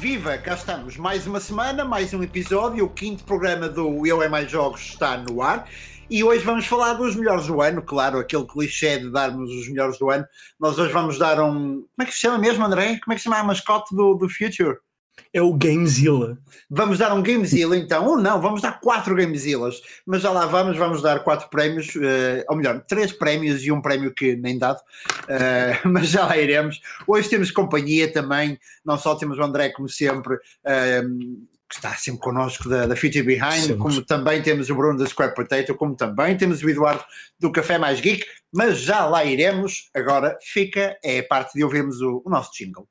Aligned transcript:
Viva, 0.00 0.38
cá 0.38 0.54
estamos, 0.54 0.96
mais 0.96 1.26
uma 1.26 1.38
semana, 1.38 1.84
mais 1.84 2.14
um 2.14 2.22
episódio, 2.22 2.86
o 2.86 2.88
quinto 2.88 3.22
programa 3.22 3.68
do 3.68 4.06
Eu 4.06 4.22
é 4.22 4.30
Mais 4.30 4.50
Jogos 4.50 4.80
está 4.80 5.18
no 5.18 5.42
ar 5.42 5.68
e 6.08 6.24
hoje 6.24 6.42
vamos 6.42 6.66
falar 6.66 6.94
dos 6.94 7.14
melhores 7.14 7.46
do 7.46 7.60
ano, 7.60 7.82
claro, 7.82 8.18
aquele 8.18 8.46
clichê 8.46 8.98
de 8.98 9.12
darmos 9.12 9.50
os 9.50 9.68
melhores 9.68 9.98
do 9.98 10.08
ano. 10.08 10.24
Nós 10.58 10.78
hoje 10.78 10.90
vamos 10.90 11.18
dar 11.18 11.38
um. 11.38 11.82
Como 11.82 11.86
é 12.00 12.06
que 12.06 12.12
se 12.12 12.20
chama 12.20 12.38
mesmo, 12.38 12.64
André? 12.64 12.98
Como 13.04 13.12
é 13.12 13.14
que 13.14 13.20
se 13.20 13.24
chama 13.24 13.40
a 13.40 13.44
mascote 13.44 13.94
do, 13.94 14.14
do 14.14 14.26
Future? 14.26 14.78
É 15.32 15.40
o 15.40 15.52
Gamezilla. 15.52 16.38
Vamos 16.68 16.98
dar 16.98 17.14
um 17.14 17.22
Gamezilla 17.22 17.76
então, 17.76 18.06
ou 18.06 18.18
não, 18.18 18.40
vamos 18.40 18.62
dar 18.62 18.80
quatro 18.80 19.14
Gamezillas, 19.14 19.80
mas 20.06 20.22
já 20.22 20.30
lá 20.30 20.46
vamos, 20.46 20.76
vamos 20.76 21.02
dar 21.02 21.24
quatro 21.24 21.48
prémios, 21.48 21.94
uh, 21.96 22.44
ou 22.48 22.56
melhor, 22.56 22.84
três 22.86 23.12
prémios 23.12 23.62
e 23.64 23.72
um 23.72 23.80
prémio 23.80 24.14
que 24.14 24.36
nem 24.36 24.58
dado, 24.58 24.78
uh, 24.78 25.88
mas 25.88 26.08
já 26.08 26.26
lá 26.26 26.36
iremos. 26.36 26.80
Hoje 27.06 27.28
temos 27.28 27.50
companhia 27.50 28.12
também, 28.12 28.58
não 28.84 28.98
só 28.98 29.14
temos 29.14 29.38
o 29.38 29.42
André, 29.42 29.70
como 29.70 29.88
sempre, 29.88 30.34
uh, 30.34 31.48
que 31.70 31.76
está 31.76 31.94
sempre 31.94 32.20
connosco 32.20 32.68
da, 32.68 32.86
da 32.86 32.96
Future 32.96 33.22
Behind, 33.22 33.62
sempre. 33.62 33.76
como 33.76 34.04
também 34.04 34.42
temos 34.42 34.68
o 34.68 34.74
Bruno 34.74 34.98
da 34.98 35.06
Square 35.06 35.34
Potato, 35.34 35.74
como 35.76 35.94
também 35.94 36.36
temos 36.36 36.62
o 36.62 36.68
Eduardo 36.68 37.04
do 37.38 37.52
Café 37.52 37.78
Mais 37.78 38.00
Geek, 38.00 38.26
mas 38.52 38.78
já 38.78 39.06
lá 39.06 39.24
iremos. 39.24 39.88
Agora 39.94 40.36
fica, 40.42 40.98
é 41.04 41.20
a 41.20 41.24
parte 41.26 41.54
de 41.54 41.62
ouvirmos 41.62 42.00
o, 42.00 42.22
o 42.24 42.30
nosso 42.30 42.50
jingle. 42.52 42.88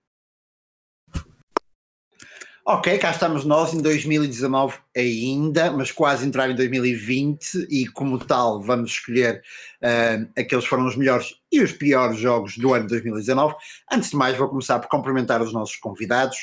Ok, 2.71 2.99
cá 2.99 3.09
estamos 3.09 3.45
nós 3.45 3.73
em 3.73 3.81
2019 3.81 4.77
ainda, 4.95 5.71
mas 5.71 5.91
quase 5.91 6.27
entrar 6.27 6.51
em 6.51 6.55
2020 6.55 7.65
e 7.67 7.87
como 7.87 8.19
tal 8.23 8.61
vamos 8.61 8.91
escolher 8.91 9.41
uh, 9.81 10.29
aqueles 10.37 10.65
que 10.65 10.69
foram 10.69 10.85
os 10.85 10.95
melhores 10.95 11.33
e 11.51 11.63
os 11.63 11.71
piores 11.71 12.19
jogos 12.19 12.59
do 12.59 12.71
ano 12.71 12.83
de 12.83 12.89
2019. 12.89 13.55
Antes 13.91 14.11
de 14.11 14.15
mais 14.15 14.37
vou 14.37 14.47
começar 14.47 14.77
por 14.77 14.87
cumprimentar 14.87 15.41
os 15.41 15.51
nossos 15.51 15.77
convidados, 15.77 16.37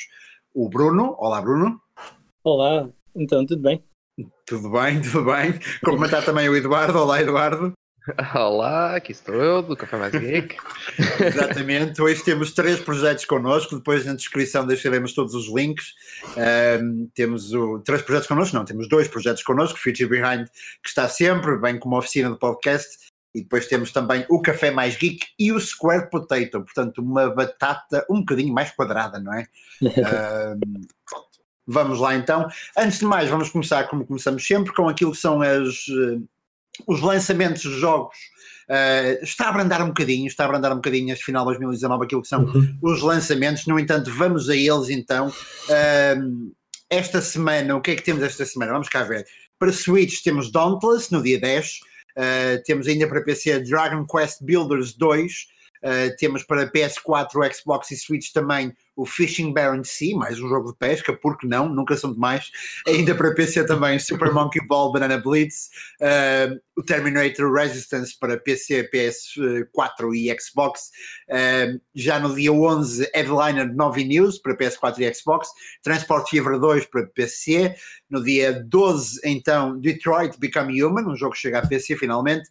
o 0.53 0.69
Bruno. 0.69 1.15
Olá 1.17 1.41
Bruno. 1.41 1.81
Olá, 2.43 2.89
então 3.15 3.47
tudo 3.47 3.63
bem? 3.63 3.85
Tudo 4.45 4.69
bem, 4.69 5.01
tudo 5.01 5.27
bem. 5.27 5.53
Cumprimentar 5.79 6.25
também 6.25 6.49
o 6.49 6.57
Eduardo. 6.57 6.99
Olá 6.99 7.23
Eduardo. 7.23 7.73
Olá, 8.35 8.97
aqui 8.97 9.13
estou 9.13 9.35
eu, 9.35 9.63
do 9.63 9.77
Café 9.77 9.97
Mais 9.97 10.13
Geek. 10.13 10.57
Exatamente, 11.21 12.01
hoje 12.01 12.23
temos 12.23 12.53
três 12.53 12.79
projetos 12.79 13.25
connosco, 13.25 13.77
depois 13.77 14.05
na 14.07 14.15
descrição 14.15 14.67
deixaremos 14.67 15.13
todos 15.13 15.35
os 15.35 15.53
links. 15.53 15.95
Um, 16.37 17.09
temos 17.15 17.53
o, 17.53 17.81
três 17.81 18.03
projetos 18.03 18.29
connosco, 18.29 18.55
não, 18.55 18.65
temos 18.65 18.89
dois 18.89 19.09
projetos 19.09 19.43
connosco, 19.43 19.79
Future 19.79 20.09
Behind, 20.09 20.47
que 20.83 20.89
está 20.89 21.09
sempre, 21.09 21.59
bem 21.59 21.79
como 21.79 21.97
a 21.97 21.99
oficina 21.99 22.31
do 22.31 22.39
podcast, 22.39 22.97
e 23.35 23.43
depois 23.43 23.67
temos 23.67 23.91
também 23.91 24.25
o 24.31 24.41
Café 24.41 24.71
Mais 24.71 24.97
Geek 24.97 25.27
e 25.39 25.53
o 25.53 25.59
Square 25.59 26.09
Potato, 26.09 26.63
portanto 26.63 26.99
uma 26.99 27.29
batata 27.29 28.07
um 28.09 28.21
bocadinho 28.21 28.55
mais 28.55 28.71
quadrada, 28.71 29.19
não 29.19 29.35
é? 29.35 29.47
um, 29.83 30.81
vamos 31.67 31.99
lá 31.99 32.15
então. 32.15 32.47
Antes 32.79 33.01
de 33.01 33.05
mais, 33.05 33.29
vamos 33.29 33.51
começar 33.51 33.85
como 33.89 34.07
começamos 34.07 34.47
sempre, 34.47 34.73
com 34.73 34.89
aquilo 34.89 35.11
que 35.11 35.19
são 35.19 35.43
as 35.43 35.87
os 36.87 37.01
lançamentos 37.01 37.63
de 37.63 37.79
jogos 37.79 38.17
uh, 38.69 39.23
está 39.23 39.47
a 39.47 39.49
abrandar 39.51 39.83
um 39.83 39.89
bocadinho, 39.89 40.27
está 40.27 40.45
a 40.45 40.47
abrandar 40.47 40.73
um 40.73 40.77
bocadinho 40.77 41.13
este 41.13 41.25
final 41.25 41.45
de 41.45 41.53
2019 41.53 42.05
aquilo 42.05 42.23
que 42.23 42.29
são 42.29 42.45
uhum. 42.45 42.79
os 42.83 43.03
lançamentos, 43.03 43.67
no 43.67 43.79
entanto 43.79 44.11
vamos 44.13 44.49
a 44.49 44.57
eles 44.57 44.89
então. 44.89 45.29
Uh, 45.29 46.55
esta 46.89 47.21
semana, 47.21 47.75
o 47.75 47.81
que 47.81 47.91
é 47.93 47.97
que 47.97 48.03
temos 48.03 48.23
esta 48.23 48.45
semana? 48.45 48.73
Vamos 48.73 48.89
cá 48.89 49.03
ver. 49.03 49.27
Para 49.59 49.73
Switch 49.73 50.23
temos 50.23 50.53
Dauntless 50.53 51.11
no 51.11 51.23
dia 51.23 51.41
10, 51.41 51.67
uh, 51.67 51.71
eh, 52.17 52.63
temos 52.65 52.87
ainda 52.87 53.09
para 53.09 53.25
PC 53.25 53.61
Dragon 53.61 54.07
Quest 54.07 54.43
Builders 54.43 54.93
2, 54.93 55.33
temos 56.19 56.43
para 56.43 56.71
PS4, 56.71 57.55
Xbox 57.55 57.91
e 57.91 57.97
Switch 57.97 58.33
também 58.33 58.75
o 58.97 59.05
Fishing 59.05 59.53
Baron 59.53 59.85
Sea, 59.85 60.17
mais 60.17 60.41
um 60.41 60.49
jogo 60.49 60.73
de 60.73 60.79
pesca, 60.79 61.13
porque 61.13 61.47
não, 61.47 61.69
nunca 61.69 61.95
são 61.97 62.13
demais. 62.13 62.51
Ainda 62.87 63.15
para 63.15 63.35
PC 63.35 63.67
também 63.67 63.99
Super 63.99 64.33
Monkey 64.33 64.67
Ball 64.67 64.91
Banana 64.91 65.19
Blitz, 65.19 65.69
uh, 66.01 66.59
o 66.75 66.83
Terminator 66.83 67.53
Resistance 67.53 68.19
para 68.19 68.39
PC, 68.39 68.89
PS4 68.91 70.15
e 70.15 70.35
Xbox. 70.41 70.91
Uh, 71.29 71.79
já 71.95 72.19
no 72.19 72.35
dia 72.35 72.51
11, 72.51 73.11
Headliner 73.15 73.73
Novi 73.75 74.05
News 74.05 74.39
para 74.39 74.57
PS4 74.57 74.99
e 75.01 75.15
Xbox, 75.15 75.51
Transport 75.83 76.31
Fever 76.31 76.59
2 76.59 76.87
para 76.87 77.07
PC. 77.07 77.77
No 78.09 78.25
dia 78.25 78.65
12, 78.65 79.21
então, 79.25 79.79
Detroit 79.79 80.39
Become 80.39 80.83
Human, 80.83 81.07
um 81.07 81.17
jogo 81.17 81.35
que 81.35 81.41
chega 81.41 81.59
a 81.59 81.67
PC 81.67 81.97
finalmente 81.97 82.49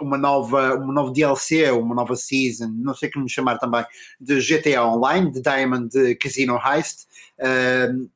uma 0.00 0.18
nova, 0.18 0.74
uma 0.74 0.92
nova 0.92 1.12
DLC, 1.12 1.70
uma 1.70 1.94
nova 1.94 2.14
season, 2.16 2.68
não 2.68 2.94
sei 2.94 3.10
como 3.10 3.28
chamar 3.28 3.58
também, 3.58 3.84
de 4.20 4.40
GTA 4.40 4.84
Online, 4.84 5.30
de 5.30 5.40
Diamond 5.40 5.90
Casino 6.16 6.58
Heist, 6.58 7.06
uh, 7.38 8.10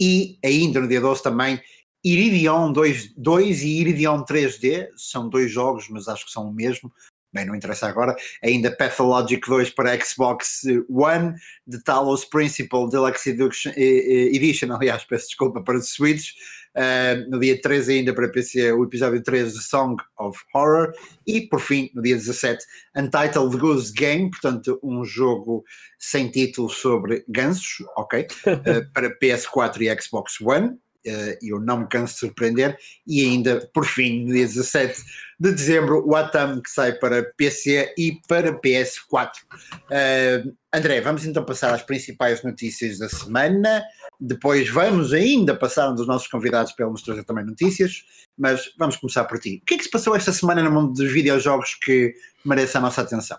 e 0.00 0.38
ainda 0.42 0.80
no 0.80 0.88
dia 0.88 1.00
12 1.00 1.22
também 1.22 1.60
Iridion 2.02 2.72
2, 2.72 3.12
2 3.16 3.62
e 3.62 3.80
Iridion 3.80 4.24
3D, 4.24 4.88
são 4.96 5.28
dois 5.28 5.50
jogos, 5.50 5.88
mas 5.90 6.08
acho 6.08 6.24
que 6.24 6.32
são 6.32 6.48
o 6.48 6.52
mesmo, 6.52 6.90
bem, 7.32 7.46
não 7.46 7.54
interessa 7.54 7.86
agora, 7.86 8.14
ainda 8.42 8.74
Pathologic 8.74 9.48
2 9.48 9.70
para 9.70 9.98
Xbox 10.04 10.62
One, 10.88 11.34
The 11.70 11.78
Talos 11.84 12.24
Principle 12.24 12.90
Deluxe 12.90 13.30
Edition, 13.30 14.72
aliás, 14.74 15.04
peço 15.04 15.26
desculpa, 15.26 15.62
para 15.62 15.80
Switch, 15.80 16.32
Uh, 16.70 17.28
no 17.28 17.40
dia 17.40 17.60
13 17.60 17.94
ainda 17.94 18.14
para 18.14 18.28
PC 18.28 18.72
o 18.72 18.84
episódio 18.84 19.20
13 19.20 19.58
de 19.58 19.64
Song 19.64 20.00
of 20.16 20.38
Horror. 20.54 20.92
E 21.26 21.40
por 21.40 21.60
fim 21.60 21.90
no 21.92 22.00
dia 22.00 22.14
17 22.14 22.64
Untitled 22.96 23.56
Goose 23.56 23.92
Game, 23.92 24.30
portanto 24.30 24.78
um 24.80 25.04
jogo 25.04 25.64
sem 25.98 26.30
título 26.30 26.68
sobre 26.68 27.24
gansos, 27.28 27.84
ok, 27.96 28.20
uh, 28.20 28.90
para 28.94 29.18
PS4 29.18 29.80
e 29.80 30.00
Xbox 30.00 30.40
One. 30.40 30.78
Uh, 31.04 31.34
eu 31.42 31.58
não 31.58 31.80
me 31.80 31.88
canso 31.88 32.12
de 32.14 32.20
surpreender, 32.20 32.78
e 33.06 33.22
ainda 33.22 33.68
por 33.74 33.86
fim, 33.86 34.26
no 34.26 34.34
dia 34.34 34.46
17 34.46 35.02
de 35.40 35.52
dezembro, 35.52 36.06
o 36.06 36.14
Atam 36.14 36.60
que 36.60 36.70
sai 36.70 36.92
para 36.92 37.24
PC 37.34 37.94
e 37.96 38.20
para 38.28 38.52
PS4. 38.52 39.30
Uh, 39.72 40.54
André, 40.70 41.00
vamos 41.00 41.24
então 41.24 41.42
passar 41.42 41.72
às 41.72 41.82
principais 41.82 42.44
notícias 42.44 42.98
da 42.98 43.08
semana. 43.08 43.82
Depois 44.20 44.68
vamos 44.68 45.14
ainda 45.14 45.56
passar 45.56 45.90
um 45.90 45.94
dos 45.94 46.06
nossos 46.06 46.28
convidados 46.28 46.72
para 46.72 46.86
nos 46.86 47.00
trazer 47.00 47.24
também 47.24 47.46
notícias, 47.46 48.04
mas 48.36 48.70
vamos 48.78 48.98
começar 48.98 49.24
por 49.24 49.38
ti. 49.38 49.60
O 49.62 49.64
que 49.64 49.74
é 49.74 49.78
que 49.78 49.84
se 49.84 49.90
passou 49.90 50.14
esta 50.14 50.30
semana 50.30 50.62
no 50.62 50.70
mundo 50.70 50.92
dos 50.92 51.10
videojogos 51.10 51.74
que 51.74 52.12
merece 52.44 52.76
a 52.76 52.80
nossa 52.80 53.00
atenção? 53.00 53.38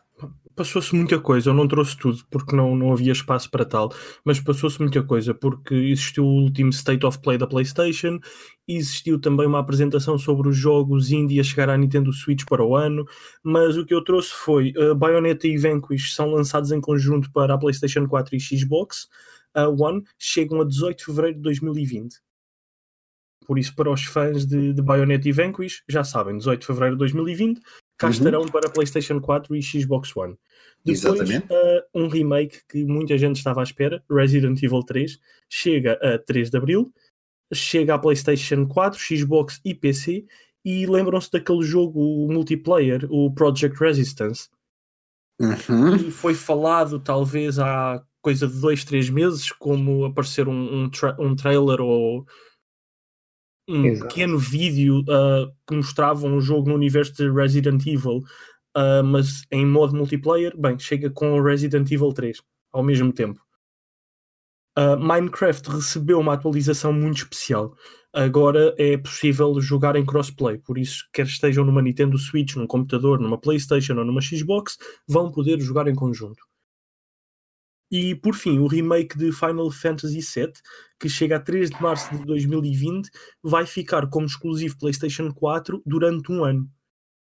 Passou-se 0.56 0.94
muita 0.94 1.20
coisa, 1.20 1.50
eu 1.50 1.54
não 1.54 1.68
trouxe 1.68 1.98
tudo 1.98 2.24
porque 2.30 2.56
não, 2.56 2.76
não 2.76 2.92
havia 2.92 3.14
espaço 3.14 3.50
para 3.50 3.64
tal, 3.64 3.94
mas 4.26 4.40
passou-se 4.40 4.80
muita 4.82 5.02
coisa 5.02 5.34
porque 5.34 5.74
existiu 5.74 6.26
o 6.26 6.44
último 6.44 6.72
State 6.72 7.06
of 7.06 7.20
Play 7.20 7.38
da 7.38 7.48
PlayStation, 7.48 8.20
existiu 8.76 9.20
também 9.20 9.48
uma 9.48 9.60
apresentação 9.60 10.18
sobre 10.18 10.50
os 10.50 10.58
jogos 10.58 11.12
indie 11.12 11.40
a 11.40 11.44
chegar 11.44 11.70
à 11.70 11.78
Nintendo 11.78 12.12
Switch 12.14 12.44
para 12.46 12.64
o 12.64 12.76
ano, 12.76 13.06
mas 13.44 13.78
o 13.78 13.86
que 13.86 13.94
eu 13.94 14.04
trouxe 14.04 14.32
foi 14.32 14.74
uh, 14.78 14.96
Bayonetta 14.96 15.48
e 15.48 15.58
Vanquish 15.58 16.14
são 16.14 16.32
lançados 16.32 16.72
em 16.72 16.82
conjunto 16.82 17.32
para 17.32 17.54
a 17.54 17.58
PlayStation 17.58 18.08
4 18.08 18.36
e 18.36 18.40
Xbox 18.40 19.08
uh, 19.56 19.84
One, 19.84 20.04
chegam 20.18 20.62
a 20.62 20.66
18 20.66 20.98
de 20.98 21.06
fevereiro 21.06 21.38
de 21.38 21.44
2020. 21.44 22.16
Por 23.46 23.58
isso, 23.58 23.76
para 23.76 23.92
os 23.92 24.06
fãs 24.06 24.46
de, 24.46 24.74
de 24.74 24.82
Bayonetta 24.82 25.28
e 25.28 25.32
Vanquish, 25.32 25.84
já 25.90 26.04
sabem, 26.04 26.38
18 26.38 26.62
de 26.62 26.68
fevereiro 26.68 26.96
de 26.96 27.00
2020, 27.00 27.60
cá 27.98 28.08
uhum. 28.08 28.14
estarão 28.14 28.46
para 28.46 28.70
PlayStation 28.70 29.20
4 29.20 29.56
e 29.56 29.62
Xbox 29.62 30.16
One. 30.16 30.36
Depois, 30.86 31.04
Exatamente. 31.04 31.48
Uh, 31.52 31.82
um 31.94 32.08
remake 32.08 32.62
que 32.70 32.86
muita 32.86 33.18
gente 33.18 33.38
estava 33.38 33.62
à 33.62 33.64
espera, 33.64 34.04
Resident 34.10 34.62
Evil 34.64 34.84
3, 34.84 35.20
chega 35.50 35.94
a 36.02 36.18
3 36.18 36.50
de 36.50 36.58
Abril, 36.58 36.94
chega 37.54 37.96
à 37.96 38.00
PlayStation 38.00 38.68
4, 38.68 39.00
Xbox 39.00 39.60
e 39.64 39.74
PC, 39.74 40.26
e 40.64 40.86
lembram-se 40.86 41.32
daquele 41.32 41.64
jogo 41.64 42.28
multiplayer, 42.32 43.06
o 43.10 43.34
Project 43.34 43.80
Resistance. 43.80 44.50
Uhum. 45.40 45.96
E 45.96 46.12
foi 46.12 46.36
falado 46.36 47.00
talvez 47.00 47.58
há 47.58 48.02
coisa 48.22 48.48
de 48.48 48.60
dois, 48.60 48.86
três 48.86 49.10
meses, 49.10 49.52
como 49.52 50.06
aparecer 50.06 50.48
um, 50.48 50.84
um, 50.84 50.90
tra 50.90 51.16
um 51.20 51.36
trailer 51.36 51.82
ou 51.82 52.26
um 53.68 53.86
Exato. 53.86 54.08
pequeno 54.08 54.38
vídeo 54.38 55.00
uh, 55.02 55.52
que 55.68 55.76
mostrava 55.76 56.28
um 56.28 56.40
jogo 56.40 56.70
no 56.70 56.76
universo 56.76 57.14
de 57.14 57.32
Resident 57.32 57.86
Evil, 57.88 58.24
uh, 58.78 59.04
mas 59.04 59.46
em 59.52 59.66
modo 59.66 59.96
multiplayer, 59.96 60.56
bem, 60.56 60.78
chega 60.78 61.10
com 61.10 61.34
o 61.34 61.44
Resident 61.44 61.90
Evil 61.90 62.14
3 62.14 62.42
ao 62.72 62.84
mesmo 62.84 63.12
tempo. 63.12 63.42
Uh, 64.78 64.98
Minecraft 64.98 65.70
recebeu 65.70 66.20
uma 66.20 66.34
atualização 66.34 66.94
muito 66.94 67.18
especial. 67.18 67.76
Agora 68.14 68.76
é 68.78 68.98
possível 68.98 69.60
jogar 69.62 69.96
em 69.96 70.06
crossplay, 70.06 70.58
por 70.58 70.78
isso, 70.78 71.08
quer 71.14 71.26
estejam 71.26 71.64
numa 71.64 71.82
Nintendo 71.82 72.18
Switch, 72.18 72.56
num 72.56 72.68
computador, 72.68 73.20
numa 73.20 73.38
PlayStation 73.38 73.96
ou 73.98 74.06
numa 74.06 74.22
Xbox, 74.22 74.78
vão 75.08 75.32
poder 75.32 75.60
jogar 75.62 75.88
em 75.88 75.96
conjunto. 75.96 76.44
E 77.90 78.16
por 78.16 78.36
fim, 78.36 78.60
o 78.60 78.68
remake 78.68 79.18
de 79.18 79.32
Final 79.34 79.70
Fantasy 79.70 80.20
VII, 80.20 80.54
que 80.98 81.10
chega 81.10 81.36
a 81.36 81.40
3 81.40 81.72
de 81.72 81.82
março 81.82 82.16
de 82.18 82.26
2020, 82.26 83.10
vai 83.44 83.66
ficar 83.66 84.10
como 84.10 84.26
exclusivo 84.26 84.78
PlayStation 84.78 85.30
4 85.34 85.82
durante 85.86 86.32
um 86.32 86.44
ano. 86.44 86.70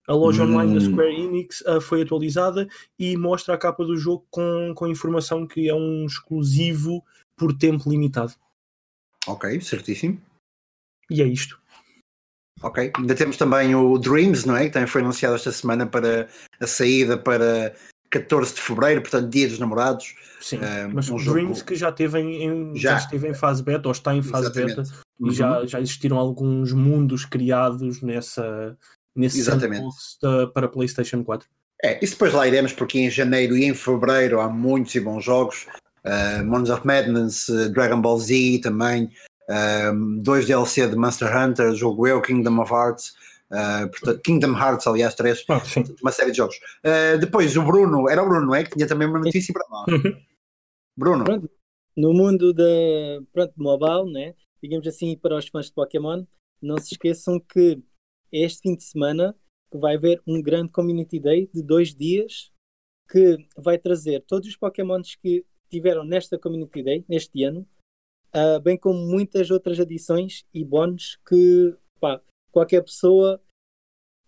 A 0.07 0.15
loja 0.15 0.45
hum. 0.45 0.55
online 0.55 0.75
da 0.75 0.81
Square 0.81 1.15
Enix 1.15 1.61
uh, 1.63 1.81
foi 1.81 2.03
atualizada 2.03 2.69
e 2.99 3.17
mostra 3.17 3.55
a 3.55 3.59
capa 3.59 3.85
do 3.85 3.97
jogo 3.97 4.27
com, 4.31 4.73
com 4.75 4.89
informação 4.89 5.47
que 5.47 5.69
é 5.69 5.75
um 5.75 6.05
exclusivo 6.05 7.05
por 7.41 7.57
tempo 7.57 7.89
limitado. 7.89 8.35
Ok, 9.27 9.59
certíssimo. 9.63 10.21
E 11.11 11.23
é 11.23 11.27
isto. 11.27 11.59
Ok. 12.63 12.93
Ainda 12.99 13.15
temos 13.15 13.39
também 13.39 13.75
o 13.75 13.97
Dreams, 13.99 14.47
não 14.47 14.55
é? 14.55 14.67
Que 14.67 14.71
também 14.73 14.87
foi 14.87 15.01
anunciado 15.01 15.35
esta 15.35 15.51
semana 15.51 15.87
para 15.87 16.29
a 16.61 16.67
saída 16.67 17.17
para 17.17 17.75
14 18.11 18.55
de 18.55 18.61
fevereiro, 18.61 19.01
portanto, 19.01 19.31
dia 19.31 19.49
dos 19.49 19.59
namorados. 19.59 20.15
Sim, 20.41 20.59
Um, 20.59 20.93
mas 20.95 21.09
um 21.09 21.19
jogo- 21.19 21.39
Dreams 21.39 21.63
que 21.63 21.75
já 21.75 21.91
teve 21.91 22.19
em, 22.19 22.45
em- 22.45 22.77
já. 22.77 22.93
Já. 22.93 22.99
esteve 22.99 23.29
em 23.29 23.35
fase 23.35 23.63
beta 23.63 23.89
ou 23.89 23.93
está 23.93 24.15
em 24.15 24.23
fase 24.23 24.47
Exatamente. 24.47 24.77
beta 24.77 24.91
Uhum. 25.19 25.29
e 25.31 25.35
já, 25.35 25.67
já 25.67 25.81
existiram 25.81 26.19
alguns 26.19 26.73
mundos 26.73 27.25
criados 27.25 28.03
nessa 28.03 28.77
nesse 29.17 29.43
da- 30.23 30.47
para 30.49 30.69
PlayStation 30.69 31.25
4. 31.25 31.49
É, 31.83 31.99
isso 32.05 32.13
depois 32.13 32.33
lá 32.35 32.47
iremos, 32.47 32.73
porque 32.75 32.99
em 32.99 33.11
janeiro 33.11 33.57
e 33.57 33.65
em 33.65 33.75
fevereiro 33.75 34.39
há 34.41 34.49
muitos 34.51 34.95
e 34.95 35.01
bons 35.01 35.25
jogos. 35.25 35.67
Uh, 36.05 36.45
Monsters 36.45 36.79
of 36.79 36.87
Madness, 36.87 37.49
uh, 37.49 37.69
Dragon 37.71 38.01
Ball 38.01 38.19
Z 38.19 38.61
também, 38.63 39.11
um, 39.93 40.19
dois 40.23 40.47
DLC 40.47 40.89
de 40.89 40.97
Monster 40.97 41.37
Hunter, 41.37 41.75
jogo 41.75 42.07
eu, 42.07 42.23
Kingdom 42.23 42.61
of 42.61 42.73
Hearts, 42.73 43.15
uh, 43.51 43.89
portanto, 43.91 44.21
Kingdom 44.23 44.57
Hearts, 44.57 44.87
aliás, 44.87 45.15
três, 45.15 45.45
Ah, 45.49 45.61
uma 46.01 46.13
série 46.13 46.31
de 46.31 46.39
jogos. 46.39 46.57
Uh, 46.85 47.19
depois 47.19 47.57
o 47.57 47.63
Bruno, 47.63 48.09
era 48.09 48.23
o 48.23 48.29
Bruno, 48.29 48.47
não 48.47 48.55
é? 48.55 48.65
Que 48.65 48.71
tinha 48.71 48.87
também 48.87 49.09
uma 49.09 49.19
notícia 49.19 49.53
para 49.53 49.67
nós. 49.69 49.87
Bruno, 50.97 51.25
Pronto. 51.25 51.51
No 51.97 52.15
mundo 52.15 52.55
da 52.55 52.65
pronto, 53.33 53.53
mobile, 53.57 54.13
né? 54.13 54.35
digamos 54.63 54.87
assim, 54.87 55.17
para 55.17 55.37
os 55.37 55.49
fãs 55.49 55.67
de 55.67 55.73
Pokémon, 55.73 56.25
não 56.63 56.79
se 56.79 56.95
esqueçam 56.95 57.41
que 57.41 57.83
este 58.31 58.63
fim 58.63 58.77
de 58.77 58.85
semana 58.85 59.35
que 59.73 59.79
vai 59.79 59.97
haver 59.97 60.21
um 60.27 60.43
grande 60.43 60.71
Community 60.71 61.19
Day 61.19 61.51
de 61.53 61.63
dois 61.63 61.95
dias 61.95 62.51
que 63.11 63.39
vai 63.57 63.79
trazer 63.79 64.25
todos 64.27 64.49
os 64.49 64.57
Pokémons 64.57 65.17
que 65.17 65.45
tiveram 65.71 66.05
nesta 66.05 66.39
Community 66.39 66.83
Day, 66.83 67.05
neste 67.09 67.43
ano, 67.45 67.67
ah, 68.33 68.59
bem 68.59 68.77
como 68.77 68.99
muitas 68.99 69.51
outras 69.51 69.81
adições 69.81 70.45
e 70.53 70.65
bónus 70.65 71.19
que 71.27 71.77
pá, 71.99 72.21
qualquer 72.53 72.83
pessoa 72.83 73.43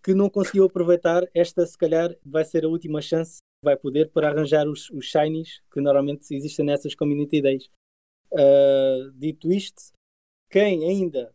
que 0.03 0.13
não 0.13 0.29
conseguiu 0.29 0.65
aproveitar, 0.65 1.23
esta 1.33 1.65
se 1.65 1.77
calhar 1.77 2.15
vai 2.25 2.43
ser 2.43 2.65
a 2.65 2.67
última 2.67 3.01
chance 3.01 3.37
que 3.37 3.65
vai 3.65 3.77
poder 3.77 4.11
para 4.11 4.29
arranjar 4.29 4.67
os, 4.67 4.89
os 4.89 5.05
shinies 5.05 5.61
que 5.71 5.79
normalmente 5.79 6.33
existem 6.35 6.65
nessas 6.65 6.95
Community 6.95 7.41
Days. 7.41 7.69
Ah, 8.33 9.11
dito 9.15 9.51
isto, 9.51 9.93
quem 10.49 10.87
ainda 10.87 11.33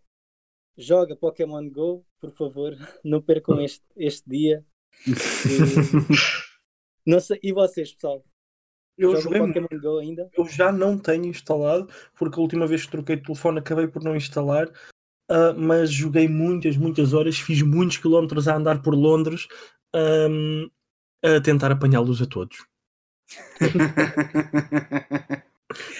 joga 0.77 1.17
Pokémon 1.17 1.69
Go, 1.71 2.05
por 2.21 2.31
favor, 2.33 2.77
não 3.05 3.21
percam 3.23 3.61
este, 3.61 3.85
este 3.97 4.29
dia. 4.29 4.65
E- 7.07 7.21
sei, 7.21 7.41
e 7.43 7.53
vocês, 7.55 7.95
pessoal? 7.95 8.23
Eu 8.99 9.17
joguei 9.21 9.41
muito. 9.41 9.61
Pokémon 9.61 9.81
Go 9.81 9.99
ainda? 9.99 10.29
Eu 10.37 10.47
já 10.47 10.73
não 10.73 10.99
tenho 10.99 11.27
instalado, 11.27 11.89
porque 12.17 12.39
a 12.39 12.43
última 12.43 12.67
vez 12.67 12.85
que 12.85 12.91
troquei 12.91 13.17
de 13.17 13.23
telefone 13.23 13.61
acabei 13.61 13.87
por 13.87 14.03
não 14.03 14.17
instalar, 14.17 14.69
ah, 15.31 15.55
mas 15.56 15.91
joguei 15.91 16.27
muitas, 16.29 16.77
muitas 16.77 17.12
horas, 17.12 17.39
fiz 17.39 17.62
muitos 17.62 17.99
quilómetros 17.99 18.49
a 18.49 18.56
andar 18.56 18.83
por 18.83 18.95
Londres 18.95 19.47
ahm, 19.95 20.67
a 21.23 21.41
tentar 21.41 21.71
apanhá-los 21.71 22.21
a 22.23 22.27
todos. 22.27 22.56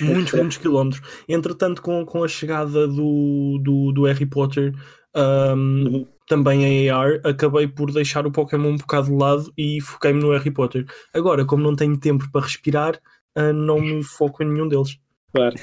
Muitos, 0.00 0.33
muitos 0.33 0.56
quilómetros. 0.56 1.03
Entretanto, 1.29 1.83
com, 1.83 2.05
com 2.06 2.25
a 2.25 2.29
chegada 2.29 2.89
do, 2.89 3.61
do, 3.62 3.93
do 3.93 4.05
Harry 4.05 4.25
Potter, 4.25 4.73
Uhum. 5.19 6.06
também 6.29 6.65
em 6.65 6.91
AR, 6.91 7.20
acabei 7.25 7.67
por 7.67 7.93
deixar 7.93 8.26
o 8.26 8.31
Pokémon 8.31 8.70
um 8.70 8.76
bocado 8.76 9.09
de 9.09 9.15
lado 9.15 9.53
e 9.56 9.81
foquei-me 9.81 10.20
no 10.20 10.32
Harry 10.32 10.50
Potter. 10.50 10.87
Agora, 11.15 11.44
como 11.44 11.62
não 11.62 11.75
tenho 11.75 11.99
tempo 11.99 12.31
para 12.31 12.43
respirar, 12.43 13.00
ah, 13.35 13.53
não 13.53 13.81
me 13.81 14.03
foco 14.03 14.43
em 14.43 14.47
nenhum 14.47 14.69
deles. 14.69 14.99
Claro. 15.32 15.55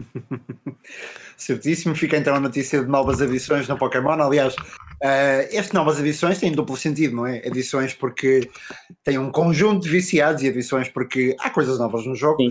Certíssimo, 1.36 1.94
fica 1.94 2.16
então 2.16 2.34
a 2.34 2.40
notícia 2.40 2.82
de 2.82 2.88
novas 2.88 3.20
edições 3.20 3.66
no 3.66 3.76
Pokémon. 3.78 4.20
Aliás, 4.20 4.54
uh, 4.54 5.48
estas 5.50 5.72
novas 5.72 5.98
edições 5.98 6.38
têm 6.38 6.52
duplo 6.52 6.76
sentido, 6.76 7.16
não 7.16 7.26
é? 7.26 7.46
Edições 7.46 7.94
porque 7.94 8.48
têm 9.02 9.18
um 9.18 9.30
conjunto 9.30 9.84
de 9.84 9.90
viciados 9.90 10.42
e 10.42 10.46
edições 10.46 10.88
porque 10.88 11.34
há 11.40 11.50
coisas 11.50 11.78
novas 11.78 12.06
no 12.06 12.14
jogo. 12.14 12.42
Sim. 12.42 12.50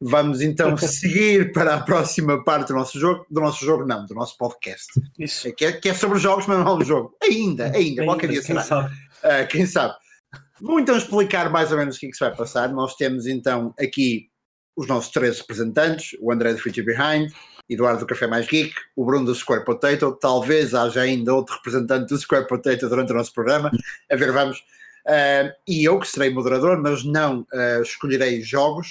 Vamos 0.00 0.40
então 0.40 0.76
seguir 0.78 1.52
para 1.52 1.74
a 1.74 1.80
próxima 1.80 2.42
parte 2.44 2.68
do 2.68 2.74
nosso 2.74 2.98
jogo, 2.98 3.26
do 3.30 3.40
nosso 3.40 3.64
jogo 3.64 3.84
não, 3.86 4.04
do 4.06 4.14
nosso 4.14 4.36
podcast, 4.36 4.86
Isso. 5.18 5.52
que 5.54 5.64
é, 5.64 5.72
que 5.72 5.88
é 5.88 5.94
sobre 5.94 6.18
jogos, 6.18 6.46
mas 6.46 6.58
não 6.58 6.68
é 6.68 6.74
um 6.74 6.84
jogo. 6.84 7.16
Ainda, 7.22 7.70
ainda, 7.74 8.04
qualquer 8.04 8.28
dia 8.28 8.42
quem 8.42 8.46
será. 8.46 8.62
sabe. 8.62 8.94
Uh, 8.94 9.48
quem 9.48 9.66
sabe? 9.66 9.94
Vou 10.60 10.80
então 10.80 10.96
explicar 10.96 11.50
mais 11.50 11.70
ou 11.70 11.78
menos 11.78 11.96
o 11.96 12.00
que, 12.00 12.06
é 12.06 12.08
que 12.10 12.16
se 12.16 12.24
vai 12.24 12.34
passar. 12.34 12.68
Nós 12.68 12.94
temos 12.96 13.26
então 13.26 13.72
aqui 13.78 14.28
os 14.76 14.86
nossos 14.86 15.10
três 15.10 15.40
representantes: 15.40 16.16
o 16.20 16.32
André 16.32 16.52
do 16.52 16.58
Future 16.58 16.84
Behind, 16.84 17.30
Eduardo 17.68 18.00
do 18.00 18.06
Café 18.06 18.26
Mais 18.26 18.46
Geek, 18.46 18.72
o 18.96 19.04
Bruno 19.04 19.26
do 19.26 19.34
Square 19.34 19.64
Potato. 19.64 20.16
Talvez 20.20 20.74
haja 20.74 21.02
ainda 21.02 21.34
outro 21.34 21.54
representante 21.56 22.08
do 22.08 22.18
Square 22.18 22.46
Potato 22.46 22.88
durante 22.88 23.12
o 23.12 23.16
nosso 23.16 23.32
programa. 23.32 23.70
A 24.10 24.16
ver, 24.16 24.32
vamos. 24.32 24.58
Uh, 25.06 25.52
e 25.66 25.84
eu 25.84 25.98
que 25.98 26.08
serei 26.08 26.30
moderador, 26.30 26.80
mas 26.82 27.04
não 27.04 27.40
uh, 27.40 27.82
escolherei 27.82 28.42
jogos. 28.42 28.88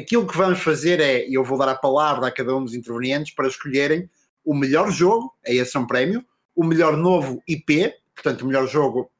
Aquilo 0.00 0.26
que 0.26 0.36
vamos 0.36 0.60
fazer 0.60 1.00
é, 1.00 1.28
e 1.28 1.34
eu 1.34 1.44
vou 1.44 1.58
dar 1.58 1.68
a 1.68 1.74
palavra 1.74 2.26
a 2.26 2.32
cada 2.32 2.56
um 2.56 2.64
dos 2.64 2.74
intervenientes 2.74 3.34
para 3.34 3.48
escolherem 3.48 4.08
o 4.44 4.54
melhor 4.54 4.90
jogo, 4.90 5.32
é 5.44 5.54
esse 5.54 5.76
um 5.76 5.86
prémio, 5.86 6.24
o 6.56 6.64
melhor 6.64 6.96
novo 6.96 7.42
IP, 7.46 7.92
portanto, 8.14 8.42
o 8.42 8.46
melhor 8.46 8.66
jogo 8.66 9.10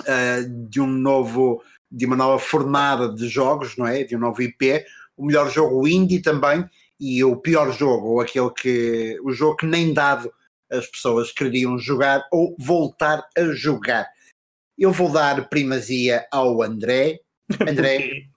uh, 0.00 0.68
de 0.68 0.80
um 0.80 0.86
novo, 0.86 1.62
de 1.90 2.04
uma 2.06 2.16
nova 2.16 2.38
fornada 2.38 3.12
de 3.12 3.28
jogos, 3.28 3.76
não 3.76 3.86
é? 3.86 4.04
De 4.04 4.14
um 4.14 4.18
novo 4.18 4.42
IP, 4.42 4.84
o 5.16 5.24
melhor 5.26 5.50
jogo 5.50 5.88
indie 5.88 6.20
também, 6.20 6.64
e 6.98 7.24
o 7.24 7.36
pior 7.36 7.72
jogo, 7.72 8.08
ou 8.08 8.20
aquele 8.20 8.50
que, 8.50 9.18
o 9.24 9.32
jogo 9.32 9.56
que 9.56 9.66
nem 9.66 9.94
dado 9.94 10.30
as 10.70 10.86
pessoas 10.86 11.32
queriam 11.32 11.78
jogar 11.78 12.26
ou 12.30 12.54
voltar 12.58 13.26
a 13.36 13.44
jogar. 13.52 14.06
Eu 14.78 14.92
vou 14.92 15.10
dar 15.10 15.48
primazia 15.48 16.26
ao 16.30 16.62
André. 16.62 17.20
André, 17.66 18.28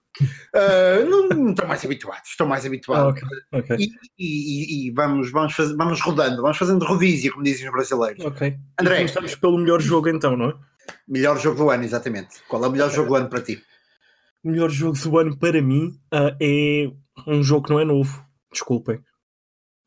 uh, 0.54 1.10
não, 1.10 1.28
não 1.28 1.50
estou 1.50 1.66
mais 1.66 1.84
habituado, 1.84 2.22
estou 2.24 2.46
mais 2.46 2.64
habituado. 2.66 3.06
Ah, 3.06 3.08
ok, 3.08 3.22
ok. 3.52 3.76
E, 3.78 3.88
e- 4.18 4.86
e 4.88 4.90
vamos, 4.92 5.30
vamos, 5.30 5.52
faz- 5.54 5.76
vamos 5.76 6.00
rodando, 6.00 6.40
vamos 6.42 6.56
fazendo 6.56 6.84
rodízio, 6.84 7.32
como 7.32 7.44
dizem 7.44 7.66
os 7.66 7.72
brasileiros. 7.72 8.24
Ok. 8.24 8.56
André. 8.80 8.94
E 8.94 8.98
começamos 8.98 9.34
pelo 9.34 9.58
melhor 9.58 9.80
jogo 9.80 10.08
então, 10.08 10.36
não 10.36 10.50
é? 10.50 10.54
Melhor 11.08 11.38
jogo 11.38 11.56
do 11.56 11.70
ano, 11.70 11.84
exatamente. 11.84 12.42
Qual 12.48 12.62
é 12.64 12.68
o 12.68 12.70
melhor 12.70 12.90
jogo 12.90 13.08
do 13.08 13.14
ano 13.16 13.28
para 13.28 13.40
ti? 13.40 13.62
O 14.44 14.50
melhor 14.50 14.70
jogo 14.70 14.98
do 14.98 15.18
ano 15.18 15.36
para 15.38 15.60
mim 15.62 15.98
ah, 16.12 16.36
é 16.40 16.90
um 17.26 17.42
jogo 17.42 17.66
que 17.66 17.72
não 17.72 17.80
é 17.80 17.84
novo. 17.84 18.22
Desculpem. 18.52 19.00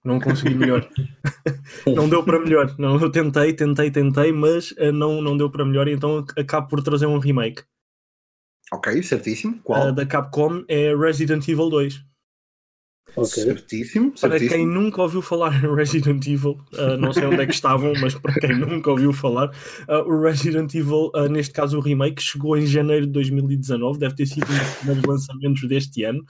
Não 0.04 0.20
consegui 0.20 0.56
melhor. 0.56 0.88
não 1.86 2.08
deu 2.10 2.24
para 2.24 2.40
melhor. 2.40 2.74
Não, 2.80 3.00
eu 3.00 3.12
tentei, 3.12 3.54
tentei, 3.54 3.92
tentei, 3.92 4.32
mas 4.32 4.74
ah, 4.80 4.92
não, 4.92 5.22
não 5.22 5.36
deu 5.38 5.50
para 5.52 5.66
melhor, 5.66 5.88
e 5.88 5.92
então 5.94 6.26
acabo 6.38 6.68
por 6.68 6.82
trazer 6.82 7.06
um 7.06 7.20
remake. 7.20 7.62
Ok, 8.72 9.02
certíssimo. 9.04 9.56
Ah, 9.60 9.62
Qual? 9.64 9.92
da 9.94 10.06
Capcom 10.06 10.64
é 10.68 10.96
Resident 10.96 11.48
Evil 11.48 11.70
2. 11.70 12.06
Ok. 13.16 13.28
Certíssimo, 13.44 14.12
Para 14.12 14.38
quem 14.38 14.50
certíssimo. 14.50 14.72
nunca 14.74 15.02
ouviu 15.02 15.22
falar 15.22 15.52
em 15.64 15.74
Resident 15.76 16.28
Evil, 16.28 16.58
ah, 16.78 16.98
não 16.98 17.12
sei 17.14 17.26
onde 17.26 17.42
é 17.42 17.46
que 17.48 17.54
estavam, 17.54 17.94
mas 18.00 18.14
para 18.14 18.34
quem 18.34 18.56
nunca 18.60 18.92
ouviu 18.92 19.12
falar, 19.14 19.50
ah, 19.88 20.02
o 20.02 20.22
Resident 20.22 20.72
Evil, 20.76 21.10
ah, 21.16 21.28
neste 21.28 21.54
caso 21.54 21.78
o 21.78 21.82
remake, 21.82 22.22
chegou 22.22 22.56
em 22.58 22.68
janeiro 22.68 23.08
de 23.08 23.14
2019, 23.14 23.98
deve 23.98 24.14
ter 24.14 24.26
sido 24.28 24.46
um 24.46 24.58
dos 24.58 24.76
primeiros 24.76 25.04
lançamentos 25.06 25.68
deste 25.68 26.04
ano, 26.04 26.24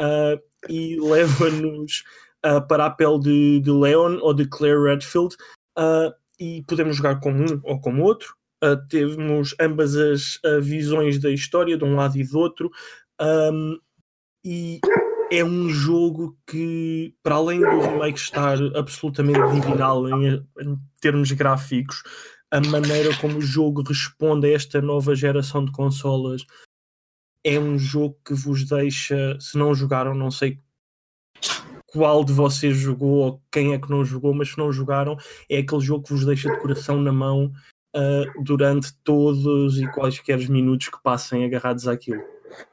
ah, 0.00 0.36
e 0.68 1.00
leva-nos 1.00 2.02
ah, 2.42 2.60
para 2.60 2.86
a 2.86 2.90
pele 2.90 3.20
de, 3.20 3.60
de 3.60 3.70
Leon 3.70 4.18
ou 4.20 4.34
de 4.34 4.44
Claire 4.46 4.82
Redfield, 4.82 5.34
ah, 5.76 6.12
e 6.38 6.62
podemos 6.66 6.96
jogar 6.96 7.20
com 7.20 7.32
um 7.32 7.60
ou 7.62 7.80
com 7.80 8.00
outro. 8.02 8.36
Temos 8.88 9.54
ambas 9.60 9.96
as 9.96 10.40
visões 10.62 11.18
da 11.18 11.30
história, 11.30 11.76
de 11.76 11.84
um 11.84 11.94
lado 11.94 12.18
e 12.18 12.24
do 12.24 12.38
outro, 12.38 12.70
ahm, 13.20 13.76
e 14.44 14.80
é 15.30 15.44
um 15.44 15.68
jogo 15.68 16.36
que, 16.46 17.14
para 17.22 17.36
além 17.36 17.60
do 17.60 17.80
remake 17.80 18.18
estar 18.18 18.58
absolutamente 18.74 19.40
divinal 19.52 20.08
em, 20.08 20.36
em 20.60 20.78
termos 21.00 21.30
gráficos, 21.32 22.02
a 22.50 22.60
maneira 22.60 23.14
como 23.20 23.38
o 23.38 23.42
jogo 23.42 23.82
responde 23.82 24.46
a 24.46 24.54
esta 24.54 24.80
nova 24.80 25.14
geração 25.14 25.64
de 25.64 25.72
consolas 25.72 26.46
é 27.44 27.58
um 27.58 27.78
jogo 27.78 28.18
que 28.24 28.34
vos 28.34 28.64
deixa, 28.64 29.38
se 29.40 29.56
não 29.56 29.74
jogaram, 29.74 30.14
não 30.14 30.30
sei 30.30 30.60
qual 31.86 32.24
de 32.24 32.32
vocês 32.32 32.76
jogou 32.76 33.16
ou 33.16 33.42
quem 33.50 33.72
é 33.72 33.78
que 33.78 33.90
não 33.90 34.04
jogou, 34.04 34.34
mas 34.34 34.50
se 34.50 34.58
não 34.58 34.72
jogaram, 34.72 35.16
é 35.48 35.58
aquele 35.58 35.80
jogo 35.80 36.04
que 36.04 36.12
vos 36.12 36.24
deixa 36.24 36.50
de 36.50 36.60
coração 36.60 37.00
na 37.00 37.12
mão 37.12 37.52
ah, 37.94 38.24
durante 38.42 38.92
todos 39.02 39.78
e 39.78 39.86
quaisquer 39.88 40.38
minutos 40.48 40.88
que 40.88 41.02
passem 41.02 41.44
agarrados 41.44 41.86
àquilo. 41.88 42.22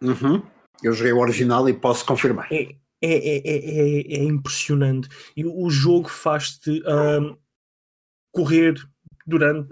Uhum. 0.02 0.42
Eu 0.84 0.94
joguei 0.94 1.14
o 1.14 1.20
original 1.20 1.68
e 1.70 1.74
posso 1.74 2.06
confirmar. 2.06 2.48
é, 2.52 2.64
é, 2.64 2.74
é, 3.02 3.42
é, 3.46 3.58
é- 3.58 4.20
é 4.20 4.24
impressionante. 4.24 5.08
E 5.36 5.46
o 5.46 5.70
jogo 5.70 6.10
faz-te 6.10 6.82
ahm, 6.86 7.36
correr 8.34 8.76
durante 9.26 9.70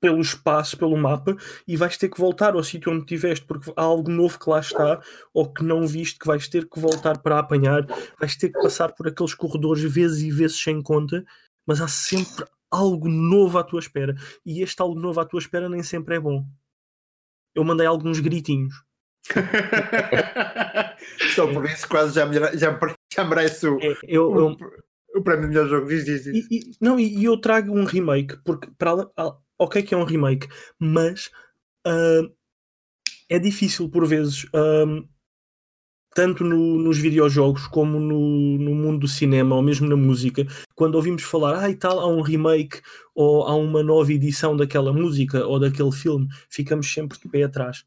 pelo 0.00 0.20
espaço, 0.20 0.76
pelo 0.76 0.96
mapa, 0.96 1.36
e 1.66 1.76
vais 1.76 1.96
ter 1.96 2.08
que 2.08 2.20
voltar 2.20 2.54
ao 2.54 2.62
sítio 2.62 2.92
onde 2.92 3.00
estiveste, 3.02 3.44
porque 3.46 3.72
há 3.76 3.82
algo 3.82 4.10
novo 4.10 4.38
que 4.38 4.48
lá 4.48 4.60
está, 4.60 5.00
ou 5.32 5.50
que 5.52 5.64
não 5.64 5.86
viste, 5.86 6.18
que 6.18 6.26
vais 6.26 6.46
ter 6.48 6.68
que 6.68 6.78
voltar 6.78 7.18
para 7.18 7.38
apanhar, 7.38 7.86
vais 8.18 8.36
ter 8.36 8.50
que 8.50 8.60
passar 8.60 8.92
por 8.92 9.08
aqueles 9.08 9.34
corredores 9.34 9.82
vezes 9.82 10.22
e 10.22 10.30
vezes 10.30 10.62
sem 10.62 10.82
conta, 10.82 11.24
mas 11.66 11.80
há 11.80 11.88
sempre 11.88 12.44
algo 12.70 13.08
novo 13.08 13.58
à 13.58 13.64
tua 13.64 13.80
espera, 13.80 14.14
e 14.44 14.62
este 14.62 14.80
algo 14.80 14.98
novo 14.98 15.20
à 15.20 15.24
tua 15.24 15.40
espera 15.40 15.68
nem 15.68 15.82
sempre 15.82 16.16
é 16.16 16.20
bom. 16.20 16.44
Eu 17.54 17.64
mandei 17.64 17.86
alguns 17.86 18.20
gritinhos. 18.20 18.74
Só 21.34 21.52
por 21.52 21.64
isso 21.64 21.88
quase 21.88 22.14
já, 22.14 22.30
já, 22.54 22.78
já 23.12 23.24
merece 23.24 23.66
o, 23.66 23.78
É, 23.80 23.96
eu, 24.06 24.30
o, 24.30 24.38
eu, 24.38 24.56
o 25.16 25.22
prémio 25.22 25.42
de 25.42 25.48
melhor 25.48 25.68
jogo. 25.68 25.88
Diz, 25.88 26.04
diz, 26.04 26.24
diz. 26.24 26.46
E, 26.50 26.58
e- 26.58 26.76
não, 26.80 27.00
e, 27.00 27.24
eu 27.24 27.40
trago 27.40 27.72
um 27.72 27.84
remake, 27.84 28.36
porque 28.44 28.68
para 28.78 29.08
ah, 29.16 29.36
ok 29.58 29.82
que 29.82 29.94
é 29.94 29.96
um 29.96 30.04
remake, 30.04 30.48
mas 30.78 31.30
ah, 31.86 32.22
é 33.28 33.38
difícil 33.38 33.88
por 33.88 34.06
vezes, 34.06 34.46
ah, 34.54 34.84
tanto 36.16 36.42
no- 36.42 36.78
nos 36.78 36.96
videojogos 36.96 37.66
como 37.66 38.00
no, 38.00 38.56
no 38.56 38.74
mundo 38.74 39.00
do 39.00 39.08
cinema 39.08 39.54
ou 39.54 39.60
mesmo 39.62 39.86
na 39.86 39.96
música, 39.96 40.46
quando 40.74 40.94
ouvimos 40.94 41.22
falar, 41.22 41.62
ah 41.62 41.68
e 41.68 41.74
tal, 41.74 42.00
há 42.00 42.08
um 42.08 42.22
remake 42.22 42.80
ou 43.14 43.42
há 43.42 43.54
uma 43.54 43.82
nova 43.82 44.10
edição 44.10 44.56
daquela 44.56 44.94
música 44.94 45.46
ou 45.46 45.60
daquele 45.60 45.92
filme, 45.92 46.26
ficamos 46.48 46.90
sempre 46.90 47.18
de 47.18 47.28
pé 47.28 47.42
atrás. 47.42 47.84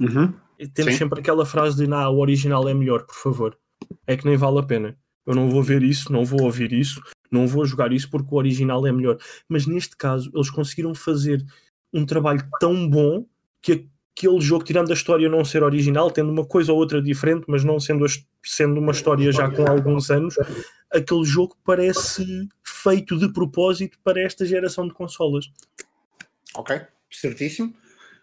Uhum. 0.00 0.34
Temos 0.74 0.94
Sim. 0.94 0.98
sempre 0.98 1.20
aquela 1.20 1.46
frase 1.46 1.76
de, 1.76 1.86
nah, 1.86 2.08
o 2.10 2.18
original 2.18 2.68
é 2.68 2.74
melhor, 2.74 3.06
por 3.06 3.14
favor. 3.14 3.56
É 4.04 4.16
que 4.16 4.26
nem 4.26 4.36
vale 4.36 4.58
a 4.58 4.64
pena. 4.64 4.98
Eu 5.24 5.36
não 5.36 5.48
vou 5.48 5.62
ver 5.62 5.84
isso, 5.84 6.12
não 6.12 6.24
vou 6.24 6.42
ouvir 6.42 6.72
isso, 6.72 7.00
não 7.30 7.46
vou 7.46 7.64
jogar 7.64 7.92
isso 7.92 8.10
porque 8.10 8.34
o 8.34 8.36
original 8.38 8.84
é 8.84 8.90
melhor. 8.90 9.16
Mas 9.48 9.64
neste 9.64 9.96
caso, 9.96 10.28
eles 10.34 10.50
conseguiram 10.50 10.92
fazer 10.92 11.46
um 11.92 12.04
trabalho 12.04 12.42
tão 12.58 12.88
bom 12.88 13.24
que 13.62 13.86
aquele 14.20 14.40
jogo, 14.40 14.64
tirando 14.64 14.90
a 14.90 14.94
história 14.94 15.28
não 15.28 15.44
ser 15.44 15.62
original, 15.62 16.10
tendo 16.10 16.30
uma 16.30 16.44
coisa 16.44 16.72
ou 16.72 16.78
outra 16.78 17.00
diferente, 17.00 17.44
mas 17.48 17.64
não 17.64 17.80
sendo, 17.80 18.04
sendo 18.44 18.78
uma 18.78 18.92
história 18.92 19.32
já 19.32 19.50
com 19.50 19.66
alguns 19.66 20.10
anos, 20.10 20.34
aquele 20.92 21.24
jogo 21.24 21.56
parece 21.64 22.26
feito 22.62 23.18
de 23.18 23.32
propósito 23.32 23.98
para 24.04 24.20
esta 24.20 24.44
geração 24.44 24.86
de 24.86 24.92
consolas. 24.92 25.46
Ok, 26.54 26.80
certíssimo. 27.10 27.74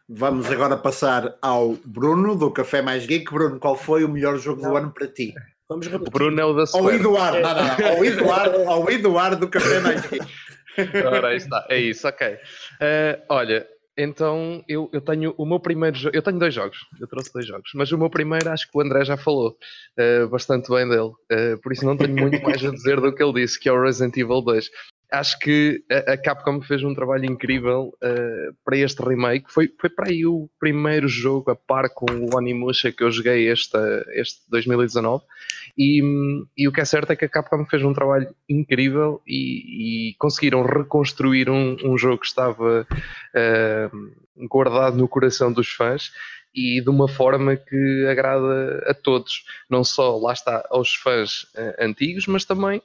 Vamos 0.07 0.49
agora 0.49 0.77
passar 0.77 1.35
ao 1.41 1.75
Bruno, 1.83 2.35
do 2.35 2.51
Café 2.51 2.81
Mais 2.81 3.05
Geek. 3.05 3.31
Bruno, 3.33 3.59
qual 3.59 3.75
foi 3.75 4.03
o 4.03 4.09
melhor 4.09 4.37
jogo 4.37 4.61
do 4.61 4.77
ano 4.77 4.91
para 4.91 5.07
ti? 5.07 5.33
Vamos 5.67 5.87
O 5.87 5.89
repetir. 5.89 6.13
Bruno 6.13 6.39
é 6.39 6.45
o 6.45 6.53
da 6.53 6.61
Ao 6.61 6.67
Square. 6.67 6.95
Eduardo, 6.95 7.39
não, 7.41 7.55
não, 7.55 7.63
não. 7.77 7.87
Ao 7.97 8.05
Eduardo, 8.05 8.69
ao 8.69 8.89
Eduardo 8.91 9.37
do 9.37 9.49
Café 9.49 9.79
Mais 9.79 10.01
Geek. 10.01 10.25
Ora, 11.05 11.29
aí 11.29 11.37
está. 11.37 11.65
É 11.69 11.77
isso, 11.77 12.07
ok. 12.07 12.37
Eh, 12.79 13.19
olha, 13.27 13.67
então 13.97 14.63
eu, 14.67 14.89
eu 14.93 15.01
tenho 15.01 15.33
o 15.37 15.45
meu 15.45 15.59
primeiro 15.59 15.97
jogo. 15.97 16.15
Eu 16.15 16.21
tenho 16.21 16.37
dois 16.37 16.53
jogos, 16.53 16.77
eu 16.99 17.07
trouxe 17.07 17.33
dois 17.33 17.45
jogos, 17.47 17.71
mas 17.73 17.91
o 17.91 17.97
meu 17.97 18.09
primeiro 18.09 18.49
acho 18.49 18.69
que 18.69 18.77
o 18.77 18.81
André 18.81 19.03
já 19.03 19.17
falou 19.17 19.57
eh, 19.97 20.25
bastante 20.27 20.69
bem 20.69 20.87
dele, 20.87 21.11
Eh, 21.29 21.57
por 21.57 21.71
isso 21.73 21.85
não 21.85 21.97
tenho 21.97 22.15
muito 22.15 22.41
mais 22.43 22.63
a 22.63 22.71
dizer 22.71 23.01
do 23.01 23.13
que 23.13 23.23
ele 23.23 23.33
disse, 23.33 23.59
que 23.59 23.67
é 23.67 23.71
o 23.71 23.81
Resident 23.81 24.15
Evil 24.17 24.41
2. 24.41 24.69
Acho 25.11 25.39
que 25.39 25.83
a, 25.89 26.17
Capcom 26.17 26.61
fez 26.61 26.83
um 26.83 26.93
trabalho 26.93 27.25
incrível 27.25 27.93
eh, 28.01 28.49
para 28.65 28.77
este 28.77 29.01
remake. 29.01 29.45
Foi, 29.47 29.69
foi 29.79 29.89
para 29.89 30.09
aí 30.09 30.25
o 30.25 30.49
primeiro 30.59 31.07
jogo 31.07 31.51
a 31.51 31.55
par 31.55 31.89
com 31.89 32.05
o 32.05 32.35
Onimusha 32.35 32.91
que 32.91 33.03
eu 33.03 33.11
joguei 33.11 33.49
este, 33.49 33.77
este 34.13 34.41
2019. 34.49 35.23
E, 35.77 36.01
e 36.57 36.67
o 36.67 36.71
que 36.71 36.81
é 36.81 36.85
certo 36.85 37.11
é 37.11 37.15
que 37.15 37.23
a 37.23 37.29
Capcom 37.29 37.65
fez 37.65 37.83
um 37.83 37.93
trabalho 37.93 38.27
incrível 38.49 39.21
e, 39.25 40.09
e 40.09 40.13
conseguiram 40.15 40.61
reconstruir 40.63 41.49
um, 41.49 41.77
um 41.85 41.97
jogo 41.97 42.19
que 42.19 42.27
estava 42.27 42.85
eh, 43.33 43.89
guardado 44.49 44.97
no 44.97 45.07
coração 45.07 45.53
dos 45.53 45.69
fãs 45.69 46.11
e 46.53 46.81
de 46.81 46.89
uma 46.89 47.07
forma 47.07 47.55
que 47.55 48.07
agrada 48.09 48.83
a 48.87 48.93
todos, 48.93 49.45
não 49.69 49.83
só 49.83 50.17
lá 50.17 50.33
está 50.33 50.65
aos 50.69 50.95
fãs 50.95 51.45
eh, 51.55 51.85
antigos, 51.85 52.25
mas 52.27 52.43
também 52.43 52.81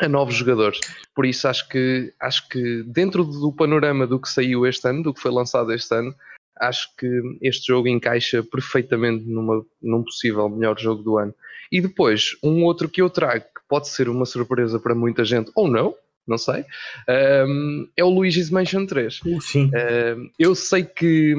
a 0.00 0.08
novos 0.08 0.34
jogadores. 0.34 0.80
Por 1.14 1.26
isso 1.26 1.48
acho 1.48 1.68
que 1.68 2.12
acho 2.20 2.48
que 2.48 2.82
dentro 2.84 3.24
do 3.24 3.52
panorama 3.52 4.06
do 4.06 4.20
que 4.20 4.28
saiu 4.28 4.66
este 4.66 4.88
ano, 4.88 5.02
do 5.02 5.14
que 5.14 5.20
foi 5.20 5.30
lançado 5.30 5.72
este 5.72 5.94
ano, 5.94 6.14
acho 6.60 6.88
que 6.96 7.08
este 7.42 7.66
jogo 7.68 7.88
encaixa 7.88 8.42
perfeitamente 8.42 9.24
numa, 9.24 9.64
num 9.82 10.02
possível 10.02 10.48
melhor 10.48 10.78
jogo 10.78 11.02
do 11.02 11.18
ano. 11.18 11.34
E 11.70 11.80
depois, 11.80 12.30
um 12.42 12.64
outro 12.64 12.88
que 12.88 13.02
eu 13.02 13.10
trago, 13.10 13.44
que 13.44 13.60
pode 13.68 13.88
ser 13.88 14.08
uma 14.08 14.24
surpresa 14.24 14.78
para 14.80 14.94
muita 14.94 15.24
gente, 15.24 15.50
ou 15.54 15.68
não, 15.68 15.94
não 16.26 16.38
sei, 16.38 16.64
ehm, 17.08 17.86
é 17.96 18.04
o 18.04 18.08
Luigi's 18.08 18.50
Mansion 18.50 18.86
3. 18.86 19.20
Uh, 19.22 19.40
sim. 19.40 19.66
Uh, 19.66 20.30
eu 20.38 20.54
sei 20.54 20.84
que 20.84 21.34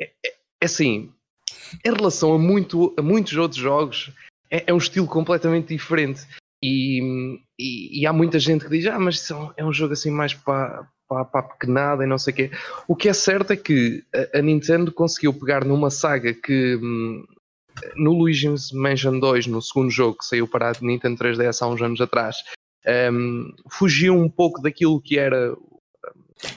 é, 0.00 0.04
é- 0.24 0.34
é 0.60 0.64
assim, 0.64 1.10
em 1.84 1.92
relação 1.94 2.32
a, 2.34 2.38
muito, 2.38 2.94
a 2.98 3.02
muitos 3.02 3.36
outros 3.36 3.60
jogos, 3.60 4.10
é, 4.50 4.64
é 4.66 4.74
um 4.74 4.78
estilo 4.78 5.06
completamente 5.06 5.68
diferente. 5.68 6.26
E, 6.62 7.02
hum, 7.02 7.38
e- 7.58 8.00
e 8.00 8.06
há 8.06 8.12
muita 8.12 8.38
gente 8.38 8.64
que 8.64 8.70
diz: 8.70 8.86
Ah, 8.86 8.98
mas 8.98 9.16
isso 9.16 9.32
é 9.32 9.36
um- 9.36 9.50
é 9.58 9.64
um 9.64 9.72
jogo 9.72 9.92
assim 9.92 10.10
mais 10.10 10.34
para, 10.34 10.88
para, 11.08 11.24
para 11.24 11.40
a 11.40 11.42
pequenada 11.42 12.04
e 12.04 12.06
não 12.06 12.18
sei 12.18 12.32
o 12.32 12.36
quê. 12.36 12.50
O 12.86 12.96
que 12.96 13.08
é 13.08 13.12
certo 13.12 13.52
é 13.52 13.56
que 13.56 14.02
a, 14.34 14.38
a 14.38 14.42
Nintendo 14.42 14.90
conseguiu 14.92 15.32
pegar 15.32 15.64
numa 15.64 15.90
saga 15.90 16.34
que 16.34 16.76
hum, 16.76 17.24
no 17.96 18.12
Luigi's 18.12 18.72
Mansion 18.72 19.18
2, 19.20 19.46
no 19.46 19.62
segundo 19.62 19.90
jogo 19.90 20.18
que 20.18 20.24
saiu 20.26 20.48
para 20.48 20.70
a 20.70 20.74
Nintendo 20.82 21.16
3DS 21.16 21.62
há 21.62 21.68
uns 21.68 21.80
anos 21.80 22.00
atrás, 22.00 22.36
hum, 23.12 23.52
fugiu 23.70 24.14
um 24.14 24.28
pouco 24.28 24.60
daquilo 24.60 25.00
que 25.00 25.16
era 25.18 25.54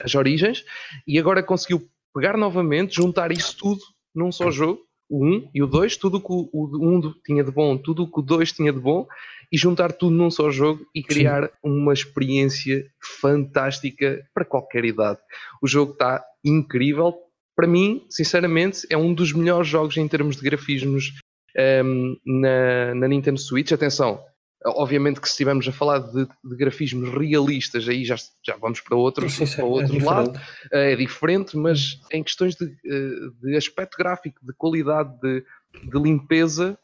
as 0.04 0.14
origens 0.14 0.64
e 1.06 1.18
agora 1.18 1.42
conseguiu 1.42 1.88
pegar 2.14 2.36
novamente, 2.36 2.94
juntar 2.96 3.30
isso 3.32 3.56
tudo 3.56 3.80
num 4.14 4.30
só 4.32 4.50
jogo, 4.50 4.80
o 5.12 5.26
1 5.26 5.50
e 5.54 5.62
o 5.62 5.66
2, 5.66 5.98
tudo 5.98 6.16
o 6.16 6.20
que 6.20 6.32
o, 6.32 6.48
o 6.54 6.96
1 6.96 7.12
tinha 7.24 7.44
de 7.44 7.50
bom, 7.50 7.76
tudo 7.76 8.04
o 8.04 8.10
que 8.10 8.18
o 8.18 8.22
2 8.22 8.52
tinha 8.52 8.72
de 8.72 8.80
bom, 8.80 9.06
e 9.52 9.58
juntar 9.58 9.92
tudo 9.92 10.16
num 10.16 10.30
só 10.30 10.50
jogo 10.50 10.86
e 10.94 11.02
criar 11.02 11.50
uma 11.62 11.92
experiência 11.92 12.86
fantástica 13.20 14.26
para 14.32 14.46
qualquer 14.46 14.86
idade. 14.86 15.18
O 15.62 15.68
jogo 15.68 15.92
está 15.92 16.24
incrível. 16.42 17.14
Para 17.54 17.66
mim, 17.66 18.06
sinceramente, 18.08 18.86
é 18.88 18.96
um 18.96 19.12
dos 19.12 19.34
melhores 19.34 19.68
jogos 19.68 19.98
em 19.98 20.08
termos 20.08 20.36
de 20.36 20.42
grafismos 20.42 21.12
ehm, 21.54 22.16
na, 22.24 22.94
na 22.94 23.08
Nintendo 23.08 23.38
Switch. 23.38 23.70
Atenção, 23.72 24.18
obviamente 24.66 25.20
que 25.20 25.26
se 25.28 25.32
estivermos 25.32 25.66
a 25.66 25.72
falar 25.72 25.98
de, 25.98 26.26
de 26.44 26.56
grafismos 26.56 27.08
realistas, 27.10 27.88
aí 27.88 28.04
já, 28.04 28.16
já 28.42 28.56
vamos 28.56 28.80
para 28.80 28.96
outro, 28.96 29.28
Sim, 29.28 29.46
sim, 29.46 29.56
para 29.56 29.64
é 29.64 29.68
outro 29.68 30.04
lado 30.04 30.32
diferente. 30.32 30.70
é 30.70 30.96
diferente, 30.96 31.56
mas 31.56 32.00
em 32.12 32.22
questões 32.22 32.54
de, 32.56 32.66
eh, 32.66 33.30
de 33.42 33.56
aspecto 33.56 33.96
gráfico, 33.96 34.38
de 34.42 34.52
qualidade, 34.52 35.12
de, 35.20 35.44
de 35.84 35.98
limpeza, 35.98 36.78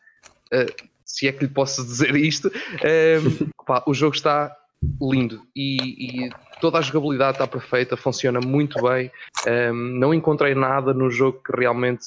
eh, 0.50 0.66
se 1.04 1.26
é 1.26 1.32
que 1.32 1.44
lhe 1.44 1.50
posso 1.50 1.82
dizer 1.87 2.14
isto, 2.16 2.50
eh, 2.82 3.18
pá, 3.66 3.82
o 3.87 3.94
jogo 3.94 4.14
está 4.14 4.54
lindo 5.00 5.42
e, 5.56 6.26
e 6.26 6.30
toda 6.61 6.78
a 6.78 6.80
jogabilidade 6.80 7.32
está 7.32 7.47
perfeita, 7.47 7.97
funciona 7.97 8.40
muito 8.40 8.80
bem. 8.82 9.11
Eh, 9.47 9.73
não 9.73 10.14
encontrei 10.14 10.54
nada 10.54 10.92
no 10.94 11.11
jogo 11.11 11.42
que 11.42 11.56
realmente 11.56 12.04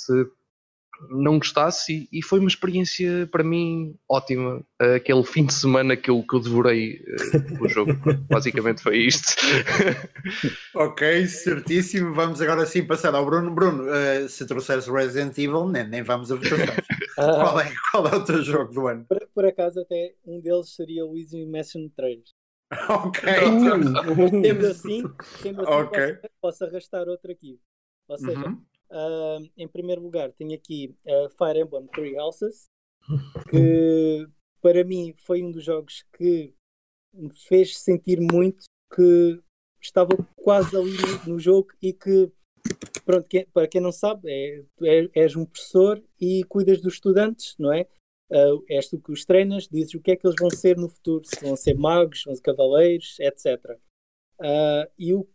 não 1.10 1.38
gostasse 1.38 2.08
e, 2.12 2.20
e 2.20 2.24
foi 2.24 2.40
uma 2.40 2.48
experiência 2.48 3.28
para 3.32 3.44
mim 3.44 3.96
ótima. 4.10 4.64
Aquele 4.96 5.24
fim 5.24 5.46
de 5.46 5.54
semana 5.54 5.96
que 5.98 6.10
eu, 6.10 6.24
que 6.24 6.36
eu 6.36 6.40
devorei 6.40 7.04
eh, 7.08 7.38
o 7.60 7.68
jogo, 7.68 7.94
basicamente 8.30 8.82
foi 8.82 8.98
isto. 9.00 9.36
Ok, 10.74 11.28
certíssimo. 11.28 12.14
Vamos 12.14 12.42
agora 12.42 12.66
sim 12.66 12.86
passar 12.86 13.14
ao 13.16 13.26
Bruno. 13.26 13.52
Bruno, 13.54 13.90
eh, 13.94 14.28
se 14.28 14.46
trouxeres 14.46 14.88
Resident 14.88 15.38
Evil, 15.38 15.68
nem, 15.68 15.88
nem 15.88 16.04
vamos 16.04 16.32
a 16.32 16.36
votações. 16.36 16.86
Qual, 17.16 17.60
é, 17.60 17.72
qual 17.92 18.08
é 18.08 18.16
o 18.16 18.24
teu 18.24 18.42
jogo 18.42 18.74
do 18.74 18.88
ano? 18.88 19.06
por, 19.08 19.28
por 19.34 19.46
acaso, 19.46 19.82
até 19.82 20.16
um 20.26 20.40
deles 20.40 20.74
seria 20.76 21.06
o 21.06 21.10
Luigi's 21.12 21.48
Mansion 21.48 21.90
3. 21.96 22.20
Ok. 22.90 23.22
Sendo 24.42 24.68
assim, 24.68 25.04
sendo 25.36 25.62
assim 25.62 25.72
Ok. 25.72 26.14
posso, 26.16 26.34
posso 26.42 26.66
arrastar 26.66 27.08
outro 27.08 27.32
aqui. 27.32 27.60
Ou 28.08 28.18
seja, 28.18 28.48
Uhum. 28.48 28.62
Em 29.58 29.68
primeiro 29.68 30.02
lugar, 30.02 30.32
tenho 30.34 30.54
aqui 30.54 30.96
ah, 31.08 31.30
Fire 31.38 31.60
Emblem 31.62 31.88
Three 31.88 32.18
Houses, 32.18 32.66
que 33.50 34.28
para 34.62 34.84
mim 34.84 35.14
foi 35.18 35.42
um 35.44 35.52
dos 35.52 35.64
jogos 35.64 36.04
que 36.14 36.54
me 37.14 37.30
fez 37.48 37.78
sentir 37.78 38.20
muito 38.20 38.66
que 38.94 39.42
estava 39.82 40.16
quase 40.36 40.76
ali 40.78 40.92
no, 41.26 41.34
no 41.34 41.40
jogo 41.40 41.70
e 41.82 41.92
que, 41.94 42.32
pronto, 43.06 43.28
que- 43.28 43.48
para 43.54 43.68
quem 43.68 43.82
não 43.82 43.92
sabe, 43.92 44.30
é, 44.30 44.64
é- 44.84 45.10
és 45.14 45.36
um 45.36 45.46
professor 45.46 46.02
e 46.20 46.44
cuidas 46.46 46.82
dos 46.82 46.94
estudantes, 46.96 47.56
não 47.58 47.74
é? 47.74 47.88
Ah, 48.32 48.58
és 48.70 48.88
tu 48.90 49.00
que 49.00 49.12
os 49.12 49.26
treinas, 49.26 49.68
dizes 49.68 49.94
o 49.94 50.02
que 50.02 50.12
é 50.12 50.16
que 50.16 50.26
eles 50.28 50.36
vão 50.40 50.50
ser 50.50 50.78
no 50.78 50.88
futuro, 50.90 51.24
se 51.26 51.44
vão 51.44 51.56
ser 51.56 51.74
magos, 51.76 52.24
vão 52.26 52.36
ser 52.36 52.42
cavaleiros, 52.42 53.18
etc. 53.20 53.78
Ah, 54.40 54.90
e 54.98 55.14
o, 55.14 55.28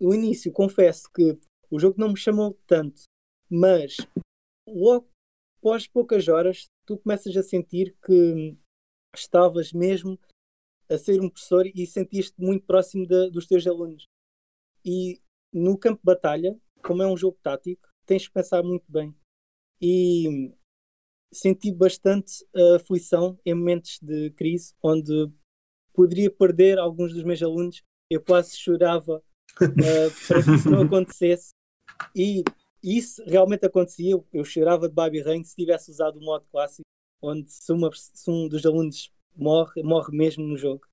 o 0.00 0.14
início, 0.14 0.52
confesso 0.52 1.10
que 1.12 1.38
o 1.74 1.78
jogo 1.80 1.98
não 1.98 2.10
me 2.10 2.16
chamou 2.16 2.56
tanto, 2.68 3.02
mas 3.50 3.96
logo 4.68 5.08
após 5.58 5.88
poucas 5.88 6.28
horas 6.28 6.66
tu 6.86 6.96
começas 6.98 7.36
a 7.36 7.42
sentir 7.42 7.96
que 8.04 8.56
estavas 9.12 9.72
mesmo 9.72 10.16
a 10.88 10.96
ser 10.96 11.20
um 11.20 11.28
professor 11.28 11.66
e 11.66 11.84
sentiste 11.84 12.34
muito 12.38 12.64
próximo 12.64 13.06
da- 13.08 13.28
dos 13.28 13.46
teus 13.46 13.66
alunos. 13.66 14.04
E 14.84 15.20
no 15.52 15.76
campo 15.76 15.98
de 15.98 16.04
batalha, 16.04 16.56
como 16.80 17.02
é 17.02 17.06
um 17.08 17.16
jogo 17.16 17.38
tático, 17.42 17.88
tens 18.06 18.28
que 18.28 18.34
pensar 18.34 18.62
muito 18.62 18.84
bem. 18.88 19.12
E 19.80 20.54
senti 21.32 21.72
bastante 21.72 22.46
aflição 22.76 23.36
em 23.44 23.52
momentos 23.52 23.98
de 24.00 24.30
crise, 24.30 24.74
onde 24.80 25.28
poderia 25.92 26.30
perder 26.30 26.78
alguns 26.78 27.12
dos 27.12 27.24
meus 27.24 27.42
alunos. 27.42 27.82
Eu 28.08 28.22
quase 28.22 28.56
chorava 28.56 29.16
uh, 29.16 29.22
para 30.28 30.44
que 30.44 30.50
isso 30.54 30.70
não 30.70 30.82
acontecesse. 30.82 31.52
E 32.14 32.42
isso 32.82 33.22
realmente 33.26 33.64
acontecia. 33.64 34.14
Eu, 34.32 34.44
chorava 34.44 34.88
de 34.88 34.94
Babi 34.94 35.22
Rain 35.22 35.42
se 35.42 35.56
tivesse 35.56 35.90
usado 35.90 36.18
o 36.18 36.22
modo 36.22 36.44
clássico, 36.50 36.86
onde 37.22 37.50
se, 37.50 37.72
uma, 37.72 37.90
se 37.92 38.30
um 38.30 38.48
dos 38.48 38.64
alunos 38.66 39.12
morre, 39.34 39.82
morre 39.82 40.16
mesmo 40.16 40.44
no 40.44 40.56
jogo. 40.56 40.86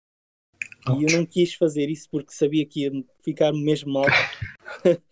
E 0.97 1.03
eu 1.03 1.17
não 1.17 1.25
quis 1.25 1.53
fazer 1.53 1.89
isso 1.89 2.09
porque 2.09 2.33
sabia 2.33 2.65
que 2.65 2.85
ia 2.85 2.91
ficar 3.19 3.51
mesmo 3.51 3.93
mal. 3.93 4.05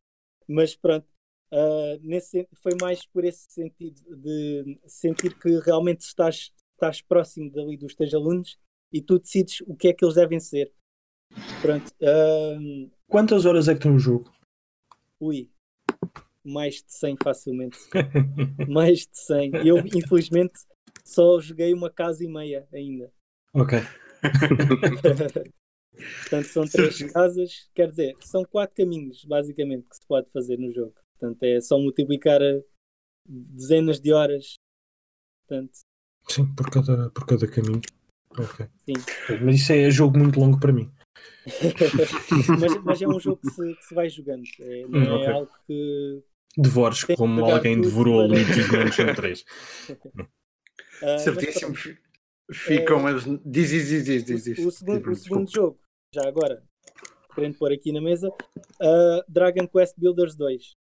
Mas 0.48 0.76
pronto, 0.76 1.06
uh, 1.52 2.00
nesse, 2.02 2.48
foi 2.56 2.72
mais 2.82 3.06
por 3.06 3.24
esse 3.24 3.46
sentido 3.52 4.02
de 4.16 4.80
sentir 4.88 5.38
que 5.38 5.60
realmente 5.60 6.02
estás, 6.02 6.52
estás 6.74 7.02
próximo 7.02 7.52
dali 7.52 7.78
dos 7.78 7.94
teus 7.94 8.14
alunos 8.14 8.58
e 8.92 9.02
tu 9.02 9.20
decides 9.20 9.62
o 9.68 9.76
que 9.76 9.90
é 9.90 9.94
que 9.94 10.04
eles 10.04 10.16
devem 10.16 10.40
ser. 10.40 10.74
Pronto. 11.62 11.88
Uh, 12.02 12.90
Quantas 13.08 13.46
horas 13.46 13.68
é 13.68 13.76
que 13.76 13.82
tem 13.82 13.92
o 13.94 14.00
jogo? 14.00 14.32
Ui, 15.20 15.52
mais 16.44 16.76
de 16.76 16.94
100 16.94 17.18
facilmente. 17.24 17.78
mais 18.68 19.00
de 19.00 19.18
100. 19.18 19.68
Eu, 19.68 19.78
infelizmente, 19.80 20.54
só 21.04 21.40
joguei 21.40 21.74
uma 21.74 21.90
casa 21.90 22.24
e 22.24 22.28
meia 22.28 22.68
ainda. 22.74 23.12
Ok. 23.54 23.80
Portanto, 26.22 26.46
são 26.46 26.66
três 26.66 27.02
casas, 27.12 27.70
quer 27.74 27.90
dizer, 27.90 28.16
são 28.22 28.46
quatro 28.46 28.76
caminhos, 28.76 29.26
basicamente, 29.26 29.88
que 29.90 29.96
se 29.98 30.06
pode 30.08 30.30
fazer 30.32 30.58
no 30.58 30.72
jogo. 30.72 30.94
Portanto, 31.18 31.44
é 31.44 31.60
só 31.60 31.78
multiplicar 31.78 32.40
dezenas 33.28 34.00
de 34.00 34.14
horas. 34.14 34.56
Portanto... 35.46 35.80
Sim, 36.30 36.54
por 36.56 36.70
cada, 36.70 37.10
por 37.10 37.26
cada 37.26 37.48
caminho. 37.48 37.82
Ok. 38.38 38.68
Sim. 38.86 38.94
Mas 39.44 39.56
isso 39.56 39.74
é 39.74 39.90
jogo 39.92 40.18
muito 40.18 40.40
longo 40.40 40.60
para 40.60 40.72
mim. 40.72 40.90
mas, 42.60 42.84
mas, 42.84 43.02
é 43.02 43.08
um 43.08 43.20
jogo 43.20 43.38
que 43.42 43.50
se, 43.50 43.76
que 43.76 43.86
se 43.86 43.96
vai 43.96 44.10
jogando. 44.10 44.44
É, 44.60 44.82
não 44.88 45.00
hum, 45.00 45.04
é 45.04 45.14
okay. 45.14 45.34
algo 45.34 45.52
que. 45.66 46.24
Devores 46.58 47.04
como 47.04 47.46
alguém 47.46 47.80
devorou 47.80 48.22
a 48.22 48.26
Luigi's 48.26 48.70
Mansion 48.70 49.14
3. 49.14 49.46
Uh, 49.90 51.20
Certíssimo. 51.20 51.76
Ficam 52.52 53.08
é, 53.08 53.14
as. 53.14 53.24
Diz, 53.46 53.70
diz, 53.70 54.06
diz, 54.06 54.26
diz, 54.26 54.44
diz. 54.44 54.60
O, 54.60 54.68
o 54.68 54.72
segundo, 54.72 55.12
o 55.12 55.16
segundo 55.16 55.52
jogo, 55.52 55.80
já 56.14 56.28
agora, 56.28 56.64
querendo 57.34 57.58
pôr 57.58 57.72
aqui 57.72 57.92
na 57.92 58.02
mesa, 58.02 58.28
uh, 58.30 59.24
Dragon 59.28 59.68
Quest 59.68 59.96
Builders 59.98 60.36
2. 60.36 60.76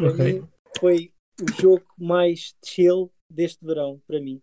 Okay. 0.00 0.40
Mim, 0.40 0.48
foi 0.78 1.12
o 1.42 1.60
jogo 1.60 1.84
mais 1.98 2.54
chill 2.64 3.12
deste 3.28 3.64
verão, 3.64 4.00
para 4.06 4.20
mim. 4.20 4.40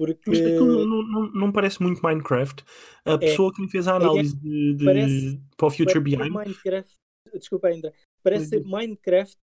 Porque... 0.00 0.30
Mas 0.30 0.40
não, 0.40 0.86
não, 0.86 1.30
não, 1.30 1.52
parece 1.52 1.82
muito 1.82 2.00
Minecraft. 2.00 2.64
A 3.04 3.12
é. 3.12 3.18
pessoa 3.18 3.50
é, 3.52 3.54
que 3.54 3.60
me 3.60 3.70
fez 3.70 3.86
a 3.86 3.96
análise 3.96 4.34
é, 4.34 4.38
de, 4.38 4.74
de 4.76 4.84
parece, 4.86 5.40
para 5.58 5.66
o 5.66 5.70
Future 5.70 6.00
Behind. 6.00 6.30
Minecraft, 6.30 6.94
desculpa 7.34 7.68
ainda, 7.68 7.92
parece 8.22 8.46
ser 8.46 8.64
Minecraft, 8.64 9.36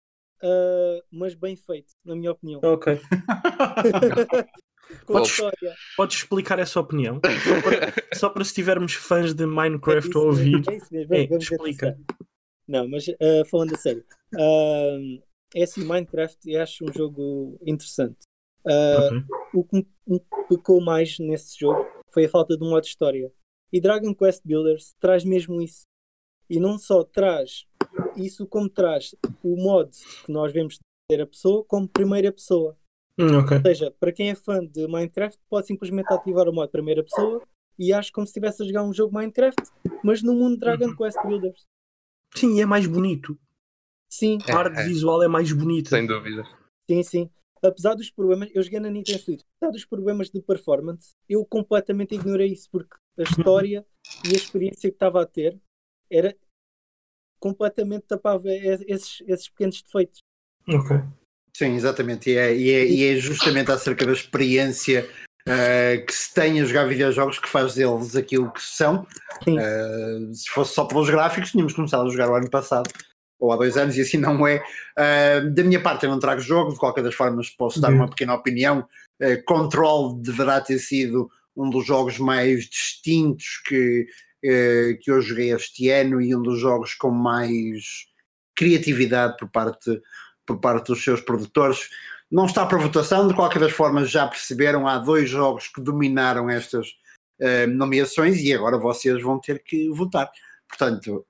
uh, 0.42 1.02
mas 1.12 1.34
bem 1.34 1.56
feito, 1.56 1.92
na 2.02 2.16
minha 2.16 2.32
opinião. 2.32 2.60
Ok. 2.64 2.98
Podes, 5.06 5.36
podes, 5.96 6.16
explicar 6.16 6.58
essa 6.58 6.80
opinião? 6.80 7.20
Só 7.44 7.60
para, 7.60 7.92
só 8.14 8.28
para 8.30 8.44
se 8.44 8.54
tivermos 8.54 8.94
fãs 8.94 9.34
de 9.34 9.44
Minecraft 9.44 10.10
é 10.10 10.18
a 10.18 10.22
ouvir. 10.22 10.62
É 10.70 10.76
isso 10.76 10.86
mesmo, 10.90 11.14
é, 11.14 11.24
explica. 11.24 11.98
Não, 12.66 12.88
mas 12.88 13.06
uh, 13.08 13.44
falando 13.50 13.74
a 13.74 13.78
sério, 13.78 14.04
uh, 14.34 15.22
é 15.54 15.62
assim, 15.62 15.84
Minecraft 15.84 16.38
eu 16.46 16.62
acho 16.62 16.84
um 16.84 16.92
jogo 16.92 17.58
interessante. 17.66 18.18
Uh, 18.66 19.24
O 19.54 19.64
que 19.64 19.86
me 20.06 20.20
pecou 20.48 20.80
mais 20.80 21.18
nesse 21.18 21.58
jogo 21.58 21.86
foi 22.10 22.24
a 22.24 22.28
falta 22.28 22.56
de 22.56 22.64
um 22.64 22.70
modo 22.70 22.82
de 22.82 22.88
história. 22.88 23.32
E 23.72 23.80
Dragon 23.80 24.14
Quest 24.14 24.42
Builders 24.44 24.94
traz 24.98 25.24
mesmo 25.24 25.60
isso. 25.60 25.84
E 26.48 26.60
não 26.60 26.78
só 26.78 27.04
traz 27.04 27.64
isso, 28.16 28.46
como 28.46 28.68
traz 28.68 29.14
o 29.42 29.56
modo 29.56 29.90
que 30.24 30.32
nós 30.32 30.52
vemos 30.52 30.78
ter 31.08 31.20
a 31.20 31.26
pessoa 31.26 31.64
como 31.64 31.88
primeira 31.88 32.32
pessoa. 32.32 32.76
Hum, 33.18 33.38
okay. 33.38 33.56
Ou 33.56 33.62
seja, 33.62 33.90
para 33.98 34.12
quem 34.12 34.30
é 34.30 34.34
fã 34.34 34.64
de 34.64 34.86
Minecraft, 34.86 35.38
pode 35.48 35.66
simplesmente 35.66 36.12
ativar 36.12 36.48
o 36.48 36.52
modo 36.52 36.70
primeira 36.70 37.02
pessoa 37.02 37.42
e 37.78 37.92
acho 37.92 38.12
como 38.12 38.26
se 38.26 38.30
estivesse 38.30 38.62
a 38.62 38.66
jogar 38.66 38.82
um 38.82 38.92
jogo 38.92 39.14
Minecraft, 39.14 39.62
mas 40.02 40.22
no 40.22 40.34
mundo 40.34 40.58
Dragon 40.58 40.86
uhum. 40.86 40.96
Quest 40.96 41.18
Builders. 41.22 41.66
Sim, 42.34 42.60
é 42.60 42.66
mais 42.66 42.86
bonito. 42.86 43.38
Sim. 44.10 44.38
A 44.48 44.56
arte 44.56 44.78
é, 44.78 44.82
é. 44.82 44.84
visual 44.86 45.22
é 45.22 45.28
mais 45.28 45.50
bonita. 45.52 45.90
Sem 45.90 46.06
dúvida. 46.06 46.44
Sim, 46.88 47.02
sim. 47.02 47.30
Apesar 47.62 47.94
dos 47.94 48.10
problemas, 48.10 48.50
eu 48.54 48.62
joguei 48.62 48.78
na 48.78 48.90
Nintendo 48.90 49.18
Switch, 49.18 49.42
apesar 49.56 49.72
dos 49.72 49.84
problemas 49.84 50.30
de 50.30 50.40
performance, 50.40 51.14
eu 51.28 51.44
completamente 51.44 52.14
ignorei 52.14 52.52
isso, 52.52 52.68
porque 52.70 52.96
a 53.18 53.22
história 53.22 53.84
e 54.24 54.28
a 54.34 54.36
experiência 54.36 54.90
que 54.90 54.96
estava 54.96 55.22
a 55.22 55.26
ter 55.26 55.58
era 56.10 56.36
completamente 57.40 58.04
tapava 58.06 58.48
esses, 58.48 59.22
esses 59.26 59.48
pequenos 59.48 59.82
defeitos. 59.82 60.20
Ok. 60.68 60.96
Sim, 61.56 61.74
exatamente. 61.74 62.30
E 62.30 62.36
é, 62.36 62.54
e 62.54 62.70
é, 62.70 62.86
e 62.86 63.04
é 63.04 63.16
justamente 63.16 63.70
acerca 63.70 64.04
da 64.04 64.12
experiência 64.12 65.08
uh, 65.48 66.06
que 66.06 66.12
se 66.12 66.34
tem 66.34 66.60
a 66.60 66.64
jogar 66.64 66.86
videojogos 66.86 67.38
que 67.38 67.48
faz 67.48 67.74
deles 67.74 68.14
aquilo 68.14 68.52
que 68.52 68.62
são. 68.62 69.06
Uh, 69.48 70.34
se 70.34 70.50
fosse 70.50 70.74
só 70.74 70.84
pelos 70.84 71.08
gráficos, 71.08 71.52
tínhamos 71.52 71.72
começado 71.72 72.06
a 72.06 72.10
jogar 72.10 72.30
o 72.30 72.34
ano 72.34 72.50
passado 72.50 72.90
ou 73.38 73.52
há 73.52 73.56
dois 73.56 73.76
anos, 73.76 73.96
e 73.96 74.00
assim 74.00 74.18
não 74.18 74.46
é. 74.46 74.62
Uh, 74.98 75.50
da 75.50 75.62
minha 75.62 75.80
parte, 75.80 76.04
eu 76.04 76.10
não 76.10 76.18
trago 76.18 76.40
jogo, 76.40 76.72
de 76.72 76.78
qualquer 76.78 77.02
das 77.02 77.14
formas, 77.14 77.50
posso 77.50 77.80
dar 77.80 77.90
uhum. 77.90 77.96
uma 77.96 78.08
pequena 78.08 78.34
opinião. 78.34 78.86
Uh, 79.20 79.42
Control 79.44 80.14
deverá 80.14 80.60
ter 80.60 80.78
sido 80.78 81.30
um 81.56 81.70
dos 81.70 81.86
jogos 81.86 82.18
mais 82.18 82.68
distintos 82.68 83.60
que, 83.66 84.06
uh, 84.44 84.98
que 85.00 85.10
eu 85.10 85.20
joguei 85.20 85.52
este 85.52 85.88
ano 85.90 86.20
e 86.20 86.34
um 86.34 86.42
dos 86.42 86.58
jogos 86.58 86.94
com 86.94 87.10
mais 87.10 88.06
criatividade 88.54 89.36
por 89.38 89.50
parte, 89.50 90.00
por 90.46 90.58
parte 90.58 90.86
dos 90.86 91.04
seus 91.04 91.20
produtores. 91.20 91.88
Não 92.30 92.46
está 92.46 92.66
para 92.66 92.78
votação, 92.78 93.28
de 93.28 93.34
qualquer 93.34 93.60
das 93.60 93.72
formas, 93.72 94.10
já 94.10 94.26
perceberam, 94.26 94.88
há 94.88 94.98
dois 94.98 95.28
jogos 95.28 95.68
que 95.68 95.80
dominaram 95.80 96.50
estas 96.50 96.88
nomeações 97.68 98.38
e 98.38 98.52
agora 98.52 98.78
vocês 98.78 99.22
vão 99.22 99.38
ter 99.38 99.62
que 99.62 99.90
votar. 99.90 100.28
Portanto, 100.66 101.24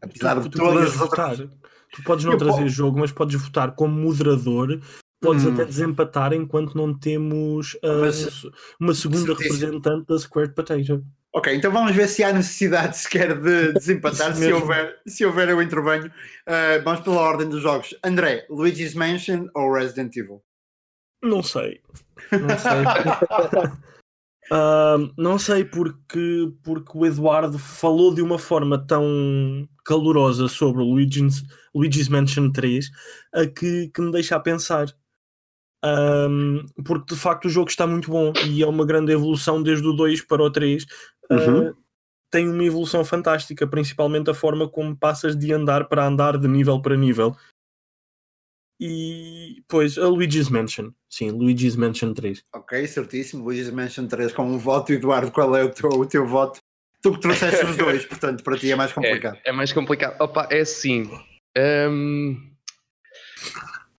Apesar 0.00 0.40
de 0.40 0.50
todas 0.50 0.94
votar. 0.94 1.36
Tu 1.36 2.02
podes 2.02 2.24
não 2.24 2.32
eu 2.32 2.38
trazer 2.38 2.62
posso... 2.62 2.68
jogo, 2.68 2.98
mas 2.98 3.12
podes 3.12 3.40
votar 3.40 3.74
como 3.74 3.94
moderador. 3.94 4.80
Podes 5.20 5.44
hum. 5.44 5.54
até 5.54 5.64
desempatar 5.64 6.32
enquanto 6.34 6.74
não 6.74 6.92
temos 6.92 7.74
uh, 7.74 8.00
mas, 8.02 8.46
uma 8.78 8.94
segunda 8.94 9.32
representante 9.32 10.06
da 10.06 10.18
Squared 10.18 10.54
Potato. 10.54 11.02
Ok, 11.34 11.54
então 11.54 11.70
vamos 11.70 11.94
ver 11.94 12.08
se 12.08 12.22
há 12.22 12.32
necessidade 12.32 12.96
sequer 12.98 13.38
de 13.38 13.72
desempatar. 13.78 14.34
se, 14.34 14.52
houver, 14.52 15.00
se 15.06 15.24
houver, 15.24 15.48
eu 15.48 15.62
intervenho. 15.62 16.06
Uh, 16.06 16.82
vamos 16.84 17.00
pela 17.00 17.20
ordem 17.20 17.48
dos 17.48 17.62
jogos. 17.62 17.94
André, 18.04 18.46
Luigi's 18.50 18.94
Mansion 18.94 19.48
ou 19.54 19.72
Resident 19.72 20.16
Evil? 20.16 20.42
Não 21.22 21.42
sei. 21.42 21.80
Não 22.32 22.58
sei. 22.58 23.70
Uh, 24.50 25.12
não 25.16 25.38
sei 25.38 25.64
porque, 25.64 26.52
porque 26.62 26.92
o 26.94 27.04
Eduardo 27.04 27.58
falou 27.58 28.14
de 28.14 28.22
uma 28.22 28.38
forma 28.38 28.78
tão 28.86 29.68
calorosa 29.86 30.48
sobre 30.48 30.82
o 30.82 30.84
Luigi's, 30.84 31.44
Luigi's 31.74 32.08
Mansion 32.08 32.50
3 32.50 32.90
a 33.32 33.46
que, 33.46 33.88
que 33.88 34.00
me 34.00 34.10
deixa 34.10 34.36
a 34.36 34.40
pensar. 34.40 34.86
Um, 35.84 36.66
porque 36.84 37.14
de 37.14 37.20
facto 37.20 37.44
o 37.44 37.50
jogo 37.50 37.70
está 37.70 37.86
muito 37.86 38.10
bom 38.10 38.32
e 38.48 38.62
é 38.62 38.66
uma 38.66 38.84
grande 38.84 39.12
evolução 39.12 39.62
desde 39.62 39.86
o 39.86 39.92
2 39.92 40.22
para 40.22 40.42
o 40.42 40.50
3. 40.50 40.84
Uhum. 41.30 41.68
Uh, 41.68 41.76
tem 42.30 42.48
uma 42.48 42.64
evolução 42.64 43.04
fantástica, 43.04 43.66
principalmente 43.66 44.28
a 44.28 44.34
forma 44.34 44.68
como 44.68 44.96
passas 44.96 45.36
de 45.36 45.52
andar 45.52 45.88
para 45.88 46.06
andar, 46.06 46.36
de 46.36 46.48
nível 46.48 46.82
para 46.82 46.96
nível. 46.96 47.36
E 48.78 49.62
pois, 49.68 49.96
a 49.96 50.08
Luigi's 50.08 50.50
Mansion. 50.50 50.90
Sim, 51.08 51.30
Luigi's 51.30 51.76
Mansion 51.76 52.12
3. 52.12 52.42
Ok, 52.54 52.86
certíssimo. 52.86 53.44
Luigi's 53.44 53.70
Mansion 53.70 54.06
3 54.06 54.32
com 54.32 54.44
um 54.44 54.58
voto. 54.58 54.92
Eduardo, 54.92 55.30
qual 55.30 55.56
é 55.56 55.64
o 55.64 55.70
teu, 55.70 55.88
o 55.88 56.04
teu 56.04 56.26
voto? 56.26 56.60
Tu 57.02 57.12
que 57.12 57.20
trouxeste 57.20 57.64
os 57.64 57.76
dois, 57.78 58.04
portanto, 58.04 58.42
para 58.42 58.56
ti 58.56 58.70
é 58.70 58.76
mais 58.76 58.92
complicado. 58.92 59.38
É, 59.44 59.50
é 59.50 59.52
mais 59.52 59.72
complicado. 59.72 60.20
Opa, 60.20 60.48
é 60.50 60.60
assim. 60.60 61.10
Hum, 61.56 62.36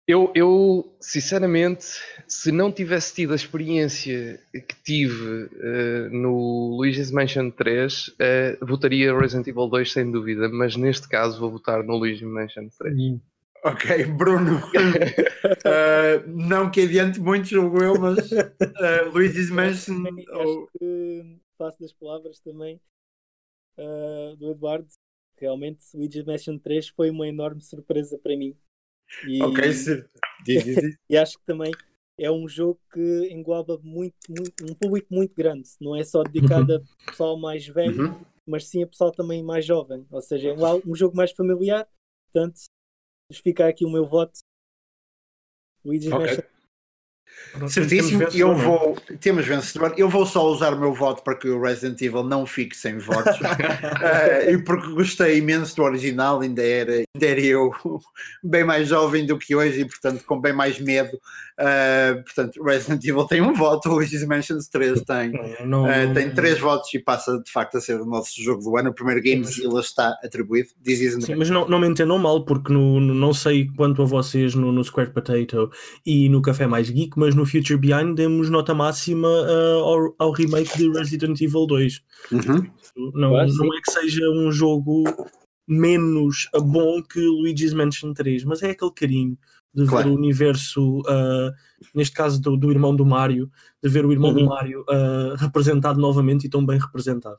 eu, 0.08 0.32
eu, 0.34 0.96
sinceramente, 1.02 1.86
se 2.30 2.50
não 2.50 2.72
tivesse 2.72 3.14
tido 3.14 3.34
a 3.34 3.36
experiência 3.36 4.40
que 4.54 4.76
tive 4.82 5.44
uh, 5.44 6.10
no 6.12 6.78
Luigi's 6.78 7.12
Mansion 7.12 7.50
3, 7.50 8.08
uh, 8.08 8.14
eh, 8.18 8.58
votaria 8.62 9.18
Resident 9.18 9.48
Evil 9.48 9.68
2 9.68 9.92
sem 9.92 10.10
dúvida, 10.10 10.48
mas 10.48 10.78
neste 10.78 11.10
caso 11.10 11.42
vou 11.42 11.52
votar 11.52 11.84
no 11.84 11.98
Luigi's 11.98 12.22
Mansion 12.22 12.70
3. 12.80 13.20
Ok, 13.66 14.06
Bruno. 14.06 14.60
uh, 14.60 16.24
não 16.28 16.70
que 16.70 16.84
adiante 16.84 17.20
muito, 17.20 17.50
julgo 17.50 17.84
eu, 17.84 18.00
mas 18.00 18.32
uh, 18.32 19.10
Luigi's 19.12 19.50
Mansion. 19.50 20.06
Acho 20.06 20.68
que 20.80 21.38
passo 21.58 21.80
das 21.80 21.94
palavras 21.94 22.40
também 22.40 22.80
uh, 23.78 24.36
do 24.38 24.52
Eduardo. 24.52 24.88
realmente 25.38 25.84
Luigi's 25.94 26.24
Mansion 26.24 26.58
3 26.58 26.90
foi 26.90 27.10
uma 27.10 27.28
enorme 27.28 27.62
surpresa 27.62 28.18
para 28.18 28.36
mim. 28.38 28.56
E, 29.28 29.42
ok, 29.44 29.74
sim. 29.74 30.04
E 31.10 31.18
acho 31.18 31.38
que 31.38 31.46
também 31.46 31.72
é 32.20 32.32
um 32.32 32.48
jogo 32.48 32.80
que 32.92 33.30
engloba 33.32 33.78
muito, 33.84 34.18
muito, 34.30 34.66
um 34.66 34.74
público 34.76 35.14
muito 35.14 35.34
grande. 35.36 35.70
Não 35.80 35.96
é 35.96 36.04
só 36.04 36.24
dedicado 36.24 36.74
uhum. 36.74 36.84
a 37.02 37.12
pessoal 37.12 37.40
mais 37.40 37.66
velho, 37.68 38.14
uhum. 38.14 38.26
mas 38.46 38.68
sim 38.68 38.84
a 38.84 38.88
pessoal 38.88 39.12
também 39.12 39.44
mais 39.44 39.66
jovem. 39.66 40.06
Ou 40.12 40.22
seja, 40.22 40.50
é 40.50 40.54
um, 40.54 40.92
um 40.92 40.96
jogo 40.96 41.16
mais 41.16 41.32
familiar. 41.32 41.88
Portanto, 42.32 42.62
fica 43.34 43.68
aqui 43.68 43.86
o 43.86 43.90
meu 43.90 44.06
voto. 44.06 44.40
Luigi's 45.84 46.12
okay. 46.12 46.28
Mansion 46.28 46.57
Certíssimo, 47.68 48.24
eu 48.34 48.56
vou. 48.56 48.96
Temos 49.20 49.46
vencedor. 49.46 49.94
Eu 49.98 50.10
vou 50.10 50.26
só 50.26 50.46
usar 50.48 50.74
o 50.74 50.80
meu 50.80 50.94
voto 50.94 51.24
para 51.24 51.36
que 51.36 51.48
o 51.50 51.62
Resident 51.62 52.00
Evil 52.02 52.24
não 52.24 52.46
fique 52.46 52.76
sem 52.76 52.98
votos. 52.98 53.38
uh, 53.40 54.50
e 54.52 54.58
porque 54.60 54.90
gostei 54.92 55.38
imenso 55.38 55.76
do 55.76 55.84
original, 55.84 56.42
ainda 56.42 56.62
era, 56.62 56.94
ainda 56.94 57.26
era 57.26 57.42
eu 57.42 57.72
bem 58.44 58.64
mais 58.64 58.88
jovem 58.88 59.26
do 59.26 59.38
que 59.38 59.56
hoje 59.56 59.82
e, 59.82 59.86
portanto, 59.86 60.24
com 60.26 60.40
bem 60.40 60.54
mais 60.54 60.80
medo. 60.80 61.18
Uh, 61.60 62.22
portanto, 62.24 62.64
Resident 62.64 63.04
Evil 63.04 63.26
tem 63.26 63.42
um 63.42 63.54
voto, 63.54 63.90
o 63.90 63.94
Luigi's 63.96 64.24
Mansions 64.24 64.68
3 64.68 65.02
tem, 65.02 65.32
não, 65.66 65.86
uh, 65.86 66.14
tem 66.14 66.30
três 66.30 66.60
votos 66.60 66.94
e 66.94 67.00
passa 67.00 67.42
de 67.44 67.52
facto 67.52 67.78
a 67.78 67.82
ser 67.82 68.00
o 68.00 68.06
nosso 68.06 68.42
jogo 68.42 68.62
do 68.62 68.78
ano. 68.78 68.92
O 68.92 68.94
primeiro 68.94 69.24
Gamezilla 69.24 69.80
está 69.80 70.16
atribuído. 70.24 70.70
Diz 70.80 71.00
isso, 71.00 71.22
Sim, 71.22 71.36
mas 71.36 71.50
não, 71.50 71.68
não 71.68 71.80
me 71.80 71.88
entendam 71.88 72.20
mal, 72.20 72.46
porque 72.46 72.72
no, 72.72 73.00
no, 73.00 73.14
não 73.14 73.34
sei 73.34 73.68
quanto 73.76 74.04
a 74.04 74.06
vocês 74.06 74.54
no, 74.54 74.72
no 74.72 74.84
Square 74.84 75.12
Potato 75.12 75.72
e 76.06 76.30
no 76.30 76.42
Café 76.44 76.68
Mais 76.68 76.92
Geek, 76.92 77.18
mas 77.18 77.27
no 77.36 77.46
Future 77.46 77.78
Behind 77.78 78.16
demos 78.16 78.50
nota 78.50 78.74
máxima 78.74 79.28
uh, 79.28 79.84
ao, 79.84 80.16
ao, 80.20 80.32
remake 80.32 80.78
de 80.78 80.90
Resident 80.90 81.40
Evil 81.42 81.66
2. 81.66 82.04
Uhum. 82.32 82.68
Não, 83.14 83.32
não 83.32 83.74
é 83.74 83.82
que 83.82 83.92
seja 83.92 84.30
um 84.30 84.52
jogo 84.52 85.04
menos 85.68 86.48
bom 86.54 87.02
que 87.04 87.20
Luigi's 87.20 87.74
Mansion 87.74 88.14
3, 88.14 88.44
mas 88.46 88.64
é 88.64 88.72
aquele 88.72 88.92
carinho 88.92 89.38
de 89.74 89.86
claro. 89.86 90.08
ver 90.08 90.14
o 90.14 90.18
universo, 90.18 91.00
uh, 91.02 91.54
neste 91.94 92.16
caso 92.16 92.42
do, 92.42 92.58
do, 92.58 92.72
irmão 92.72 92.96
do 92.96 93.06
Mario, 93.06 93.52
de 93.84 93.90
ver 93.90 94.06
o 94.06 94.12
irmão 94.12 94.32
uhum. 94.32 94.38
do 94.38 94.46
Mario 94.46 94.82
uh, 94.82 95.36
representado 95.36 96.00
novamente 96.00 96.46
e 96.46 96.50
tão 96.50 96.66
bem 96.66 96.80
representado. 96.80 97.38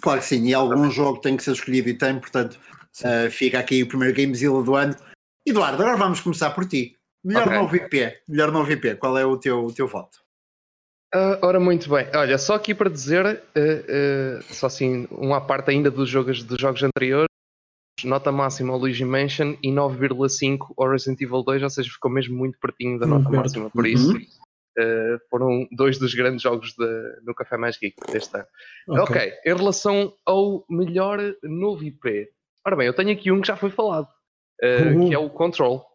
Claro 0.00 0.20
que 0.20 0.26
sim, 0.26 0.46
e 0.46 0.54
algum 0.54 0.88
jogo 0.90 1.20
tem 1.20 1.36
que 1.36 1.42
ser 1.42 1.52
escolhido 1.52 1.88
e 1.88 1.94
tem, 1.94 2.18
portanto, 2.18 2.58
uh, 3.00 3.30
fica 3.30 3.58
aqui 3.58 3.82
o 3.82 3.88
primeiro 3.88 4.14
Gamezilla 4.14 4.62
do 4.62 4.76
ano. 4.76 4.94
Eduardo, 5.44 5.82
agora 5.82 5.96
vamos 5.96 6.20
começar 6.20 6.50
por 6.50 6.64
ti. 6.66 6.96
Melhor 7.24 7.46
okay. 7.46 7.58
novo 7.58 7.76
IP, 7.76 8.22
melhor 8.28 8.50
novo 8.50 8.72
IP, 8.72 8.96
qual 8.96 9.18
é 9.18 9.24
o 9.24 9.36
teu, 9.36 9.64
o 9.66 9.72
teu 9.72 9.86
voto? 9.86 10.18
Uh, 11.14 11.36
ora, 11.42 11.58
muito 11.58 11.90
bem. 11.90 12.06
Olha, 12.14 12.38
só 12.38 12.54
aqui 12.54 12.72
para 12.72 12.88
dizer, 12.88 13.26
uh, 13.26 13.30
uh, 13.30 14.42
só 14.44 14.68
assim, 14.68 15.08
uma 15.10 15.40
parte 15.40 15.70
ainda 15.70 15.90
dos 15.90 16.08
jogos, 16.08 16.44
dos 16.44 16.60
jogos 16.60 16.82
anteriores, 16.84 17.28
nota 18.04 18.30
máxima 18.30 18.72
ao 18.72 18.78
Luigi 18.78 19.04
Mansion 19.04 19.56
e 19.62 19.70
9,5 19.70 20.72
ao 20.78 20.88
Resident 20.88 21.20
Evil 21.20 21.42
2, 21.42 21.64
ou 21.64 21.70
seja, 21.70 21.90
ficou 21.90 22.10
mesmo 22.10 22.36
muito 22.36 22.58
pertinho 22.60 22.98
da 22.98 23.06
nota 23.06 23.28
máxima, 23.28 23.68
por 23.70 23.86
isso 23.86 24.12
uhum. 24.14 25.18
foram 25.28 25.68
dois 25.72 25.98
dos 25.98 26.14
grandes 26.14 26.42
jogos 26.42 26.72
de, 26.78 27.20
no 27.24 27.34
Café 27.34 27.56
Mais 27.56 27.76
Geek 27.76 27.96
deste 28.10 28.36
ano. 28.36 28.46
Okay. 28.88 29.02
ok, 29.02 29.32
em 29.44 29.54
relação 29.54 30.14
ao 30.24 30.64
melhor 30.70 31.18
novo 31.42 31.82
IP, 31.82 32.28
ora 32.64 32.76
bem, 32.76 32.86
eu 32.86 32.94
tenho 32.94 33.10
aqui 33.10 33.32
um 33.32 33.40
que 33.40 33.48
já 33.48 33.56
foi 33.56 33.70
falado, 33.70 34.08
uhum. 34.62 35.08
que 35.08 35.14
é 35.14 35.18
o 35.18 35.28
Control. 35.28 35.89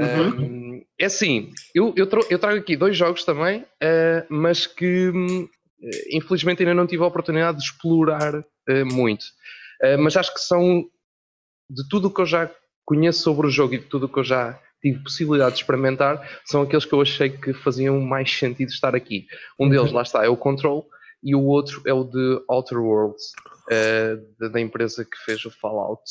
Uhum. 0.00 0.44
Um, 0.44 0.84
é 0.98 1.06
assim, 1.06 1.50
eu, 1.74 1.92
eu, 1.96 2.08
eu, 2.30 2.38
trago 2.38 2.58
aqui 2.58 2.76
dois 2.76 2.96
jogos 2.96 3.24
também, 3.24 3.60
uh, 3.60 4.26
mas 4.28 4.66
que 4.66 5.08
uh, 5.08 5.48
infelizmente 6.10 6.62
ainda 6.62 6.74
não 6.74 6.86
tive 6.86 7.02
a 7.02 7.06
oportunidade 7.06 7.58
de 7.58 7.64
explorar 7.64 8.34
uh, 8.34 8.86
muito. 8.92 9.24
mas 9.98 10.16
acho 10.16 10.32
que 10.34 10.40
são 10.40 10.84
de 11.70 11.88
tudo 11.88 12.08
o 12.08 12.14
que 12.14 12.20
eu 12.20 12.26
já 12.26 12.50
conheço 12.84 13.22
sobre 13.22 13.46
o 13.46 13.50
jogo 13.50 13.74
e 13.74 13.78
de 13.78 13.86
tudo 13.86 14.06
o 14.06 14.08
que 14.08 14.18
eu 14.18 14.24
já 14.24 14.60
tive 14.82 15.02
possibilidade 15.02 15.56
de 15.56 15.60
experimentar, 15.62 16.40
são 16.44 16.62
aqueles 16.62 16.84
que 16.84 16.92
eu 16.92 17.00
achei 17.00 17.28
que 17.28 17.52
faziam 17.52 18.00
mais 18.00 18.30
sentido 18.30 18.70
estar 18.70 18.94
aqui. 18.94 19.26
Um 19.58 19.64
uhum. 19.64 19.70
deles, 19.70 19.92
lá 19.92 20.02
está, 20.02 20.24
é 20.24 20.28
o 20.28 20.36
Control, 20.36 20.86
e 21.22 21.34
o 21.34 21.44
outro 21.44 21.82
é 21.86 21.92
o 21.92 22.04
de 22.04 22.42
Outer 22.48 22.78
Worlds, 22.78 23.32
da 24.38 24.60
empresa 24.60 25.04
que 25.04 25.16
fez 25.24 25.44
o 25.44 25.50
Fallout 25.50 26.02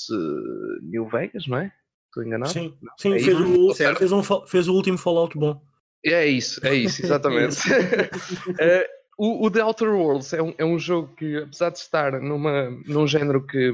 New 0.84 1.08
Vegas, 1.10 1.48
não 1.48 1.58
é? 1.58 1.72
Estou 2.10 2.24
enganado? 2.24 2.52
Sim, 2.52 2.74
Sim 2.98 3.14
é 3.14 3.20
fez, 3.20 3.40
o, 3.40 3.74
fez, 3.74 4.12
um, 4.12 4.24
fez 4.48 4.68
o 4.68 4.74
último 4.74 4.98
Fallout 4.98 5.38
bom. 5.38 5.62
É 6.04 6.26
isso, 6.26 6.66
é 6.66 6.74
isso, 6.74 7.02
exatamente. 7.06 7.58
uh, 7.70 8.86
o, 9.18 9.46
o 9.46 9.52
The 9.52 9.64
Outer 9.64 9.90
Worlds 9.90 10.34
é 10.34 10.42
um, 10.42 10.54
é 10.58 10.66
um 10.66 10.80
jogo 10.80 11.14
que, 11.16 11.38
apesar 11.38 11.70
de 11.70 11.78
estar 11.78 12.20
numa, 12.20 12.72
num 12.88 13.06
género 13.06 13.46
que, 13.46 13.72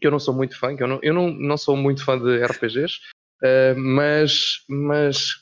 que 0.00 0.06
eu 0.06 0.10
não 0.10 0.18
sou 0.18 0.32
muito 0.32 0.58
fã, 0.58 0.74
que 0.74 0.82
eu 0.82 0.88
não, 0.88 0.98
eu 1.02 1.12
não, 1.12 1.30
não 1.30 1.58
sou 1.58 1.76
muito 1.76 2.04
fã 2.04 2.18
de 2.18 2.42
RPGs, 2.42 2.94
uh, 3.42 3.78
mas, 3.78 4.64
mas 4.68 5.34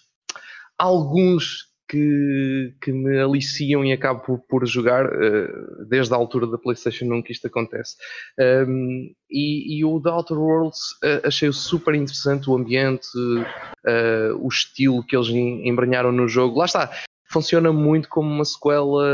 alguns 0.77 1.70
que, 1.91 2.73
que 2.81 2.93
me 2.93 3.21
aliciam 3.21 3.85
e 3.85 3.93
acabo 3.93 4.21
por, 4.21 4.39
por 4.49 4.67
jogar 4.67 5.07
uh, 5.07 5.85
desde 5.89 6.15
a 6.15 6.17
altura 6.17 6.47
da 6.47 6.57
PlayStation 6.57 7.07
1 7.07 7.23
que 7.23 7.33
isto 7.33 7.49
acontece. 7.49 7.97
Um, 8.39 9.13
e, 9.29 9.79
e, 9.79 9.85
o 9.85 10.01
The 10.01 10.11
Outer 10.11 10.39
Worlds 10.39 10.93
uh, 11.03 11.27
achei 11.27 11.51
super 11.53 11.95
interessante 11.95 12.49
o 12.49 12.57
ambiente, 12.57 13.09
uh, 13.19 14.37
o 14.39 14.47
estilo 14.47 15.05
que 15.05 15.17
eles 15.17 15.29
embranharam 15.29 16.13
no 16.13 16.29
jogo. 16.29 16.61
Lá 16.61 16.67
está, 16.67 16.91
funciona 17.31 17.73
muito 17.73 18.09
como 18.09 18.29
uma 18.29 18.45
sequela 18.45 19.05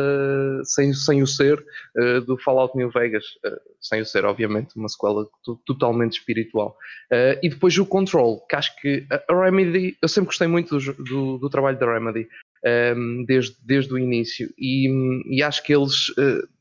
sem, 0.64 0.92
sem 0.92 1.22
o 1.22 1.26
ser 1.26 1.58
uh, 1.96 2.20
do 2.22 2.38
Fallout 2.38 2.76
New 2.76 2.90
Vegas, 2.90 3.24
uh, 3.44 3.60
sem 3.80 4.00
o 4.00 4.06
ser, 4.06 4.24
obviamente, 4.24 4.76
uma 4.76 4.88
sequela 4.88 5.26
totalmente 5.66 6.18
espiritual. 6.18 6.76
Uh, 7.12 7.38
e 7.42 7.48
depois 7.48 7.76
o 7.78 7.86
Control, 7.86 8.40
que 8.48 8.56
acho 8.56 8.74
que 8.80 9.06
a, 9.10 9.44
Remedy, 9.44 9.96
eu 10.00 10.08
sempre 10.08 10.28
gostei 10.28 10.48
muito 10.48 10.78
do, 10.78 10.92
do, 10.94 11.38
do 11.38 11.50
trabalho 11.50 11.78
da 11.78 11.92
Remedy. 11.92 12.26
Um, 12.64 12.68
ehm, 12.68 13.24
desde, 13.26 13.56
desde 13.62 13.92
o 13.92 13.98
início, 13.98 14.52
e, 14.58 14.88
e 15.30 15.42
acho 15.42 15.62
que 15.62 15.74
eles, 15.74 16.12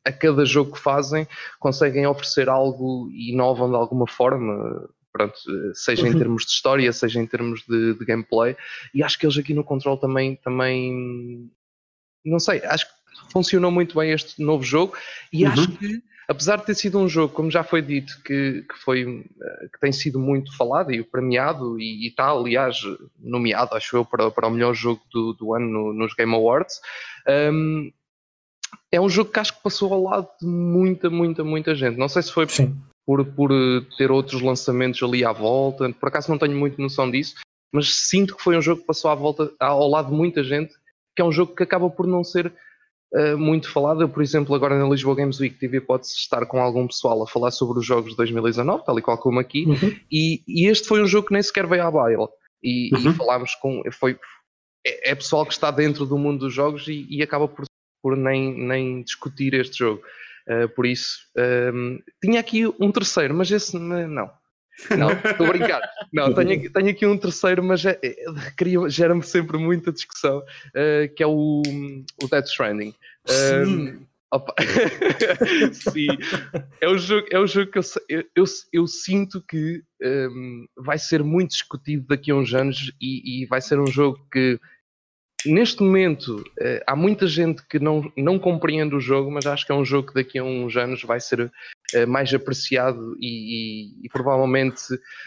a 0.03 0.11
cada 0.11 0.45
jogo 0.45 0.73
que 0.73 0.79
fazem, 0.79 1.27
conseguem 1.59 2.05
oferecer 2.05 2.47
algo 2.49 3.09
e 3.11 3.31
inovam 3.31 3.69
de 3.69 3.75
alguma 3.75 4.07
forma 4.07 4.87
pronto, 5.11 5.37
seja 5.73 6.05
em 6.05 6.11
uhum. 6.11 6.17
termos 6.17 6.43
de 6.43 6.51
história, 6.51 6.91
seja 6.91 7.21
em 7.21 7.25
termos 7.25 7.63
de, 7.65 7.93
de, 7.93 8.05
gameplay, 8.05 8.57
e 8.93 9.01
acho 9.01 9.17
que 9.17 9.25
eles 9.25 9.37
aqui 9.37 9.53
no 9.53 9.63
Control 9.63 9.97
também, 9.97 10.35
também 10.35 11.49
não 12.25 12.37
sei, 12.37 12.61
acho 12.65 12.85
que 12.85 13.31
funcionou 13.31 13.71
muito 13.71 13.97
bem 13.97 14.11
este 14.11 14.41
novo 14.41 14.63
jogo 14.63 14.97
e 15.31 15.45
uhum. 15.45 15.51
acho 15.51 15.71
que 15.77 16.03
apesar 16.27 16.57
de 16.57 16.65
ter 16.65 16.75
sido 16.75 16.99
um 16.99 17.07
jogo, 17.07 17.33
como 17.33 17.51
já 17.51 17.63
foi 17.63 17.81
dito, 17.81 18.21
que, 18.23 18.63
que, 18.69 18.77
foi, 18.83 19.25
eh, 19.41 19.67
que 19.73 19.79
tem 19.79 19.91
sido 19.91 20.19
muito 20.19 20.55
falado 20.55 20.91
e 20.91 21.03
premiado 21.03 21.79
e, 21.79 22.07
está, 22.07 22.29
aliás, 22.29 22.77
nomeado, 23.19 23.75
acho 23.75 23.97
eu, 23.97 24.05
para, 24.05 24.29
para 24.31 24.47
o 24.47 24.51
melhor 24.51 24.73
jogo 24.73 25.01
do, 25.11 25.33
do 25.33 25.53
ano 25.53 25.67
no, 25.67 25.93
nos 25.93 26.13
Game 26.13 26.33
Awards, 26.33 26.79
um, 27.51 27.91
é 28.91 28.99
um 28.99 29.09
jogo 29.09 29.31
que 29.31 29.39
acho 29.39 29.55
que 29.55 29.63
passou 29.63 29.93
ao 29.93 30.03
lado 30.03 30.27
de 30.41 30.47
muita, 30.47 31.09
muita, 31.09 31.43
muita 31.43 31.75
gente. 31.75 31.97
Não 31.97 32.07
sei 32.07 32.21
se 32.21 32.31
foi 32.31 32.47
Sim 32.47 32.75
por, 33.05 33.23
por 33.23 33.51
eh, 33.51 33.85
ter 33.97 34.11
outros 34.11 34.41
lançamentos 34.41 35.01
ali 35.03 35.23
à 35.23 35.31
volta. 35.31 35.91
Por 35.93 36.09
acaso 36.09 36.31
não 36.31 36.37
tenho 36.37 36.57
muito 36.57 36.81
noção 36.81 37.09
disso, 37.09 37.35
mas 37.71 37.93
sinto 37.93 38.35
que 38.35 38.43
foi 38.43 38.57
um 38.57 38.61
jogo 38.61 38.81
que 38.81 38.87
passou 38.87 39.11
à 39.11 39.15
volta, 39.15 39.51
ao 39.59 39.87
lado 39.87 40.09
de 40.09 40.15
muita 40.15 40.43
gente, 40.43 40.73
que 41.15 41.21
é 41.21 41.25
um 41.25 41.31
jogo 41.31 41.55
que 41.55 41.63
acaba 41.63 41.89
por 41.89 42.07
não 42.07 42.23
ser 42.23 42.51
uh, 43.13 43.37
muito 43.37 43.69
falado. 43.69 44.01
Eu, 44.01 44.09
por 44.09 44.21
exemplo, 44.21 44.55
agora 44.55 44.77
na 44.77 44.87
Lisboa 44.87 45.15
Games 45.15 45.39
Week 45.39 45.57
tive 45.57 45.77
a 45.77 45.81
hipótese 45.81 46.13
de 46.13 46.19
estar 46.21 46.45
com 46.45 46.59
algum 46.61 46.87
pessoal 46.87 47.21
a 47.23 47.27
falar 47.27 47.51
sobre 47.51 47.79
os 47.79 47.85
jogos 47.85 48.11
de 48.11 48.17
2019, 48.17 48.85
tal 48.85 48.97
e 48.99 49.01
qual 49.01 49.17
como 49.17 49.39
aqui, 49.39 49.65
uhum. 49.65 49.95
e, 50.11 50.43
e, 50.47 50.67
este 50.67 50.87
foi 50.87 51.01
um 51.01 51.07
jogo 51.07 51.27
que 51.27 51.33
nem 51.33 51.43
sequer 51.43 51.67
veio 51.67 51.83
à 51.83 51.91
baila. 51.91 52.29
E, 52.63 52.93
uhum. 52.95 53.11
e 53.11 53.13
falámos 53.13 53.55
com. 53.55 53.81
Foi, 53.91 54.17
é, 54.85 55.11
é, 55.11 55.15
pessoal 55.15 55.45
que 55.45 55.53
está 55.53 55.71
dentro 55.71 56.05
do 56.05 56.17
mundo 56.17 56.39
dos 56.39 56.53
jogos 56.53 56.87
e, 56.87 57.05
e 57.09 57.21
acaba 57.21 57.47
por, 57.47 57.65
por 58.01 58.15
nem, 58.15 58.57
nem 58.57 59.03
discutir 59.03 59.53
este 59.53 59.79
jogo. 59.79 60.01
Uh, 60.47 60.69
por 60.75 60.85
isso, 60.85 61.17
um, 61.35 61.41
ehm, 61.41 61.99
tinha 62.23 62.39
aqui 62.39 62.67
um 62.79 62.91
terceiro, 62.91 63.33
mas 63.33 63.49
esse 63.49 63.75
não. 63.79 64.29
Não, 64.97 65.11
estou 65.11 65.45
a 65.45 65.49
brincar. 65.49 65.81
Não, 66.11 66.33
tenho, 66.33 66.71
tenho 66.71 66.89
aqui 66.89 67.05
um 67.05 67.17
terceiro, 67.17 67.63
mas 67.63 67.85
é, 67.85 67.99
é, 68.03 68.15
gera-me 68.89 69.23
sempre 69.23 69.57
muita 69.57 69.91
discussão, 69.91 70.39
uh, 70.39 71.15
que 71.15 71.23
é 71.23 71.27
o, 71.27 71.61
o 72.21 72.27
Death 72.27 72.47
Stranding. 72.47 72.93
Sim. 73.25 73.43
Um, 73.65 73.87
ehm, 73.87 74.05
Sim. 75.71 76.07
É 76.81 76.89
um 76.89 76.97
jogo, 76.97 77.27
é 77.31 77.39
um 77.39 77.47
jogo 77.47 77.71
que 77.71 77.79
eu, 77.79 77.83
eu, 78.35 78.43
eu 78.73 78.87
sinto 78.87 79.41
que 79.47 79.81
um, 80.01 80.05
ehm, 80.05 80.65
vai 80.77 80.97
ser 80.97 81.23
muito 81.23 81.51
discutido 81.51 82.05
daqui 82.07 82.31
a 82.31 82.35
uns 82.35 82.53
anos 82.53 82.91
e, 82.99 83.43
e 83.43 83.45
vai 83.45 83.61
ser 83.61 83.79
um 83.79 83.87
jogo 83.87 84.19
que 84.31 84.59
neste 85.45 85.81
momento 85.81 86.43
eh, 86.59 86.83
há 86.87 86.95
muita 86.95 87.27
gente 87.27 87.65
que 87.67 87.79
não, 87.79 88.11
não 88.17 88.39
compreende 88.39 88.95
o 88.95 88.99
jogo, 88.99 89.31
mas 89.31 89.45
acho 89.45 89.65
que 89.65 89.71
é 89.71 89.75
um 89.75 89.85
jogo 89.85 90.09
que 90.09 90.15
daqui 90.15 90.39
a 90.39 90.43
uns 90.43 90.75
anos 90.75 91.03
vai 91.03 91.19
ser 91.19 91.51
mais 92.07 92.33
apreciado 92.33 93.15
e, 93.19 93.27
e, 94.01 94.05
e, 94.05 94.09
provavelmente 94.09 94.81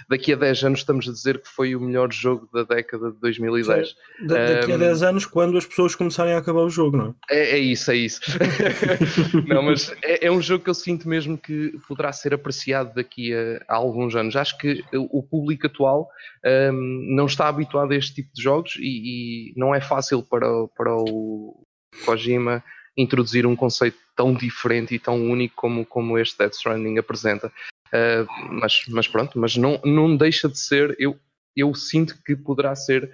daqui 0.09 0.33
a 0.33 0.37
10 0.37 0.64
anos 0.64 0.79
estamos 0.81 1.09
a 1.09 1.12
dizer 1.12 1.40
que 1.40 1.49
foi 1.49 1.75
o 1.75 1.81
melhor 1.81 2.12
jogo 2.12 2.49
da 2.53 2.64
década 2.64 3.11
de 3.11 3.21
2010. 3.21 3.94
daqui 4.27 4.73
um, 4.73 4.75
a 4.75 4.79
10 4.79 5.03
anos, 5.03 5.27
quando 5.27 5.57
as 5.57 5.66
pessoas 5.66 5.94
começarem 5.94 6.35
a 6.35 6.38
acabar 6.38 6.62
o 6.62 6.71
jogo, 6.71 6.97
não 6.97 7.14
é? 7.31 7.37
É, 7.37 7.51
é 7.53 7.59
isso, 7.59 7.90
é 7.90 7.97
isso. 7.97 8.21
não, 9.47 9.62
mas 9.62 9.94
é, 10.03 10.27
é, 10.27 10.31
um 10.31 10.42
jogo 10.42 10.64
que 10.64 10.71
eu 10.71 10.75
sinto 10.75 11.09
mesmo 11.09 11.38
que 11.38 11.79
poderá 11.87 12.12
ser 12.12 12.35
apreciado 12.35 12.94
daqui 12.94 13.33
a, 13.35 13.62
a 13.68 13.77
alguns 13.77 14.14
anos. 14.14 14.37
Acho 14.37 14.57
que 14.59 14.83
o 14.92 15.23
público 15.23 15.66
atual 15.66 16.09
um, 16.44 17.14
não 17.14 17.27
está 17.27 17.49
habituado 17.49 17.92
a 17.92 17.97
este 17.97 18.16
tipo 18.16 18.31
de 18.35 18.42
jogos 18.42 18.77
e, 18.79 19.51
e 19.51 19.55
não 19.57 19.75
é 19.75 19.81
fácil 19.81 20.23
para, 20.23 20.49
para 20.77 20.94
o 20.94 21.66
Kojima 22.05 22.62
introduzir 22.98 23.46
um 23.46 23.54
conceito 23.54 23.96
tão 24.16 24.34
diferente 24.34 24.94
e 24.94 24.98
tão 24.98 25.14
único 25.30 25.54
como, 25.54 25.87
como 25.87 26.18
este 26.18 26.37
Death 26.37 26.54
Stranding 26.54 26.98
apresenta. 26.98 27.52
Uh, 27.88 28.26
mas, 28.50 28.82
mas 28.88 29.06
pronto, 29.06 29.38
mas 29.38 29.56
não, 29.56 29.80
não 29.84 30.16
deixa 30.16 30.48
de 30.48 30.58
ser, 30.58 30.94
eu, 30.98 31.16
eu 31.56 31.72
sinto 31.74 32.20
que 32.26 32.34
poderá 32.34 32.74
ser 32.74 33.11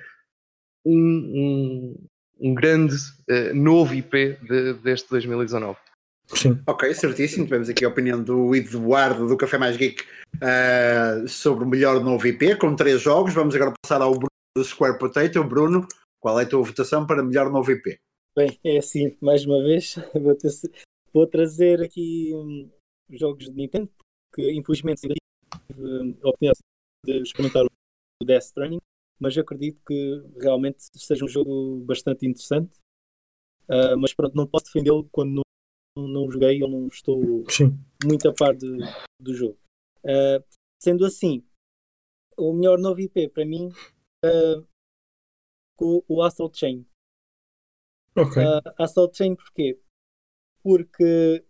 um, 0.84 1.94
um, 2.40 2.48
um 2.48 2.54
grande 2.54 2.96
uh, 3.30 3.54
novo 3.54 3.94
IP 3.94 4.38
de, 4.42 4.72
deste 4.74 5.10
2019. 5.10 5.78
Sim. 6.26 6.58
Ok, 6.66 6.92
certíssimo. 6.94 7.44
Tivemos 7.44 7.68
aqui 7.68 7.84
a 7.84 7.88
opinião 7.88 8.22
do 8.22 8.54
Eduardo 8.56 9.28
do 9.28 9.36
Café 9.36 9.58
Mais 9.58 9.76
Geek 9.76 10.02
uh, 10.36 11.28
sobre 11.28 11.64
o 11.64 11.68
melhor 11.68 12.02
novo 12.02 12.26
IP, 12.26 12.56
com 12.56 12.74
três 12.74 13.02
jogos. 13.02 13.34
Vamos 13.34 13.54
agora 13.54 13.74
passar 13.82 14.00
ao 14.00 14.12
Bruno 14.12 14.28
do 14.56 14.64
Square 14.64 14.98
Potato. 14.98 15.44
Bruno, 15.44 15.86
qual 16.18 16.40
é 16.40 16.44
a 16.44 16.46
tua 16.46 16.62
votação 16.62 17.06
para 17.06 17.22
melhor 17.22 17.50
novo 17.50 17.70
IP? 17.70 17.98
Bem, 18.36 18.58
é 18.64 18.78
assim, 18.78 19.16
mais 19.20 19.46
uma 19.46 19.62
vez, 19.62 19.94
vou, 20.12 20.34
ter, 20.34 20.50
vou 21.12 21.24
trazer 21.24 21.80
aqui 21.80 22.34
um, 22.34 22.68
jogos 23.08 23.44
de 23.44 23.52
Nintendo, 23.52 23.88
porque 24.28 24.52
infelizmente 24.52 25.02
tive 25.02 25.14
hum, 25.78 26.16
a 26.20 26.28
oportunidade 26.28 26.58
de 27.06 27.22
experimentar 27.22 27.64
o 27.64 28.24
Death 28.24 28.42
Stranding, 28.42 28.80
mas 29.20 29.38
acredito 29.38 29.80
que 29.86 30.20
realmente 30.40 30.82
seja 30.96 31.24
um 31.24 31.28
jogo 31.28 31.84
bastante 31.84 32.26
interessante. 32.26 32.76
Uh, 33.68 33.96
mas 33.96 34.12
pronto, 34.12 34.34
não 34.34 34.48
posso 34.48 34.64
defendê-lo 34.64 35.08
quando 35.12 35.42
não, 35.96 36.08
não 36.08 36.28
joguei 36.28 36.60
ou 36.60 36.68
não 36.68 36.88
estou 36.88 37.48
Sim. 37.48 37.78
muito 38.04 38.28
a 38.28 38.34
par 38.34 38.56
de, 38.56 38.66
do 39.20 39.32
jogo. 39.32 39.56
Uh, 40.04 40.42
sendo 40.82 41.06
assim, 41.06 41.46
o 42.36 42.52
melhor 42.52 42.80
novo 42.80 43.00
IP 43.00 43.28
para 43.28 43.44
mim, 43.44 43.68
uh, 44.24 44.66
o, 45.80 46.02
o 46.08 46.20
Astral 46.20 46.50
Chain 46.52 46.84
Ok. 48.16 48.42
Uh, 48.42 48.60
Assault 48.78 49.16
Chain 49.16 49.34
porquê? 49.34 49.80
Porque, 50.62 51.44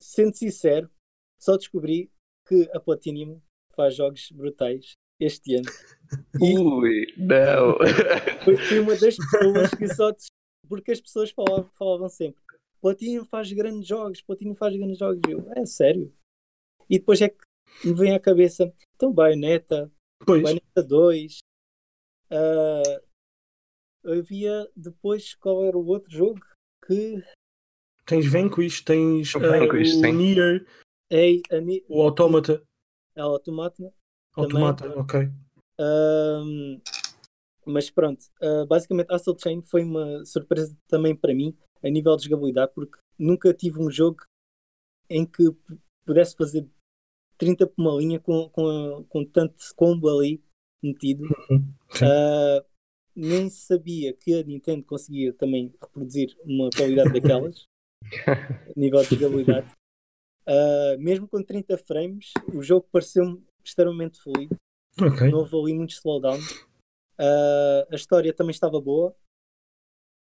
sendo 0.00 0.34
sincero, 0.34 0.90
só 1.38 1.56
descobri 1.56 2.10
que 2.46 2.68
a 2.72 2.80
Platinum 2.80 3.40
faz 3.74 3.96
jogos 3.96 4.30
brutais 4.30 4.92
este 5.20 5.56
ano. 5.56 5.66
E 6.40 6.56
Ui, 6.58 7.06
não! 7.16 7.76
Fui 8.68 8.78
uma 8.78 8.94
das 8.94 9.16
pessoas 9.16 9.70
que 9.76 9.88
só. 9.88 10.12
Porque 10.68 10.92
as 10.92 11.00
pessoas 11.00 11.30
falavam, 11.30 11.68
falavam 11.76 12.08
sempre: 12.08 12.40
Platinum 12.80 13.24
faz 13.24 13.50
grandes 13.52 13.88
jogos, 13.88 14.22
Platinum 14.22 14.54
faz 14.54 14.76
grandes 14.76 14.98
jogos. 14.98 15.20
Eu, 15.28 15.50
é 15.56 15.66
sério? 15.66 16.14
E 16.88 16.98
depois 16.98 17.20
é 17.20 17.28
que 17.30 17.38
me 17.84 17.94
vem 17.94 18.14
à 18.14 18.20
cabeça: 18.20 18.72
então, 18.94 19.12
Bayonetta, 19.12 19.90
pois. 20.24 20.42
Bayonetta 20.42 20.82
2, 20.82 21.38
uh, 22.30 23.03
havia 24.06 24.68
depois 24.76 25.34
qual 25.34 25.64
era 25.64 25.76
o 25.76 25.86
outro 25.86 26.10
jogo 26.10 26.40
que 26.86 27.22
tens 28.06 28.30
Vanquish, 28.30 28.82
tens 28.82 29.34
uh, 29.34 29.40
Vanquish, 29.40 29.94
o 29.94 30.12
Nier, 30.12 30.66
é, 31.10 31.32
o 31.88 32.02
Automata. 32.02 32.62
É 33.14 33.24
o 33.24 33.28
Automata. 33.28 33.92
Automata, 34.34 34.84
também. 34.84 34.98
ok. 34.98 35.30
Um, 35.80 36.80
mas 37.66 37.90
pronto, 37.90 38.24
uh, 38.42 38.66
basicamente 38.66 39.12
Assault 39.12 39.42
Chain 39.42 39.62
foi 39.62 39.82
uma 39.82 40.24
surpresa 40.24 40.76
também 40.86 41.16
para 41.16 41.34
mim 41.34 41.56
a 41.82 41.88
nível 41.88 42.16
de 42.16 42.24
jogabilidade, 42.24 42.72
porque 42.74 42.98
nunca 43.18 43.52
tive 43.54 43.80
um 43.80 43.90
jogo 43.90 44.22
em 45.08 45.24
que 45.24 45.44
pudesse 46.04 46.36
fazer 46.36 46.68
30 47.38 47.66
por 47.66 47.82
uma 47.82 47.96
linha 48.00 48.20
com, 48.20 48.48
com, 48.50 49.04
com 49.08 49.24
tanto 49.24 49.56
combo 49.76 50.08
ali 50.08 50.42
metido. 50.82 51.24
Uhum. 51.50 51.64
Uh, 51.96 52.64
nem 53.14 53.48
sabia 53.48 54.12
que 54.12 54.34
a 54.34 54.42
Nintendo 54.42 54.84
conseguia 54.84 55.32
também 55.32 55.72
reproduzir 55.80 56.36
uma 56.44 56.68
qualidade 56.70 57.12
daquelas, 57.12 57.66
a 58.26 58.32
nível 58.76 59.02
de 59.02 59.16
jogabilidade. 59.16 59.72
Uh, 60.46 61.00
mesmo 61.00 61.26
com 61.26 61.42
30 61.42 61.78
frames, 61.78 62.32
o 62.52 62.62
jogo 62.62 62.86
pareceu-me 62.90 63.42
extremamente 63.64 64.20
fluido. 64.20 64.56
Okay. 65.00 65.30
Não 65.30 65.38
houve 65.38 65.56
ali 65.56 65.74
muito 65.74 65.90
slowdown. 65.90 66.38
Uh, 66.38 67.86
a 67.90 67.94
história 67.94 68.32
também 68.32 68.50
estava 68.50 68.80
boa. 68.80 69.14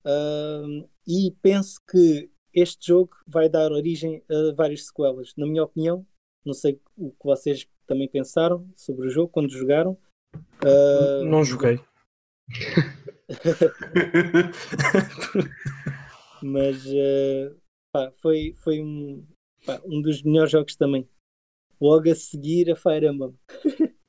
Uh, 0.04 0.88
e 1.06 1.32
penso 1.42 1.82
que 1.90 2.30
este 2.54 2.88
jogo 2.88 3.16
vai 3.28 3.48
dar 3.50 3.72
origem 3.72 4.24
a 4.30 4.56
várias 4.56 4.86
sequelas. 4.86 5.34
Na 5.38 5.46
minha 5.46 5.64
opinião, 5.64 6.06
não 6.44 6.54
sei 6.54 6.82
o 6.98 7.12
que 7.12 7.24
vocês 7.24 7.68
também 7.86 8.08
pensaram 8.08 8.68
sobre 8.76 9.08
o 9.08 9.10
jogo 9.10 9.32
quando 9.32 9.52
jogaram. 9.52 9.98
não 11.26 11.44
joguei. 11.44 11.80
Mas 16.42 16.86
uh, 16.86 17.54
pá, 17.92 18.10
foi, 18.22 18.56
foi 18.64 18.82
um, 18.82 19.28
pá, 19.66 19.82
um 19.86 20.02
dos 20.02 20.24
melhores 20.24 20.52
jogos 20.52 20.76
também. 20.76 21.08
Logo 21.80 22.10
a 22.10 22.16
seguir 22.16 22.72
a 22.72 22.76
Fire 22.76 23.06
Emblem. 23.08 23.38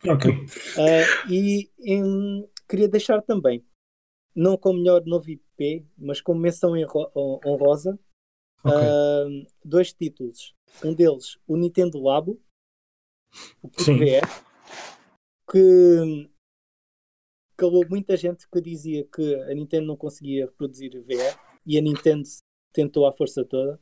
Ok. 0.07 0.31
Uh, 0.31 1.29
e 1.33 1.70
em, 1.81 2.48
queria 2.68 2.88
deixar 2.88 3.22
também, 3.22 3.64
não 4.35 4.57
como 4.57 4.79
melhor 4.79 5.05
novo 5.05 5.31
IP, 5.31 5.87
mas 5.96 6.20
como 6.20 6.40
menção 6.40 6.72
honrosa, 7.44 7.98
okay. 8.64 8.79
uh, 8.79 9.46
dois 9.64 9.92
títulos. 9.92 10.55
Um 10.85 10.94
deles, 10.94 11.38
o 11.46 11.57
Nintendo 11.57 12.01
Labo, 12.01 12.40
o 13.62 13.68
VR, 13.68 14.27
que 15.51 16.29
calou 17.59 17.85
muita 17.90 18.16
gente 18.16 18.49
que 18.49 18.61
dizia 18.61 19.05
que 19.05 19.35
a 19.35 19.53
Nintendo 19.53 19.88
não 19.88 19.97
conseguia 19.97 20.47
reproduzir 20.47 20.92
VR 21.03 21.37
e 21.66 21.77
a 21.77 21.83
Nintendo 21.83 22.23
tentou 22.73 23.07
à 23.07 23.12
força 23.12 23.44
toda 23.44 23.81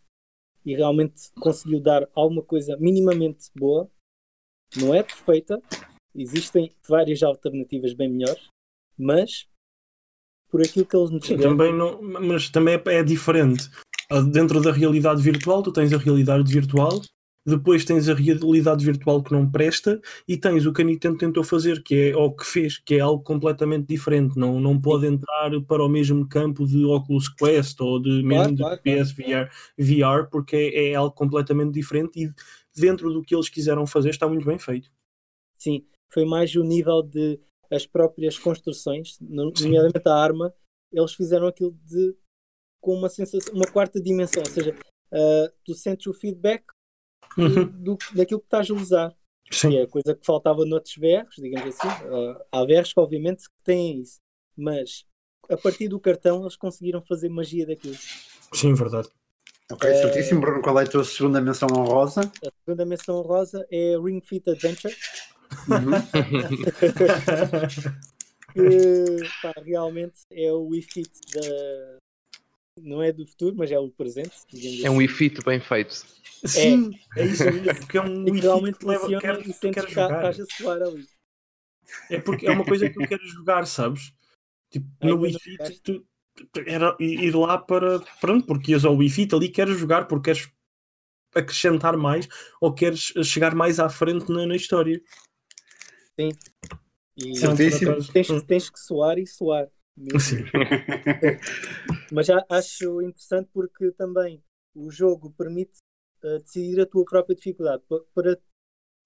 e 0.65 0.75
realmente 0.75 1.31
conseguiu 1.39 1.79
dar 1.79 2.09
alguma 2.15 2.43
coisa 2.43 2.77
minimamente 2.79 3.51
boa. 3.55 3.89
Não 4.77 4.95
é 4.95 5.03
perfeita, 5.03 5.63
existem 6.15 6.75
várias 6.89 7.23
alternativas 7.23 7.93
bem 7.93 8.09
melhores, 8.09 8.49
mas 8.99 9.47
por 10.49 10.63
aquilo 10.63 10.87
que 10.87 10.97
eles 10.97 11.11
nos 11.11 11.27
Sim, 11.27 11.37
também 11.37 11.73
não, 11.73 12.01
mas 12.03 12.49
também 12.49 12.75
é, 12.75 12.95
é 12.95 13.03
diferente. 13.05 13.71
Dentro 14.33 14.61
da 14.61 14.73
realidade 14.73 15.21
virtual, 15.21 15.63
tu 15.63 15.73
tens 15.73 15.93
a 15.93 15.99
realidade 15.99 16.51
virtual 16.51 17.01
depois 17.47 17.85
tens 17.85 18.09
a 18.09 18.15
realidade 18.15 18.85
virtual 18.85 19.23
que 19.23 19.33
não 19.33 19.49
presta 19.49 20.01
e 20.27 20.37
tens 20.37 20.67
o 20.67 20.73
que 20.73 20.83
a 20.83 20.85
Nintendo 20.85 21.17
tentou 21.17 21.45
fazer, 21.45 21.81
que 21.83 22.11
é 22.11 22.17
ou 22.17 22.35
que 22.35 22.45
fez, 22.45 22.79
que 22.79 22.97
é 22.97 23.01
algo 23.01 23.23
completamente 23.23 23.87
diferente. 23.87 24.37
Não, 24.37 24.61
não 24.61 24.81
pode 24.81 25.07
entrar 25.07 25.51
para 25.67 25.85
o 25.85 25.89
mesmo 25.89 26.29
campo 26.29 26.67
de 26.67 26.85
Oculus 26.85 27.29
Quest 27.29 27.81
ou 27.81 28.03
de 28.03 28.23
mesmo 28.23 28.57
claro, 28.57 28.79
de 28.79 28.83
claro, 28.83 28.83
PSVR 28.83 29.49
VR, 29.79 30.29
porque 30.31 30.57
é, 30.57 30.91
é, 30.91 30.95
algo 30.97 31.15
completamente 31.15 31.73
diferente 31.73 32.21
e 32.21 32.33
dentro 32.79 33.13
do 33.13 33.23
que 33.23 33.35
eles 33.35 33.49
quiseram 33.49 33.87
fazer 33.87 34.11
está 34.11 34.27
muito 34.27 34.45
bem 34.45 34.59
feito. 34.59 34.91
Sim, 35.57 35.87
foi 36.13 36.25
mais 36.25 36.55
o 36.57 36.65
nível 36.65 37.03
de 37.03 37.39
as 37.71 37.87
próprias 37.87 38.39
construções, 38.39 39.19
nomeadamente 39.21 40.09
a 40.09 40.15
arma, 40.15 40.53
eles 40.93 41.15
fizeram 41.15 41.47
aquilo 41.47 41.77
de 41.85 42.17
com 42.81 42.95
uma 42.95 43.09
sensação, 43.09 43.55
uma 43.55 43.67
quarta 43.67 44.01
dimensão, 44.01 44.43
ou 44.43 44.51
seja, 44.51 44.71
uh, 45.13 45.53
tu 45.65 45.75
sentes 45.75 46.07
o 46.07 46.15
feedback 46.15 46.65
uhum. 47.37 47.67
do, 47.83 47.99
daquilo 48.15 48.41
que 48.41 48.47
estás 48.47 48.71
a 48.71 48.75
usar. 48.75 49.15
Sim. 49.51 49.71
Que 49.71 49.77
é 49.77 49.83
a 49.83 49.89
coisa 49.89 50.15
que 50.15 50.27
faltava 50.27 50.65
noutros 50.65 50.97
VRs, 50.97 51.37
digamos 51.39 51.69
assim. 51.69 51.89
Uh, 52.07 52.37
há 52.51 52.65
VRs 52.65 52.93
que, 52.93 53.01
obviamente, 53.01 53.45
que 53.45 53.65
têm 53.65 54.01
isso. 54.01 54.19
Mas 54.57 55.05
a 55.49 55.57
partir 55.57 55.89
do 55.89 56.01
cartão 56.01 56.43
eles 56.43 56.57
conseguiram 56.57 57.01
fazer 57.01 57.29
magia 57.29 57.65
daquilo. 57.67 57.97
Sim, 58.53 58.75
verdade. 58.75 59.09
Ok, 59.71 59.89
é... 59.89 60.03
certíssimo. 60.03 60.41
Bruno, 60.41 60.61
qual 60.63 60.81
é 60.81 60.85
a 60.85 60.89
tua 60.89 61.05
segunda 61.05 61.41
menção 61.41 61.69
honrosa? 61.73 62.23
A 62.45 62.51
segunda 62.65 62.85
menção 62.85 63.17
honrosa 63.17 63.65
é 63.71 63.97
Ring 63.99 64.21
Fit 64.21 64.51
Adventure. 64.51 64.95
Uhum. 65.69 65.93
que 68.53 69.17
pá, 69.43 69.53
realmente 69.65 70.19
é 70.31 70.53
o 70.53 70.69
Wii 70.69 70.83
Fit 70.83 71.11
da. 71.35 71.99
Não 72.79 73.03
é 73.03 73.13
do 73.13 73.27
futuro, 73.27 73.57
mas 73.57 73.71
é 73.71 73.79
o 73.79 73.91
presente. 73.91 74.33
É 74.85 74.91
um 74.91 74.97
Wii 74.97 75.09
Fit 75.09 75.45
bem 75.45 75.61
feito. 75.61 76.05
Sim, 76.45 76.91
é, 77.17 77.23
é 77.23 77.27
isso 77.27 77.45
mesmo, 77.45 77.75
porque 77.81 77.99
é 77.99 78.03
um 78.03 78.25
Wii 78.25 78.43
Fit 78.43 78.79
que 78.79 78.87
leva, 78.87 79.21
quer, 79.21 79.41
e 79.41 79.53
sentes 79.53 79.85
quer 79.85 79.91
jogar. 79.91 80.25
ali. 80.25 81.07
É 82.11 82.21
porque 82.21 82.47
é 82.47 82.51
uma 82.51 82.65
coisa 82.65 82.89
que 82.89 82.95
tu 82.95 83.07
queres 83.07 83.31
jogar, 83.33 83.67
sabes? 83.67 84.13
Tipo, 84.71 84.87
é, 85.01 85.07
no 85.07 85.21
Wii 85.21 85.39
Fit, 85.39 85.81
tu, 85.83 86.07
era 86.67 86.97
ir 87.01 87.35
lá 87.35 87.59
para. 87.59 88.01
Pronto, 88.21 88.47
porque 88.47 88.73
ias 88.73 88.85
ao 88.85 88.97
Wii 88.97 89.11
Fit 89.11 89.35
ali, 89.35 89.49
queres 89.49 89.79
jogar 89.79 90.07
porque 90.07 90.33
queres 90.33 90.51
acrescentar 91.35 91.97
mais 91.97 92.29
ou 92.61 92.73
queres 92.73 93.13
chegar 93.25 93.55
mais 93.55 93.79
à 93.79 93.89
frente 93.89 94.31
na, 94.31 94.47
na 94.47 94.57
história. 94.57 95.01
Sim. 96.19 96.31
E 97.17 97.37
Certíssimo. 97.37 98.05
tens, 98.13 98.43
tens 98.43 98.71
que 98.71 98.79
soar 98.79 99.19
e 99.19 99.27
soar. 99.27 99.69
mesmo. 99.97 100.21
Sim. 100.21 100.45
Mas 102.13 102.27
já 102.27 102.45
acho 102.49 103.03
interessante 103.03 103.49
porque 103.53 103.91
também 103.93 104.43
o 104.75 104.91
jogo 104.91 105.33
permite 105.37 105.79
uh, 106.23 106.39
decidir 106.39 106.81
a 106.81 106.87
tua 106.87 107.05
própria 107.05 107.35
dificuldade 107.35 107.83
pa- 107.89 108.01
para 108.15 108.39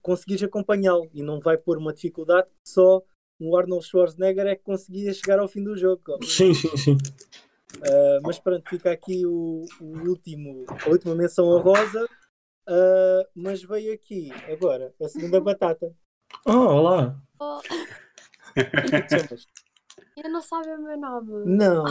conseguires 0.01 0.43
acompanhá-lo 0.43 1.09
e 1.13 1.21
não 1.23 1.39
vai 1.39 1.57
pôr 1.57 1.77
uma 1.77 1.93
dificuldade 1.93 2.47
que 2.47 2.69
só 2.69 3.01
um 3.39 3.55
Arnold 3.55 3.85
Schwarzenegger 3.85 4.45
é 4.45 4.55
que 4.55 4.63
conseguia 4.63 5.13
chegar 5.13 5.39
ao 5.39 5.47
fim 5.47 5.63
do 5.63 5.75
jogo. 5.75 6.03
Sim, 6.23 6.53
sim, 6.53 6.75
sim. 6.77 6.97
Uh, 7.77 8.21
mas 8.23 8.37
pronto, 8.37 8.69
fica 8.69 8.91
aqui 8.91 9.25
o, 9.25 9.65
o 9.79 9.85
último, 10.07 10.65
a 10.85 10.89
última 10.89 11.15
menção 11.15 11.47
honrosa. 11.47 12.05
Uh, 12.67 13.25
mas 13.33 13.63
veio 13.63 13.93
aqui 13.93 14.29
agora 14.51 14.93
a 15.01 15.09
segunda 15.09 15.41
batata. 15.41 15.91
Oh, 16.45 16.51
olá. 16.51 17.19
Oh, 17.39 17.59
chamas? 19.09 19.47
eu 20.15 20.29
não 20.29 20.41
sabe 20.41 20.69
o 20.69 20.81
meu 20.81 20.97
nome. 20.97 21.31
Não, 21.45 21.83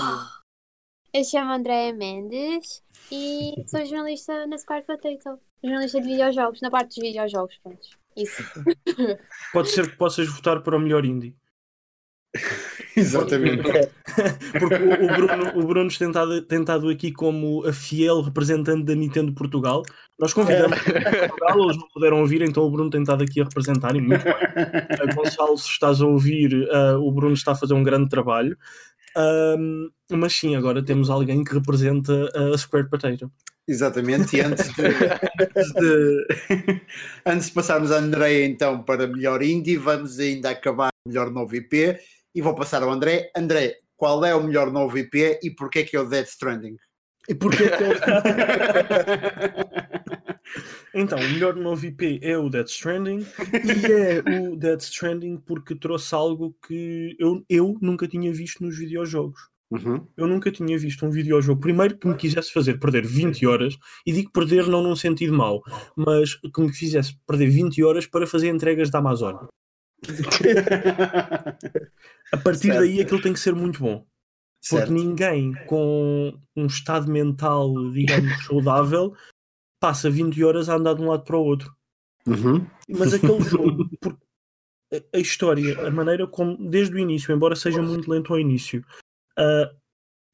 Eu 1.12 1.24
chamo 1.24 1.52
Andréa 1.52 1.92
Mendes 1.92 2.84
e 3.10 3.54
sou 3.66 3.84
jornalista 3.84 4.46
na 4.46 4.56
Square 4.56 4.84
Potato. 4.86 5.40
Jornalista 5.62 6.00
de 6.00 6.06
videojogos, 6.06 6.60
na 6.60 6.70
parte 6.70 6.94
dos 6.94 7.02
videojogos, 7.02 7.58
pronto. 7.62 7.80
Isso. 8.16 8.42
Pode 9.52 9.70
ser 9.70 9.90
que 9.90 9.96
possas 9.96 10.28
votar 10.28 10.62
para 10.62 10.76
o 10.76 10.80
melhor 10.80 11.04
indie. 11.04 11.34
Exatamente. 12.96 13.62
Porque 14.58 14.74
o, 14.74 15.04
o 15.04 15.08
Bruno, 15.08 15.58
o 15.58 15.66
Bruno 15.66 15.90
tem 15.90 16.08
estado, 16.08 16.42
tem 16.42 16.60
estado 16.60 16.88
aqui 16.88 17.12
como 17.12 17.66
a 17.66 17.72
fiel 17.72 18.20
representante 18.20 18.84
da 18.84 18.94
Nintendo 18.94 19.32
Portugal. 19.32 19.82
Nós 20.18 20.32
convidamos 20.32 20.78
a 20.78 21.28
Portugal, 21.28 21.62
eles 21.64 21.76
não 21.76 21.88
puderam 21.92 22.20
ouvir, 22.20 22.42
então 22.42 22.62
o 22.62 22.70
Bruno 22.70 22.90
tem 22.90 23.00
estado 23.00 23.24
aqui 23.24 23.40
a 23.40 23.44
representar 23.44 23.96
e 23.96 24.00
muito 24.00 24.22
bem. 24.22 24.32
Uh, 24.32 25.14
Gonçalo, 25.16 25.58
se 25.58 25.68
estás 25.68 26.00
a 26.00 26.06
ouvir, 26.06 26.54
uh, 26.54 26.98
o 27.00 27.10
Bruno 27.10 27.34
está 27.34 27.52
a 27.52 27.56
fazer 27.56 27.74
um 27.74 27.82
grande 27.82 28.08
trabalho. 28.08 28.56
Um, 29.16 29.90
mas 30.12 30.34
sim, 30.34 30.54
agora 30.54 30.84
temos 30.84 31.10
alguém 31.10 31.42
que 31.42 31.54
representa 31.54 32.28
a 32.34 32.56
Square 32.56 32.88
Potato. 32.88 33.30
Exatamente, 33.66 34.36
e 34.36 34.40
antes 34.40 34.72
de, 34.74 34.82
antes 34.82 35.72
de, 35.74 36.82
antes 37.24 37.46
de 37.48 37.52
passarmos 37.52 37.92
a 37.92 37.98
André 37.98 38.44
então 38.44 38.82
para 38.82 39.06
melhor 39.06 39.42
indie, 39.42 39.76
vamos 39.76 40.18
ainda 40.18 40.50
acabar 40.50 40.88
o 40.88 41.08
melhor 41.08 41.30
novo 41.30 41.54
IP 41.54 41.96
e 42.34 42.42
vou 42.42 42.54
passar 42.54 42.82
ao 42.82 42.90
André. 42.90 43.30
André, 43.36 43.76
qual 43.96 44.24
é 44.24 44.34
o 44.34 44.42
melhor 44.42 44.70
novo 44.72 44.96
IP 44.98 45.38
e 45.42 45.50
porquê 45.50 45.84
que 45.84 45.96
é 45.96 46.00
o 46.00 46.08
Dead 46.08 46.26
Stranding? 46.26 46.76
E 47.28 47.34
porquê 47.34 47.68
que 47.68 47.82
ele- 47.82 48.00
Então, 50.92 51.18
o 51.18 51.22
melhor 51.22 51.54
novo 51.54 51.86
IP 51.86 52.18
é 52.22 52.36
o 52.36 52.48
Dead 52.48 52.66
Stranding 52.66 53.20
e 53.20 53.92
é 53.92 54.40
o 54.40 54.56
Dead 54.56 54.80
Stranding 54.80 55.36
porque 55.36 55.74
trouxe 55.76 56.12
algo 56.14 56.56
que 56.66 57.14
eu, 57.18 57.44
eu 57.48 57.76
nunca 57.80 58.08
tinha 58.08 58.32
visto 58.32 58.64
nos 58.64 58.76
videojogos. 58.76 59.40
Uhum. 59.70 60.04
Eu 60.16 60.26
nunca 60.26 60.50
tinha 60.50 60.76
visto 60.76 61.06
um 61.06 61.10
videojogo, 61.10 61.60
primeiro 61.60 61.96
que 61.96 62.08
me 62.08 62.16
quisesse 62.16 62.52
fazer 62.52 62.80
perder 62.80 63.06
20 63.06 63.46
horas, 63.46 63.78
e 64.04 64.12
digo 64.12 64.32
perder 64.32 64.66
não 64.66 64.82
num 64.82 64.96
sentido 64.96 65.32
mau, 65.32 65.62
mas 65.94 66.34
que 66.34 66.60
me 66.60 66.74
fizesse 66.74 67.16
perder 67.24 67.48
20 67.48 67.80
horas 67.84 68.04
para 68.04 68.26
fazer 68.26 68.48
entregas 68.48 68.90
da 68.90 68.98
Amazon. 68.98 69.36
A 72.32 72.36
partir 72.36 72.68
Certo. 72.68 72.78
daí 72.78 73.00
aquilo 73.00 73.20
tem 73.20 73.32
que 73.32 73.40
ser 73.40 73.54
muito 73.54 73.80
bom. 73.80 74.06
Porque 74.68 74.86
Certo. 74.86 74.92
ninguém 74.92 75.52
com 75.66 76.38
um 76.54 76.66
estado 76.66 77.10
mental, 77.10 77.72
digamos, 77.92 78.30
saudável, 78.46 79.14
passa 79.80 80.10
20 80.10 80.44
horas 80.44 80.68
a 80.68 80.76
andar 80.76 80.94
de 80.94 81.02
um 81.02 81.08
lado 81.08 81.24
para 81.24 81.36
o 81.36 81.44
outro. 81.44 81.74
Uhum. 82.26 82.66
Mas 82.88 83.14
aquele 83.14 83.40
jogo, 83.42 83.88
a 85.14 85.18
história, 85.18 85.86
a 85.86 85.90
maneira 85.90 86.26
como, 86.26 86.68
desde 86.68 86.94
o 86.94 86.98
início, 86.98 87.34
embora 87.34 87.56
seja 87.56 87.80
muito 87.80 88.10
lento 88.10 88.32
ao 88.32 88.38
início, 88.38 88.84
a, 89.38 89.70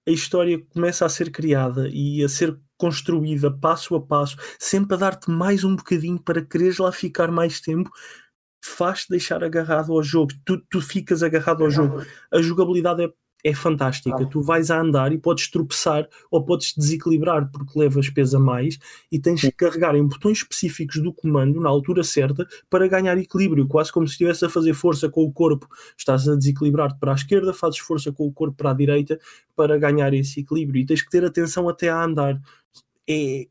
a 0.09 0.11
história 0.11 0.59
começa 0.71 1.07
a 1.07 1.09
ser 1.09 1.31
criada 1.31 1.89
e 1.89 2.23
a 2.25 2.29
ser 2.29 2.59
construída 2.79 3.51
passo 3.51 3.95
a 3.95 4.01
passo, 4.01 4.37
sempre 4.59 4.95
a 4.95 4.99
dar-te 4.99 5.31
mais 5.31 5.65
um 5.65 5.77
bocadinho 5.77 6.19
para 6.19 6.45
quereres 6.45 6.79
lá 6.79 6.93
ficar 6.93 7.31
mais 7.31 7.61
tempo, 7.61 7.91
faz-te 8.69 9.11
deixar 9.11 9.43
agarrado 9.43 9.93
ao 9.93 10.03
jogo. 10.03 10.33
Tu, 10.45 10.61
tu 10.71 10.81
ficas 10.81 11.23
agarrado 11.23 11.65
ao 11.65 11.71
jogo. 11.71 12.05
A 12.33 12.41
jogabilidade 12.41 13.05
é, 13.05 13.09
é 13.45 13.55
fantástica. 13.55 14.27
Tu 14.27 14.41
vais 14.43 14.71
a 14.71 14.81
andar 14.81 15.13
e 15.13 15.19
podes 15.19 15.51
tropeçar 15.51 16.09
ou 16.31 16.45
podes 16.45 16.75
desequilibrar 16.77 17.51
porque 17.51 17.79
levas 17.79 18.11
peso 18.11 18.37
a 18.37 18.41
mais 18.41 18.79
e 19.11 19.19
tens 19.19 19.41
que 19.41 19.53
carregar 19.53 19.95
em 19.95 20.07
botões 20.07 20.39
específicos 20.39 21.03
do 21.03 21.13
comando 21.13 21.61
na 21.61 21.69
altura 21.69 22.03
certa 22.03 22.47
para 22.69 22.89
ganhar 22.89 23.17
equilíbrio, 23.19 23.69
quase 23.69 23.93
como 23.93 24.07
se 24.07 24.13
estivesse 24.13 24.45
a 24.45 24.49
fazer 24.49 24.75
força 24.75 25.09
com 25.09 25.23
o 25.23 25.33
corpo. 25.33 25.69
Estás 25.97 26.29
a 26.29 26.35
desequilibrar-te 26.35 26.99
para 26.99 27.13
a 27.13 27.15
esquerda, 27.15 27.53
fazes 27.53 27.79
força 27.79 28.13
com 28.13 28.27
o 28.27 28.33
corpo 28.33 28.57
para 28.57 28.71
a 28.71 28.75
direita 28.75 29.19
para 29.55 29.79
ganhar 29.79 30.13
esse 30.13 30.41
equilíbrio 30.41 30.83
e 30.83 30.87
tens 30.87 31.03
que 31.03 31.11
ter 31.11 31.25
atenção 31.25 31.69
até 31.69 31.89
a 31.89 32.03
andar. 32.03 32.41
É, 33.09 33.47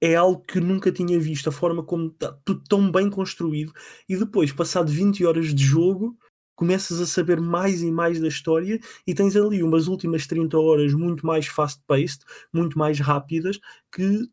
é 0.00 0.14
algo 0.16 0.42
que 0.42 0.60
nunca 0.60 0.90
tinha 0.90 1.18
visto, 1.18 1.48
a 1.48 1.52
forma 1.52 1.82
como 1.82 2.06
está 2.08 2.32
tudo 2.44 2.62
tão 2.68 2.90
bem 2.90 3.10
construído, 3.10 3.72
e 4.08 4.16
depois, 4.16 4.52
passado 4.52 4.90
20 4.90 5.24
horas 5.24 5.54
de 5.54 5.62
jogo, 5.62 6.16
começas 6.56 7.00
a 7.00 7.06
saber 7.06 7.40
mais 7.40 7.82
e 7.82 7.90
mais 7.90 8.20
da 8.20 8.28
história 8.28 8.78
e 9.06 9.14
tens 9.14 9.34
ali 9.34 9.62
umas 9.62 9.88
últimas 9.88 10.26
30 10.26 10.58
horas 10.58 10.92
muito 10.92 11.26
mais 11.26 11.46
fast-paced, 11.46 12.22
muito 12.52 12.78
mais 12.78 13.00
rápidas, 13.00 13.58
que 13.90 14.28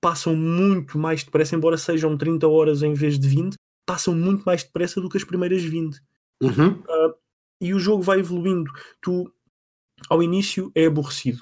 passam 0.00 0.34
muito 0.36 0.98
mais 0.98 1.22
depressa, 1.24 1.54
embora 1.54 1.78
sejam 1.78 2.18
30 2.18 2.48
horas 2.48 2.82
em 2.82 2.92
vez 2.92 3.18
de 3.18 3.28
20, 3.28 3.54
passam 3.86 4.14
muito 4.14 4.42
mais 4.44 4.62
depressa 4.64 5.00
do 5.00 5.08
que 5.08 5.16
as 5.16 5.24
primeiras 5.24 5.62
20 5.62 6.00
Uhum. 6.42 6.82
e 7.60 7.72
o 7.72 7.78
jogo 7.78 8.02
vai 8.02 8.18
evoluindo. 8.18 8.70
Tu, 9.00 9.32
ao 10.10 10.22
início, 10.22 10.72
é 10.74 10.86
aborrecido. 10.86 11.40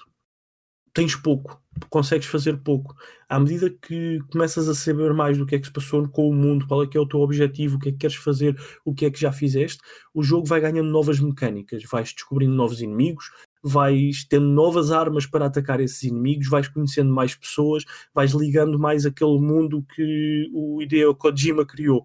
Tens 0.92 1.16
pouco, 1.16 1.58
consegues 1.88 2.26
fazer 2.26 2.58
pouco. 2.58 2.94
À 3.28 3.38
medida 3.38 3.70
que 3.70 4.18
começas 4.30 4.68
a 4.68 4.74
saber 4.74 5.14
mais 5.14 5.38
do 5.38 5.46
que 5.46 5.54
é 5.54 5.58
que 5.58 5.66
se 5.66 5.72
passou 5.72 6.08
com 6.08 6.28
o 6.28 6.34
mundo, 6.34 6.66
qual 6.66 6.82
é 6.82 6.86
que 6.86 6.96
é 6.96 7.00
o 7.00 7.06
teu 7.06 7.20
objetivo, 7.20 7.76
o 7.76 7.78
que 7.78 7.90
é 7.90 7.92
que 7.92 7.98
queres 7.98 8.16
fazer, 8.16 8.58
o 8.84 8.94
que 8.94 9.06
é 9.06 9.10
que 9.10 9.20
já 9.20 9.32
fizeste, 9.32 9.80
o 10.12 10.22
jogo 10.22 10.46
vai 10.46 10.60
ganhando 10.60 10.90
novas 10.90 11.20
mecânicas, 11.20 11.82
vais 11.84 12.12
descobrindo 12.12 12.54
novos 12.54 12.80
inimigos, 12.82 13.30
vais 13.62 14.24
tendo 14.24 14.46
novas 14.46 14.90
armas 14.90 15.26
para 15.26 15.46
atacar 15.46 15.80
esses 15.80 16.02
inimigos, 16.02 16.48
vais 16.48 16.68
conhecendo 16.68 17.12
mais 17.12 17.34
pessoas, 17.34 17.84
vais 18.14 18.32
ligando 18.32 18.78
mais 18.78 19.06
aquele 19.06 19.38
mundo 19.38 19.84
que 19.94 20.50
o 20.52 20.82
Hideo 20.82 21.14
Kojima 21.14 21.64
criou. 21.64 22.04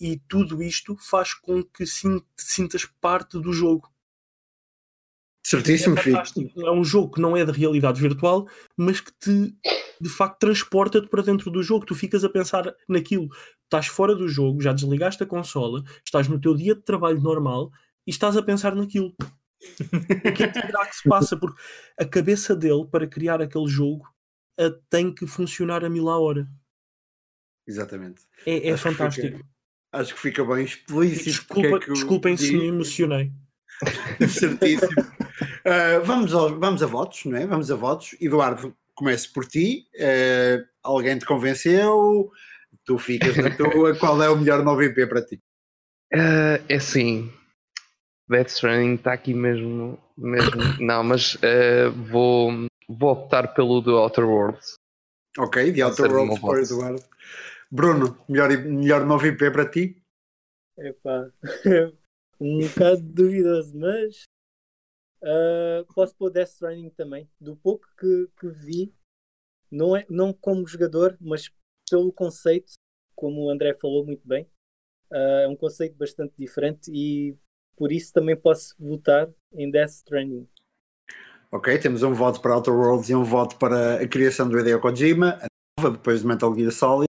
E 0.00 0.20
tudo 0.28 0.62
isto 0.62 0.96
faz 0.96 1.34
com 1.34 1.62
que 1.62 1.86
sin- 1.86 2.22
sintas 2.36 2.84
parte 3.00 3.38
do 3.40 3.52
jogo. 3.52 3.88
Certíssimo, 5.50 5.98
é, 5.98 6.02
filho. 6.02 6.52
é 6.66 6.70
um 6.70 6.84
jogo 6.84 7.14
que 7.14 7.20
não 7.22 7.34
é 7.36 7.42
de 7.44 7.52
realidade 7.52 7.98
virtual, 8.00 8.46
mas 8.76 9.00
que 9.00 9.10
te 9.18 9.54
de 10.00 10.08
facto 10.08 10.38
transporta-te 10.40 11.08
para 11.08 11.22
dentro 11.22 11.50
do 11.50 11.62
jogo. 11.62 11.86
Tu 11.86 11.94
ficas 11.94 12.22
a 12.22 12.28
pensar 12.28 12.72
naquilo. 12.88 13.28
Estás 13.64 13.86
fora 13.86 14.14
do 14.14 14.28
jogo, 14.28 14.60
já 14.60 14.72
desligaste 14.72 15.22
a 15.22 15.26
consola, 15.26 15.82
estás 16.04 16.28
no 16.28 16.38
teu 16.40 16.54
dia 16.54 16.74
de 16.74 16.82
trabalho 16.82 17.20
normal 17.20 17.70
e 18.06 18.10
estás 18.10 18.36
a 18.36 18.42
pensar 18.42 18.74
naquilo. 18.74 19.14
O 19.20 20.32
que 20.34 20.42
é 20.44 20.48
que 20.48 20.60
será 20.60 20.86
que 20.86 20.96
se 20.96 21.08
passa? 21.08 21.36
Porque 21.36 21.60
a 21.98 22.04
cabeça 22.04 22.54
dele, 22.54 22.86
para 22.86 23.06
criar 23.08 23.40
aquele 23.42 23.66
jogo, 23.68 24.06
eh, 24.60 24.70
tem 24.90 25.12
que 25.12 25.26
funcionar 25.26 25.82
a 25.84 25.88
mil 25.90 26.08
a 26.10 26.18
hora. 26.20 26.46
Exatamente. 27.66 28.20
É, 28.46 28.68
é 28.68 28.72
Acho 28.72 28.82
que 28.84 28.90
fantástico. 28.90 29.26
fica- 29.38 29.48
Acho 29.92 30.14
que 30.14 30.20
fica 30.20 30.44
bem 30.44 30.64
explícito. 30.64 31.24
Desculpa, 31.24 31.68
é 31.68 31.78
que 31.80 31.92
desculpem 31.92 32.36
se 32.36 32.52
me 32.56 32.66
emocionei. 32.66 33.32
Certíssimo. 34.28 34.90
Uh, 35.68 36.02
vamos, 36.02 36.32
ao- 36.32 36.58
vamos 36.58 36.82
a 36.82 36.86
votos, 36.86 37.26
não 37.26 37.36
é? 37.36 37.46
Vamos 37.46 37.70
a 37.70 37.76
votos. 37.76 38.16
Eduardo, 38.20 38.74
comece 38.94 39.30
por 39.30 39.44
ti. 39.44 39.86
Uh, 39.96 40.66
alguém 40.82 41.18
te 41.18 41.26
convenceu? 41.26 42.30
Tu 42.86 42.96
ficas 42.96 43.36
na 43.36 43.50
tua. 43.54 43.94
Qual 43.98 44.22
é 44.22 44.30
o 44.30 44.36
melhor 44.36 44.64
novo 44.64 44.82
IP 44.82 45.06
para 45.06 45.22
ti? 45.22 45.38
Ah, 46.14 46.58
é 46.70 46.76
assim, 46.76 47.30
Death 48.30 48.48
Stranding 48.48 48.94
está 48.94 49.12
aqui 49.12 49.34
mesmo, 49.34 49.98
mesmo. 50.16 50.50
Não, 50.80 51.04
mas 51.04 51.36
ah, 51.42 51.90
vou, 52.10 52.50
vou 52.88 53.10
optar 53.10 53.48
pelo 53.54 53.82
do 53.82 53.96
Outer 53.96 54.24
Worlds. 54.24 54.74
Ok, 55.38 55.72
The 55.72 55.84
Outer 55.84 56.10
Worlds 56.10 56.40
para. 56.40 56.62
Eduardo. 56.62 57.04
Bruno, 57.70 58.18
melhor, 58.26 58.48
melhor 58.64 59.04
novo 59.04 59.26
IP 59.26 59.50
para 59.50 59.68
ti? 59.68 60.02
Epá, 60.78 61.30
um 62.40 62.66
bocado 62.66 63.02
duvidoso, 63.02 63.76
mas 63.76 64.22
ah, 65.22 65.84
posso 65.94 66.14
pôr 66.14 66.30
Death 66.30 66.48
Stranding 66.48 66.90
também. 66.90 67.28
Do 67.40 67.56
pouco 67.56 67.86
que, 67.98 68.28
que 68.38 68.48
vi, 68.48 68.94
não, 69.70 69.96
é, 69.96 70.06
não 70.08 70.32
como 70.32 70.66
jogador, 70.66 71.16
mas 71.20 71.50
pelo 71.90 72.12
conceito, 72.12 72.72
como 73.14 73.46
o 73.46 73.50
André 73.50 73.74
falou 73.74 74.04
muito 74.04 74.26
bem, 74.26 74.48
ah, 75.12 75.42
é 75.44 75.48
um 75.48 75.56
conceito 75.56 75.96
bastante 75.96 76.34
diferente 76.36 76.90
e 76.92 77.36
por 77.76 77.92
isso 77.92 78.12
também 78.12 78.36
posso 78.36 78.74
votar 78.78 79.28
em 79.52 79.70
Death 79.70 79.90
Stranding. 79.90 80.48
Ok, 81.50 81.78
temos 81.78 82.02
um 82.02 82.12
voto 82.12 82.42
para 82.42 82.54
Outer 82.54 82.74
Worlds 82.74 83.08
e 83.08 83.14
um 83.14 83.24
voto 83.24 83.56
para 83.56 84.02
a 84.02 84.08
criação 84.08 84.48
do 84.48 84.58
Hideo 84.58 84.80
Kojima. 84.80 85.38
depois 85.80 86.20
de 86.20 86.26
Metal 86.26 86.54
Gear 86.54 86.72
Solid. 86.72 87.07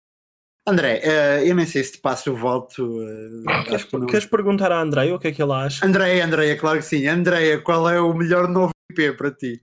André, 0.68 1.00
uh, 1.04 1.46
eu 1.46 1.54
nem 1.54 1.64
sei 1.64 1.84
se 1.84 1.92
te 1.92 1.98
passo 1.98 2.32
o 2.32 2.36
voto. 2.36 2.84
Uh, 2.84 3.64
queres, 3.68 3.84
queres, 3.84 4.26
perguntar 4.26 4.72
à 4.72 4.80
Andréia 4.80 5.14
o 5.14 5.18
que 5.18 5.28
é 5.28 5.32
que 5.32 5.40
ela 5.40 5.64
acha? 5.64 5.86
Andréia, 5.86 6.24
Andréia, 6.24 6.58
claro 6.58 6.78
que 6.78 6.84
sim. 6.84 7.06
Andréia, 7.06 7.60
qual 7.60 7.88
é 7.88 8.00
o 8.00 8.12
melhor 8.12 8.48
novo 8.48 8.72
IP 8.90 9.12
para 9.12 9.30
ti? 9.30 9.62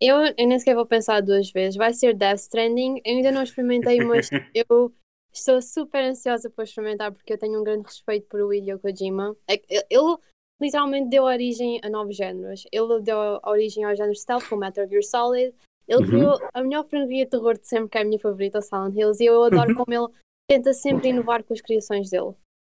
Eu, 0.00 0.16
eu 0.36 0.48
nem 0.48 0.58
sequer 0.58 0.74
vou 0.74 0.86
pensar 0.86 1.20
duas 1.20 1.50
vezes. 1.52 1.76
Vai 1.76 1.92
ser 1.92 2.14
Death 2.14 2.40
Stranding. 2.40 3.00
Eu 3.04 3.16
ainda 3.16 3.30
não 3.30 3.44
experimentei, 3.44 4.00
mas 4.00 4.28
eu 4.52 4.92
estou 5.32 5.62
super 5.62 6.02
ansiosa 6.02 6.50
por 6.50 6.64
experimentar 6.64 7.12
porque 7.12 7.32
eu 7.32 7.38
tenho 7.38 7.60
um 7.60 7.64
grande 7.64 7.84
respeito 7.84 8.26
por 8.28 8.40
o 8.40 8.52
Hideo 8.52 8.80
Kojima. 8.80 9.36
É 9.48 9.60
ele 9.88 10.16
literalmente 10.60 11.10
deu 11.10 11.24
origem 11.24 11.80
a 11.82 11.88
novos 11.88 12.16
géneros. 12.16 12.64
Ele 12.72 13.00
deu 13.02 13.16
origem 13.44 13.84
ao 13.84 13.94
género 13.94 14.16
stealth 14.16 14.48
com 14.48 14.56
Metal 14.56 14.88
Gear 14.88 15.02
Solid. 15.04 15.54
Ele 15.86 16.02
uhum. 16.02 16.08
criou 16.08 16.38
a 16.52 16.62
melhor 16.62 16.84
franquia 16.88 17.24
de 17.24 17.30
terror 17.30 17.58
de 17.58 17.68
sempre, 17.68 17.90
que 17.90 17.98
é 17.98 18.00
a 18.00 18.04
minha 18.04 18.18
favorita, 18.18 18.60
Silent 18.62 18.96
Hills, 18.96 19.22
e 19.22 19.26
eu 19.26 19.44
adoro 19.44 19.70
uhum. 19.70 19.74
como 19.74 19.92
ele 19.92 20.23
tenta 20.48 20.72
sempre 20.72 21.08
inovar 21.08 21.42
com 21.42 21.54
as 21.54 21.60
criações 21.60 22.10
dele. 22.10 22.34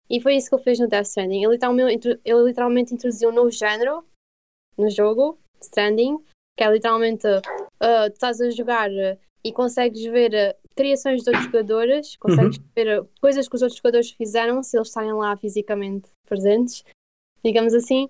E 0.10 0.22
foi 0.22 0.36
isso 0.36 0.50
que 0.50 0.56
ele 0.56 0.64
fez 0.64 0.80
no 0.80 0.88
Death 0.88 1.08
Stranding. 1.08 1.44
Ele 1.44 1.54
literalmente, 1.54 2.20
ele 2.24 2.44
literalmente 2.44 2.94
introduziu 2.94 3.30
um 3.30 3.34
novo 3.34 3.52
género 3.52 4.06
no 4.78 4.90
jogo, 4.90 5.38
Stranding, 5.62 6.18
que 6.58 6.64
é 6.64 6.72
literalmente 6.72 7.28
uh, 7.28 8.10
tu 8.10 8.14
estás 8.14 8.40
a 8.40 8.50
jogar 8.50 8.90
uh, 8.90 9.18
e 9.44 9.52
consegues 9.52 10.04
ver 10.06 10.32
uh, 10.34 10.70
criações 10.76 11.24
de 11.24 11.30
outros 11.30 11.46
jogadores, 11.46 12.16
consegues 12.18 12.58
uhum. 12.58 12.66
ver 12.76 13.02
uh, 13.02 13.10
coisas 13.20 13.48
que 13.50 13.56
os 13.56 13.62
outros 13.62 13.78
jogadores 13.78 14.12
fizeram 14.12 14.64
se 14.64 14.78
eles 14.78 14.88
estarem 14.88 15.14
lá 15.14 15.36
fisicamente 15.36 16.10
presentes, 16.26 16.84
digamos 17.44 17.74
assim. 17.74 18.10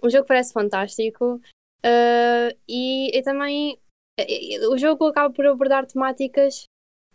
O 0.00 0.08
jogo 0.08 0.26
parece 0.26 0.52
fantástico 0.52 1.40
e, 2.66 3.10
e, 3.14 3.22
também 3.22 3.78
o 4.70 4.78
jogo 4.78 5.06
acaba 5.06 5.32
por 5.32 5.46
abordar 5.46 5.86
temáticas 5.86 6.64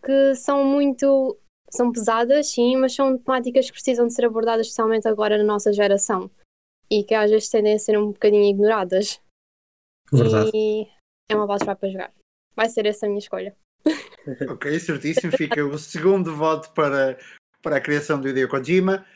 que 0.02 0.34
são 0.34 0.64
muito 0.64 1.38
são 1.70 1.92
pesadas, 1.92 2.48
sim, 2.48 2.76
mas 2.76 2.94
são 2.94 3.16
temáticas 3.16 3.66
que 3.66 3.72
precisam 3.72 4.06
de 4.06 4.14
ser 4.14 4.24
abordadas 4.24 4.66
especialmente 4.66 5.06
agora 5.06 5.38
na 5.38 5.44
nossa 5.44 5.72
geração 5.72 6.28
e 6.90 7.04
que 7.04 7.14
às 7.14 7.30
vezes 7.30 7.48
tendem 7.48 7.74
a 7.74 7.78
ser 7.78 7.96
um 7.96 8.08
bocadinho 8.08 8.50
ignoradas. 8.50 9.20
Verdade. 10.12 10.50
E 10.52 10.88
é 11.28 11.36
uma 11.36 11.46
boss 11.46 11.62
para 11.62 11.88
jogar. 11.88 12.12
Vai 12.56 12.68
ser 12.68 12.86
essa 12.86 13.06
a 13.06 13.08
minha 13.08 13.20
escolha. 13.20 13.54
ok, 14.50 14.78
certíssimo. 14.80 15.32
Fica 15.32 15.64
o 15.64 15.78
segundo 15.78 16.34
voto 16.34 16.72
para, 16.72 17.16
para 17.62 17.76
a 17.76 17.80
criação 17.80 18.20
do 18.20 18.28
Hideo 18.28 18.48
Kojima. 18.48 19.06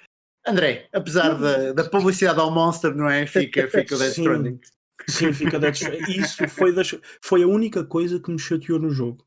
André, 0.47 0.89
apesar 0.93 1.35
da, 1.35 1.73
da 1.73 1.89
publicidade 1.89 2.39
ao 2.39 2.51
Monster, 2.51 2.95
não 2.95 3.09
é? 3.09 3.27
Fica, 3.27 3.67
fica 3.67 3.97
o 3.97 3.99
Death 3.99 4.19
Stranding. 4.19 4.61
Sim, 5.09 5.33
fica 5.33 5.59
Death 5.59 5.75
Stranding. 5.75 6.21
Isso 6.21 6.49
foi, 6.49 6.73
das, 6.73 6.95
foi 7.21 7.43
a 7.43 7.49
única 7.49 7.85
coisa 7.85 8.21
que 8.21 8.31
me 8.31 8.39
chateou 8.39 8.79
no 8.79 8.91
jogo. 8.91 9.27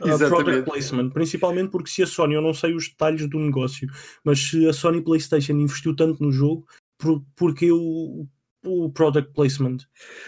Uh, 0.00 0.28
product 0.28 0.64
placement, 0.64 1.10
principalmente 1.10 1.70
porque 1.70 1.90
se 1.90 2.02
a 2.02 2.06
Sony, 2.06 2.34
eu 2.34 2.42
não 2.42 2.54
sei 2.54 2.74
os 2.74 2.88
detalhes 2.88 3.28
do 3.28 3.38
negócio, 3.38 3.88
mas 4.24 4.38
se 4.38 4.66
a 4.68 4.72
Sony 4.72 5.02
PlayStation 5.02 5.52
investiu 5.54 5.94
tanto 5.94 6.22
no 6.22 6.32
jogo, 6.32 6.66
por, 6.96 7.22
porque 7.34 7.70
o, 7.72 8.26
o 8.64 8.90
product 8.90 9.32
placement 9.32 9.78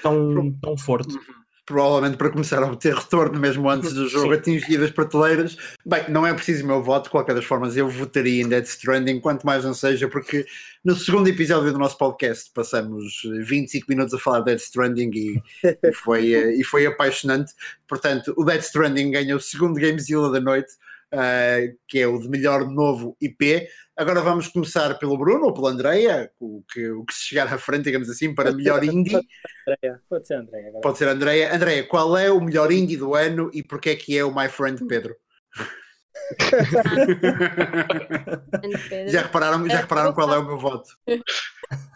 tão, 0.02 0.52
tão 0.60 0.76
forte. 0.76 1.14
Uhum. 1.14 1.41
Provavelmente 1.64 2.16
para 2.16 2.30
começar 2.30 2.60
a 2.62 2.66
obter 2.66 2.92
retorno 2.92 3.38
mesmo 3.38 3.70
antes 3.70 3.92
do 3.92 4.08
jogo 4.08 4.34
atingir 4.34 4.82
as 4.82 4.90
prateleiras. 4.90 5.56
Bem, 5.86 6.04
não 6.08 6.26
é 6.26 6.34
preciso 6.34 6.64
o 6.64 6.66
meu 6.66 6.82
voto, 6.82 7.04
de 7.04 7.10
qualquer 7.10 7.34
das 7.34 7.44
formas, 7.44 7.76
eu 7.76 7.88
votaria 7.88 8.42
em 8.42 8.48
Dead 8.48 8.64
Stranding, 8.64 9.20
quanto 9.20 9.46
mais 9.46 9.64
não 9.64 9.72
seja, 9.72 10.08
porque 10.08 10.44
no 10.84 10.96
segundo 10.96 11.28
episódio 11.28 11.72
do 11.72 11.78
nosso 11.78 11.96
podcast 11.96 12.50
passamos 12.52 13.22
25 13.46 13.86
minutos 13.88 14.12
a 14.12 14.18
falar 14.18 14.40
de 14.40 14.46
Dead 14.46 14.58
Stranding 14.58 15.10
e, 15.14 15.42
e 15.84 15.92
foi, 15.92 16.34
eh, 16.34 16.56
e 16.56 16.64
foi 16.64 16.84
apaixonante. 16.84 17.52
Portanto, 17.86 18.34
o 18.36 18.44
Dead 18.44 18.60
Stranding 18.60 19.12
ganha 19.12 19.36
o 19.36 19.40
segundo 19.40 19.80
Gamezilla 19.80 20.32
da 20.32 20.40
noite 20.40 20.72
uh, 21.12 21.76
que 21.86 22.00
é 22.00 22.06
o 22.06 22.18
de 22.18 22.28
melhor 22.28 22.68
novo 22.68 23.16
IP. 23.20 23.68
Agora 23.96 24.22
vamos 24.22 24.48
começar 24.48 24.98
pelo 24.98 25.18
Bruno 25.18 25.44
ou 25.46 25.52
pela 25.52 25.70
Andreia, 25.70 26.30
o 26.40 26.62
que, 26.72 26.90
o 26.90 27.04
que 27.04 27.12
se 27.12 27.24
chegar 27.24 27.52
à 27.52 27.58
frente, 27.58 27.84
digamos 27.84 28.08
assim, 28.08 28.34
para 28.34 28.50
melhor 28.50 28.82
indie. 28.82 29.20
Pode 30.08 30.26
ser 30.26 30.34
Andreia. 30.34 30.68
Agora. 30.68 30.80
Pode 30.80 30.98
ser 30.98 31.08
Andreia. 31.08 31.54
Andreia, 31.54 31.86
qual 31.86 32.16
é 32.16 32.30
o 32.30 32.40
melhor 32.40 32.72
indie 32.72 32.96
do 32.96 33.14
ano 33.14 33.50
e 33.52 33.62
porquê 33.62 33.90
é 33.90 33.96
que 33.96 34.16
é 34.16 34.24
o 34.24 34.34
My 34.34 34.48
Friend 34.48 34.86
Pedro? 34.86 35.14
já 39.08 39.22
repararam, 39.22 39.68
já 39.68 39.80
repararam 39.80 40.14
qual 40.14 40.32
é 40.32 40.38
o 40.38 40.46
meu 40.46 40.58
voto? 40.58 40.88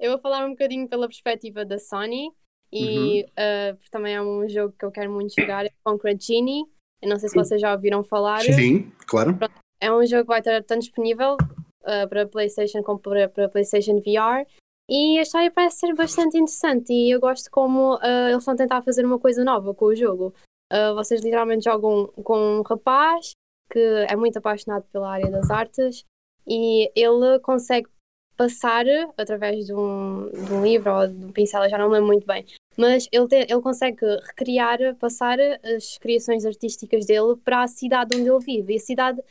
Eu 0.00 0.12
vou 0.12 0.20
falar 0.20 0.46
um 0.46 0.50
bocadinho 0.50 0.88
pela 0.88 1.06
perspectiva 1.06 1.62
da 1.62 1.78
Sony 1.78 2.30
e 2.72 3.22
uhum. 3.22 3.74
uh, 3.74 3.78
também 3.90 4.14
é 4.14 4.22
um 4.22 4.48
jogo 4.48 4.74
que 4.78 4.84
eu 4.84 4.90
quero 4.90 5.12
muito 5.12 5.34
jogar, 5.38 5.66
é 5.66 5.70
Concrete 5.84 6.26
Genie. 6.26 6.64
Eu 7.02 7.10
não 7.10 7.18
sei 7.18 7.28
se 7.28 7.34
vocês 7.34 7.60
já 7.60 7.70
ouviram 7.70 8.02
falar. 8.02 8.40
Sim, 8.40 8.90
claro. 9.06 9.38
É 9.80 9.92
um 9.92 10.04
jogo 10.06 10.22
que 10.22 10.28
vai 10.28 10.40
estar 10.40 10.62
tanto 10.64 10.82
disponível 10.82 11.36
uh, 11.82 12.08
para 12.08 12.26
PlayStation 12.26 12.82
como 12.82 12.98
para, 12.98 13.28
para 13.28 13.48
PlayStation 13.48 13.96
VR. 13.96 14.46
E 14.88 15.18
a 15.18 15.22
história 15.22 15.50
parece 15.50 15.78
ser 15.78 15.94
bastante 15.94 16.36
interessante 16.36 16.92
e 16.92 17.10
eu 17.10 17.20
gosto 17.20 17.50
como 17.50 17.94
uh, 17.94 18.28
eles 18.28 18.46
a 18.46 18.56
tentar 18.56 18.82
fazer 18.82 19.04
uma 19.04 19.18
coisa 19.18 19.44
nova 19.44 19.72
com 19.72 19.86
o 19.86 19.94
jogo. 19.94 20.34
Uh, 20.72 20.94
vocês 20.94 21.22
literalmente 21.22 21.64
jogam 21.64 22.08
com 22.24 22.58
um 22.58 22.62
rapaz 22.62 23.32
que 23.70 23.78
é 24.08 24.16
muito 24.16 24.36
apaixonado 24.36 24.84
pela 24.92 25.10
área 25.10 25.30
das 25.30 25.48
artes 25.48 26.04
e 26.46 26.90
ele 26.94 27.38
consegue 27.40 27.88
passar 28.36 28.84
através 29.16 29.66
de 29.66 29.74
um, 29.74 30.28
de 30.30 30.52
um 30.52 30.64
livro 30.64 30.92
ou 30.92 31.06
de 31.06 31.24
um 31.24 31.30
pincel, 31.30 31.68
já 31.68 31.78
não 31.78 31.88
me 31.88 31.94
lembro 31.94 32.08
muito 32.08 32.26
bem, 32.26 32.44
mas 32.76 33.06
ele, 33.12 33.28
te, 33.28 33.36
ele 33.36 33.60
consegue 33.60 34.00
recriar, 34.26 34.78
passar 34.96 35.38
as 35.38 35.98
criações 35.98 36.44
artísticas 36.44 37.04
dele 37.04 37.36
para 37.44 37.62
a 37.62 37.68
cidade 37.68 38.16
onde 38.16 38.28
ele 38.28 38.38
vive. 38.40 38.72
E 38.72 38.76
a 38.76 38.80
cidade 38.80 39.22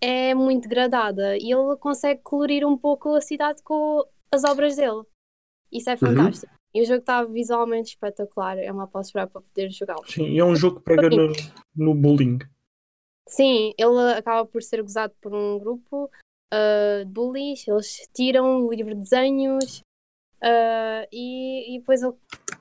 é 0.00 0.34
muito 0.34 0.68
degradada 0.68 1.36
e 1.36 1.52
ele 1.52 1.76
consegue 1.78 2.20
colorir 2.22 2.66
um 2.66 2.76
pouco 2.76 3.14
a 3.14 3.20
cidade 3.20 3.62
com 3.62 4.04
as 4.30 4.44
obras 4.44 4.76
dele. 4.76 5.02
Isso 5.72 5.90
é 5.90 5.94
uhum. 5.94 5.98
fantástico. 5.98 6.52
Uhum. 6.52 6.56
E 6.74 6.82
o 6.82 6.84
jogo 6.84 7.00
está 7.00 7.24
visualmente 7.24 7.90
espetacular. 7.90 8.58
É 8.58 8.70
uma 8.70 8.84
aposta 8.84 9.26
para 9.26 9.40
poder 9.40 9.70
jogá-lo. 9.70 10.06
Sim, 10.06 10.28
e 10.28 10.38
é 10.38 10.44
um 10.44 10.54
jogo 10.54 10.78
que 10.78 10.84
pega 10.84 11.08
no, 11.08 11.32
no 11.74 11.94
bullying. 11.94 12.38
Sim, 13.26 13.72
ele 13.78 14.12
acaba 14.16 14.46
por 14.46 14.62
ser 14.62 14.82
gozado 14.82 15.14
por 15.20 15.34
um 15.34 15.58
grupo 15.58 16.10
uh, 16.52 17.04
de 17.04 17.10
bullies. 17.10 17.66
Eles 17.66 18.08
tiram 18.14 18.66
o 18.66 18.72
livro 18.72 18.94
de 18.94 19.00
desenhos 19.00 19.80
uh, 20.42 21.08
e, 21.10 21.74
e 21.74 21.78
depois 21.78 22.02
ele 22.02 22.14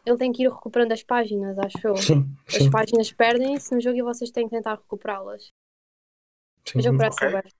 ele 0.06 0.18
tem 0.18 0.32
que 0.32 0.44
ir 0.44 0.50
recuperando 0.50 0.92
as 0.92 1.04
páginas, 1.04 1.58
acho 1.58 1.88
eu. 1.88 1.98
Sim, 1.98 2.26
sim. 2.48 2.66
As 2.66 2.70
páginas 2.70 3.12
perdem-se 3.12 3.74
no 3.74 3.82
jogo 3.82 3.98
e 3.98 4.04
vocês 4.04 4.30
têm 4.30 4.48
que 4.48 4.56
tentar 4.56 4.76
recuperá-las. 4.76 5.52
Parece 6.74 7.26
okay. 7.26 7.52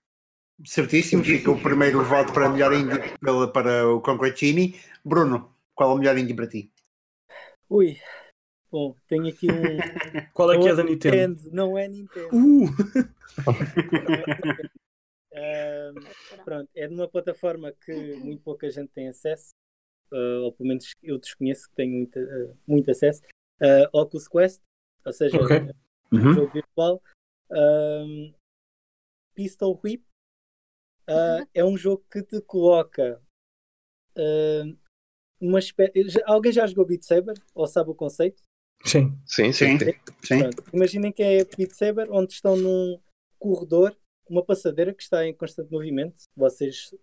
Certíssimo, 0.64 1.22
fica 1.22 1.50
o 1.50 1.62
primeiro 1.62 2.02
voto 2.02 2.32
para 2.32 2.48
melhor 2.48 2.72
indie 2.72 2.98
para, 3.20 3.48
para 3.48 3.88
o 3.88 4.00
Concretini. 4.00 4.74
Bruno, 5.04 5.54
qual 5.74 5.90
é 5.90 5.94
o 5.94 5.98
melhor 5.98 6.16
indie 6.16 6.34
para 6.34 6.48
ti? 6.48 6.72
Ui, 7.68 7.98
bom, 8.70 8.96
tenho 9.06 9.28
aqui 9.28 9.48
um. 9.50 9.52
qual 10.32 10.52
é 10.52 10.58
que 10.58 10.68
é 10.68 10.74
da 10.74 10.82
Nintendo? 10.82 11.34
Nintendo? 11.34 11.54
Não 11.54 11.76
é 11.76 11.86
Nintendo. 11.88 12.28
Uh! 12.32 12.64
um, 15.34 15.94
pronto, 16.44 16.70
é 16.74 16.88
de 16.88 16.94
uma 16.94 17.08
plataforma 17.08 17.72
que 17.84 18.16
muito 18.16 18.42
pouca 18.42 18.70
gente 18.70 18.88
tem 18.94 19.08
acesso, 19.08 19.50
uh, 20.10 20.44
ou 20.44 20.52
pelo 20.52 20.70
menos 20.70 20.90
eu 21.02 21.18
desconheço 21.18 21.68
que 21.68 21.74
tenho 21.76 21.92
muito, 21.92 22.18
uh, 22.18 22.56
muito 22.66 22.90
acesso, 22.90 23.20
uh, 23.60 23.88
Oculus 23.92 24.26
Quest, 24.26 24.62
ou 25.04 25.12
seja, 25.12 25.38
okay. 25.38 25.70
um 26.10 26.16
uhum. 26.16 26.32
jogo 26.32 26.52
virtual. 26.52 27.02
Um, 27.50 28.32
Pistol 29.36 29.78
Whip 29.84 30.02
uh, 31.08 31.46
é 31.54 31.64
um 31.64 31.76
jogo 31.76 32.04
que 32.10 32.22
te 32.22 32.40
coloca 32.40 33.22
uh, 34.16 34.78
uma 35.38 35.58
espécie. 35.58 36.22
Alguém 36.24 36.50
já 36.50 36.66
jogou 36.66 36.86
Beat 36.86 37.02
Saber? 37.02 37.34
Ou 37.54 37.66
sabe 37.66 37.90
o 37.90 37.94
conceito? 37.94 38.42
Sim, 38.84 39.18
sim, 39.26 39.52
sim. 39.52 39.78
sim. 39.78 39.92
sim. 40.24 40.50
imaginem 40.72 41.12
que 41.12 41.22
é 41.22 41.44
Beat 41.44 41.72
Saber 41.72 42.10
onde 42.10 42.32
estão 42.32 42.56
num 42.56 42.98
corredor, 43.38 43.94
uma 44.28 44.44
passadeira 44.44 44.94
que 44.94 45.02
está 45.02 45.26
em 45.26 45.34
constante 45.34 45.70
movimento. 45.70 46.22
Vocês 46.34 46.94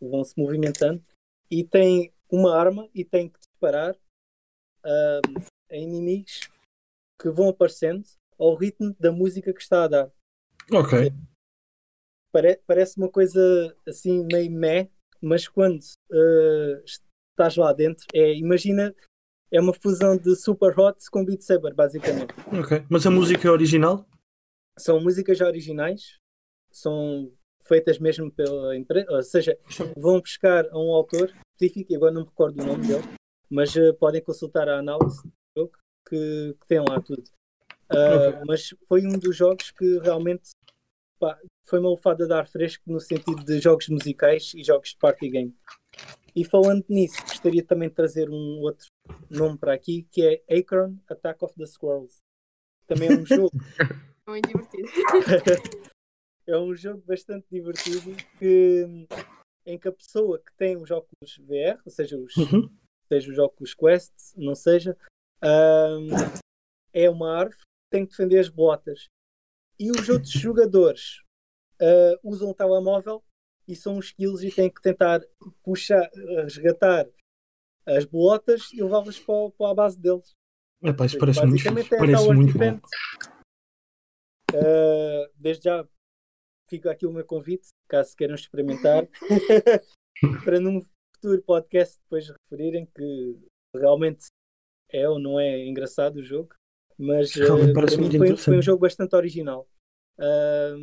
vão 0.00 0.22
se 0.22 0.38
movimentando 0.38 1.02
e 1.50 1.64
tem 1.64 2.12
uma 2.30 2.54
arma 2.54 2.88
e 2.94 3.04
tem 3.04 3.30
que 3.30 3.38
disparar 3.38 3.94
uh, 3.94 5.40
a 5.70 5.76
inimigos 5.76 6.40
que 7.20 7.30
vão 7.30 7.48
aparecendo 7.48 8.04
ao 8.38 8.54
ritmo 8.54 8.94
da 9.00 9.10
música 9.10 9.52
que 9.52 9.60
está 9.60 9.84
a 9.84 9.88
dar. 9.88 10.12
Ok. 10.70 11.10
Pare 12.38 12.60
parece 12.64 12.96
uma 12.96 13.08
coisa 13.08 13.74
assim 13.86 14.24
meio 14.30 14.50
meh, 14.50 14.88
mas 15.20 15.48
quando 15.48 15.80
uh, 15.80 16.84
estás 16.84 17.56
lá 17.56 17.72
dentro, 17.72 18.04
é, 18.14 18.32
imagina, 18.34 18.94
é 19.50 19.60
uma 19.60 19.74
fusão 19.74 20.16
de 20.16 20.36
Super 20.36 20.78
Hot 20.78 20.98
com 21.10 21.24
Beat 21.24 21.40
Saber, 21.40 21.74
basicamente. 21.74 22.32
Ok. 22.56 22.84
Mas 22.88 23.04
a 23.04 23.10
música 23.10 23.48
é 23.48 23.50
original? 23.50 24.06
São 24.78 25.00
músicas 25.00 25.40
originais, 25.40 26.18
são 26.70 27.32
feitas 27.64 27.98
mesmo 27.98 28.30
pela 28.30 28.76
empresa, 28.76 29.10
ou 29.10 29.22
seja, 29.24 29.58
vão 29.96 30.20
buscar 30.20 30.64
a 30.66 30.78
um 30.78 30.92
autor 30.92 31.34
específico, 31.60 31.92
agora 31.96 32.12
não 32.12 32.22
me 32.22 32.28
recordo 32.28 32.62
o 32.62 32.66
nome 32.66 32.86
dele, 32.86 33.02
mas 33.50 33.74
uh, 33.74 33.92
podem 33.94 34.22
consultar 34.22 34.68
a 34.68 34.78
análise 34.78 35.24
do 35.24 35.32
jogo 35.56 35.72
que, 36.08 36.56
que 36.60 36.66
tem 36.68 36.78
lá 36.78 37.00
tudo. 37.00 37.24
Uh, 37.90 38.46
mas 38.46 38.72
foi 38.86 39.04
um 39.04 39.18
dos 39.18 39.34
jogos 39.34 39.72
que 39.72 39.98
realmente 39.98 40.50
pá, 41.18 41.36
foi 41.68 41.78
uma 41.80 41.90
lefada 41.90 42.26
de 42.26 42.32
ar 42.32 42.46
fresco 42.46 42.82
no 42.86 42.98
sentido 43.00 43.44
de 43.44 43.60
jogos 43.60 43.88
musicais 43.88 44.52
e 44.54 44.64
jogos 44.64 44.90
de 44.90 44.96
party 44.98 45.28
game. 45.28 45.56
E 46.34 46.44
falando 46.44 46.84
nisso, 46.88 47.20
gostaria 47.22 47.64
também 47.64 47.88
de 47.88 47.94
trazer 47.94 48.30
um 48.30 48.60
outro 48.60 48.86
nome 49.28 49.58
para 49.58 49.74
aqui, 49.74 50.06
que 50.10 50.22
é 50.48 50.58
Acorn 50.58 51.00
Attack 51.08 51.44
of 51.44 51.54
the 51.56 51.66
Squirrels. 51.66 52.18
Também 52.86 53.08
é 53.08 53.12
um 53.12 53.26
jogo. 53.26 53.50
Muito 54.26 54.46
divertido. 54.48 54.88
é 56.46 56.58
um 56.58 56.74
jogo 56.74 57.02
bastante 57.06 57.46
divertido 57.50 58.14
que, 58.38 59.06
em 59.66 59.78
que 59.78 59.88
a 59.88 59.92
pessoa 59.92 60.38
que 60.38 60.54
tem 60.56 60.76
os 60.76 60.90
óculos 60.90 61.38
VR, 61.38 61.80
ou 61.84 61.90
seja, 61.90 62.16
os, 62.16 62.36
Uhum. 62.36 62.70
seja 63.08 63.30
os 63.30 63.38
óculos 63.38 63.74
Quest, 63.74 64.12
não 64.36 64.54
seja, 64.54 64.96
ahm, 65.42 66.08
é 66.92 67.08
uma 67.10 67.38
árvore 67.38 67.56
que 67.56 67.90
tem 67.90 68.04
que 68.04 68.10
defender 68.10 68.38
as 68.38 68.48
botas. 68.48 69.06
E 69.78 69.90
os 69.90 70.08
outros 70.08 70.32
jogadores 70.32 71.22
ah, 71.80 72.18
usam 72.22 72.50
o 72.50 72.54
telemóvel 72.54 73.22
e 73.66 73.76
são 73.76 73.98
os 73.98 74.06
skills 74.06 74.42
e 74.42 74.50
têm 74.50 74.70
que 74.70 74.80
tentar 74.80 75.20
puxar, 75.62 76.10
resgatar 76.42 77.06
as 77.86 78.04
bolotas 78.04 78.72
e 78.72 78.82
levá-las 78.82 79.18
para, 79.18 79.50
para 79.50 79.70
a 79.70 79.74
base 79.74 79.98
deles. 79.98 80.34
Epá, 80.82 81.06
isso 81.06 81.18
parece 81.18 81.44
muito, 81.44 81.66
é 81.66 81.98
parece 81.98 82.32
muito 82.32 82.56
bom. 82.56 82.80
Ah, 84.54 85.30
desde 85.34 85.64
já 85.64 85.86
fica 86.68 86.90
aqui 86.90 87.06
o 87.06 87.12
meu 87.12 87.24
convite, 87.24 87.68
caso 87.88 88.14
queiram 88.16 88.34
experimentar, 88.34 89.06
para 90.44 90.60
num 90.60 90.80
futuro 91.14 91.42
podcast 91.42 91.98
depois 92.02 92.28
referirem 92.28 92.86
que 92.86 93.38
realmente 93.74 94.26
é 94.90 95.08
ou 95.08 95.18
não 95.18 95.38
é 95.38 95.66
engraçado 95.66 96.16
o 96.16 96.22
jogo, 96.22 96.54
mas 96.98 97.32
ah, 97.36 97.56
muito 97.56 97.74
foi, 97.74 98.04
interessante. 98.04 98.44
foi 98.44 98.58
um 98.58 98.62
jogo 98.62 98.80
bastante 98.80 99.16
original. 99.16 99.66
Ah, 100.18 100.74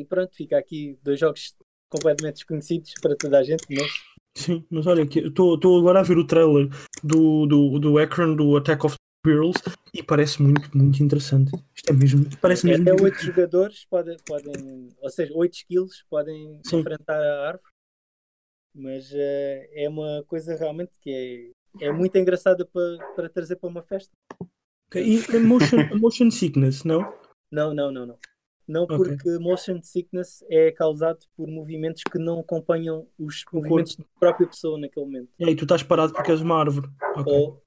e 0.00 0.04
pronto, 0.04 0.34
fica 0.34 0.58
aqui 0.58 0.98
dois 1.02 1.18
jogos 1.18 1.56
completamente 1.88 2.36
desconhecidos 2.36 2.92
para 3.00 3.16
toda 3.16 3.38
a 3.38 3.42
gente, 3.42 3.64
mas 3.70 3.90
Sim, 4.38 4.64
mas 4.70 4.86
olha, 4.86 5.02
estou 5.02 5.78
agora 5.78 5.98
a 5.98 6.02
ver 6.04 6.16
o 6.16 6.24
trailer 6.24 6.68
do, 7.02 7.44
do, 7.46 7.78
do 7.80 7.98
Akron, 7.98 8.36
do 8.36 8.56
Attack 8.56 8.86
of 8.86 8.94
the 8.94 9.02
Squirrels, 9.20 9.56
e 9.92 10.00
parece 10.00 10.40
muito, 10.40 10.70
muito 10.78 11.02
interessante. 11.02 11.50
Isto 11.74 11.90
é 11.90 11.92
mesmo, 11.92 12.24
parece 12.40 12.64
mesmo. 12.64 12.88
até 12.88 13.02
oito 13.02 13.20
jogadores 13.20 13.84
podem, 13.86 14.16
podem, 14.24 14.88
ou 15.02 15.10
seja, 15.10 15.34
oito 15.34 15.54
skills 15.54 16.04
podem 16.08 16.60
Sim. 16.64 16.78
enfrentar 16.78 17.20
a 17.20 17.48
árvore, 17.48 17.72
mas 18.72 19.10
eh, 19.12 19.68
é 19.72 19.88
uma 19.88 20.22
coisa 20.28 20.54
realmente 20.54 20.92
que 21.00 21.52
é, 21.80 21.86
é 21.86 21.92
muito 21.92 22.16
engraçada 22.16 22.64
para, 22.64 22.98
para 23.16 23.28
trazer 23.28 23.56
para 23.56 23.68
uma 23.68 23.82
festa. 23.82 24.12
Ok, 24.86 25.02
E 25.04 25.36
a 25.36 25.40
motion, 25.40 25.80
a 25.80 25.96
motion 25.96 26.30
sickness, 26.30 26.84
não? 26.84 27.12
Não, 27.50 27.74
não, 27.74 27.90
não, 27.90 28.06
não. 28.06 28.18
Não 28.68 28.82
Ok. 28.84 28.96
porque 28.98 29.38
motion 29.38 29.80
sickness 29.82 30.44
é 30.50 30.70
causado 30.70 31.20
por 31.34 31.48
movimentos 31.48 32.02
que 32.02 32.18
não 32.18 32.40
acompanham 32.40 33.08
os 33.18 33.42
movimentos 33.50 33.96
da 33.96 34.04
própria 34.20 34.46
pessoa 34.46 34.78
naquele 34.78 35.06
momento. 35.06 35.30
E 35.40 35.44
aí 35.46 35.56
tu 35.56 35.64
estás 35.64 35.82
parado 35.82 36.12
porque 36.12 36.30
és 36.30 36.42
uma 36.42 36.60
árvore. 36.60 36.86
Ok. 37.16 37.32
Ou, 37.32 37.62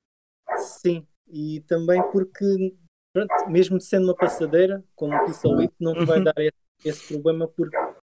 sim, 0.57 1.07
e 1.27 1.61
também 1.61 1.99
porque, 2.11 2.75
pronto, 3.11 3.33
mesmo 3.49 3.81
sendo 3.81 4.05
uma 4.05 4.15
passadeira, 4.15 4.83
como 4.95 5.25
disse 5.25 5.47
ao 5.47 5.55
Whip, 5.57 5.73
não 5.79 5.93
te 5.95 6.05
vai 6.05 6.19
Uhum. 6.19 6.23
dar 6.25 6.33
esse, 6.37 6.53
esse 6.85 7.07
problema 7.07 7.47
porque 7.47 7.75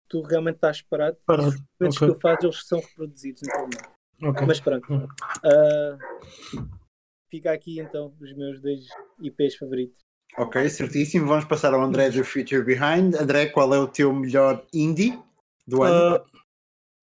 tu 0.09 0.21
realmente 0.21 0.55
estás 0.55 0.81
parado. 0.81 1.17
Parado, 1.25 1.47
Os 1.47 1.55
movimentos 1.55 1.97
ok. 1.97 2.07
que 2.07 2.13
eu 2.13 2.19
faço, 2.19 2.45
eles 2.45 2.67
são 2.67 2.79
reproduzidos 2.81 3.41
naquele 3.43 3.61
momento. 3.63 3.93
Ok. 4.23 4.45
Mas 4.47 4.59
pronto. 4.59 4.85
Ah, 5.45 5.97
fica 7.31 7.53
aqui 7.53 7.79
então 7.79 8.13
os 8.19 8.33
meus 8.35 8.61
dois 8.61 8.85
IPs 9.21 9.55
favoritos. 9.55 10.02
Ok, 10.37 10.69
certíssimo. 10.69 11.27
Vamos 11.27 11.45
passar 11.45 11.73
ao 11.73 11.81
André 11.81 12.09
do 12.09 12.23
Future 12.23 12.63
Behind. 12.63 13.15
André, 13.15 13.47
qual 13.47 13.73
é 13.73 13.79
o 13.79 13.87
teu 13.87 14.13
melhor 14.13 14.65
indie 14.73 15.17
do 15.67 15.83
ano? 15.83 16.23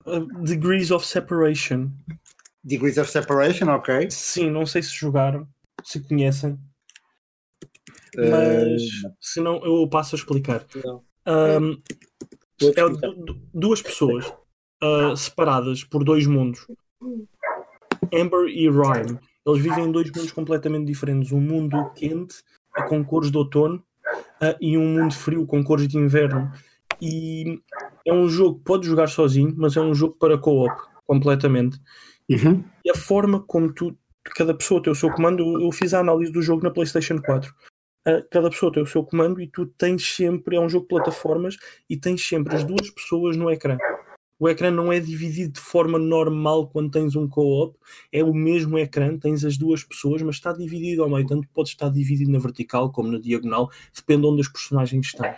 Uh, 0.07 0.17
uh, 0.17 0.43
Degrees 0.43 0.91
of 0.91 1.07
Separation. 1.07 1.91
Degrees 2.65 2.99
of 2.99 3.11
Separation, 3.11 3.69
ok. 3.69 4.11
Sim, 4.11 4.51
não 4.51 4.67
sei 4.67 4.83
se 4.83 4.95
jogaram, 4.95 5.49
se 5.83 6.01
conhecem, 6.01 6.59
Uh, 8.17 8.31
mas 8.31 8.83
se 9.21 9.41
não, 9.41 9.65
eu 9.65 9.87
passo 9.89 10.15
a 10.15 10.19
explicar. 10.19 10.67
Um, 11.27 11.81
é 12.63 12.73
duas 13.55 13.81
pessoas 13.81 14.27
uh, 14.83 15.17
separadas 15.17 15.85
por 15.85 16.05
dois 16.05 16.27
mundos. 16.27 16.67
Amber 18.13 18.49
e 18.49 18.69
Ryan. 18.69 19.19
Eles 19.47 19.63
vivem 19.63 19.85
em 19.85 19.93
dois 19.93 20.11
mundos 20.11 20.33
completamente 20.33 20.87
diferentes. 20.87 21.33
Um 21.33 21.41
mundo 21.41 21.91
quente, 21.95 22.43
uh, 22.85 22.89
com 22.89 23.05
cores 23.05 23.31
de 23.31 23.39
outono, 23.39 23.77
uh, 24.43 24.57
e 24.61 24.77
um 24.77 24.87
mundo 24.95 25.15
frio, 25.15 25.47
com 25.47 25.63
cores 25.63 25.87
de 25.89 25.97
inverno. 25.99 26.51
E 27.01 27.61
é 28.07 28.13
um 28.13 28.29
jogo 28.29 28.59
que 28.59 28.65
pode 28.65 28.87
jogar 28.87 29.07
sozinho, 29.09 29.55
mas 29.57 29.77
é 29.77 29.81
um 29.81 29.95
jogo 29.95 30.17
para 30.19 30.37
co-op, 30.39 30.75
completamente. 31.07 31.79
uhum. 32.31 32.63
E 32.85 32.91
a 32.91 32.95
forma 32.95 33.41
como 33.41 33.73
tu, 33.73 33.97
cada 34.37 34.55
pessoa 34.55 34.83
tem 34.83 34.93
o 34.93 34.97
seu 34.97 35.11
comando, 35.11 35.41
eu- 35.43 35.63
eu 35.63 35.73
fiz 35.73 35.93
a 35.95 36.01
análise 36.01 36.31
do 36.31 36.43
jogo 36.43 36.63
na 36.63 36.71
PlayStation 36.71 37.19
4. 37.21 37.53
Uh, 38.07 38.23
cada 38.31 38.49
pessoa 38.49 38.73
tem 38.73 38.83
o 38.83 38.87
seu 38.87 39.05
comando 39.05 39.41
e 39.41 39.47
tu 39.47 39.67
tens 39.67 40.03
sempre, 40.15 40.57
é 40.57 40.61
um 40.61 40.69
jogo 40.69 40.85
de 40.85 40.89
plataformas 40.89 41.57
e 41.89 41.97
tens 41.97 42.27
sempre 42.27 42.55
as 42.57 42.65
duas 42.65 42.89
pessoas 42.91 43.37
no 43.37 43.51
ecrã. 43.51 43.77
O 44.41 44.49
ecrã 44.49 44.71
não 44.71 44.91
é 44.91 44.99
dividido 44.99 45.53
de 45.53 45.61
forma 45.61 45.99
normal 45.99 46.67
quando 46.69 46.91
tens 46.91 47.15
um 47.15 47.29
co-op, 47.29 47.77
é 48.11 48.25
o 48.25 48.33
mesmo 48.33 48.79
ecrã, 48.79 49.19
tens 49.19 49.45
as 49.45 49.59
duas 49.59 49.85
pessoas, 49.85 50.23
mas 50.23 50.37
está 50.37 50.51
dividido 50.51 51.03
ao 51.03 51.11
meio, 51.11 51.27
tanto 51.27 51.47
pode 51.53 51.69
estar 51.69 51.91
dividido 51.91 52.33
na 52.33 52.39
vertical 52.39 52.91
como 52.91 53.13
na 53.13 53.19
diagonal, 53.19 53.71
depende 53.95 54.23
de 54.23 54.27
onde 54.29 54.41
os 54.41 54.49
personagens 54.49 55.07
estão. 55.09 55.31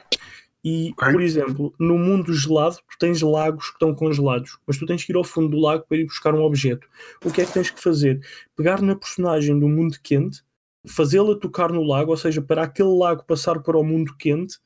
E, 0.65 0.95
por 0.97 1.21
exemplo, 1.21 1.75
no 1.81 1.99
mundo 1.99 2.33
gelado, 2.33 2.77
tu 2.77 2.97
tens 2.97 3.21
lagos 3.21 3.71
que 3.71 3.73
estão 3.73 3.93
congelados, 3.93 4.57
mas 4.65 4.79
tu 4.79 4.87
tens 4.87 5.05
que 5.05 5.11
ir 5.11 5.17
ao 5.17 5.25
fundo 5.25 5.49
do 5.49 5.61
lago 5.61 5.85
para 5.89 5.99
ir 5.99 6.05
buscar 6.05 6.33
um 6.33 6.43
objeto. 6.45 6.87
O 7.25 7.33
que 7.33 7.41
é 7.41 7.45
que 7.45 7.53
tens 7.53 7.71
que 7.71 7.83
fazer? 7.83 8.25
Pegar 8.55 8.81
na 8.81 8.95
personagem 8.95 9.59
do 9.59 9.69
mundo 9.69 9.99
quente, 10.01 10.45
fazê-la 10.87 11.35
tocar 11.35 11.73
no 11.73 11.83
lago, 11.83 12.13
ou 12.13 12.17
seja, 12.17 12.41
para 12.41 12.63
aquele 12.63 12.97
lago 12.97 13.25
passar 13.25 13.61
para 13.61 13.77
o 13.77 13.83
mundo 13.83 14.15
quente, 14.17 14.59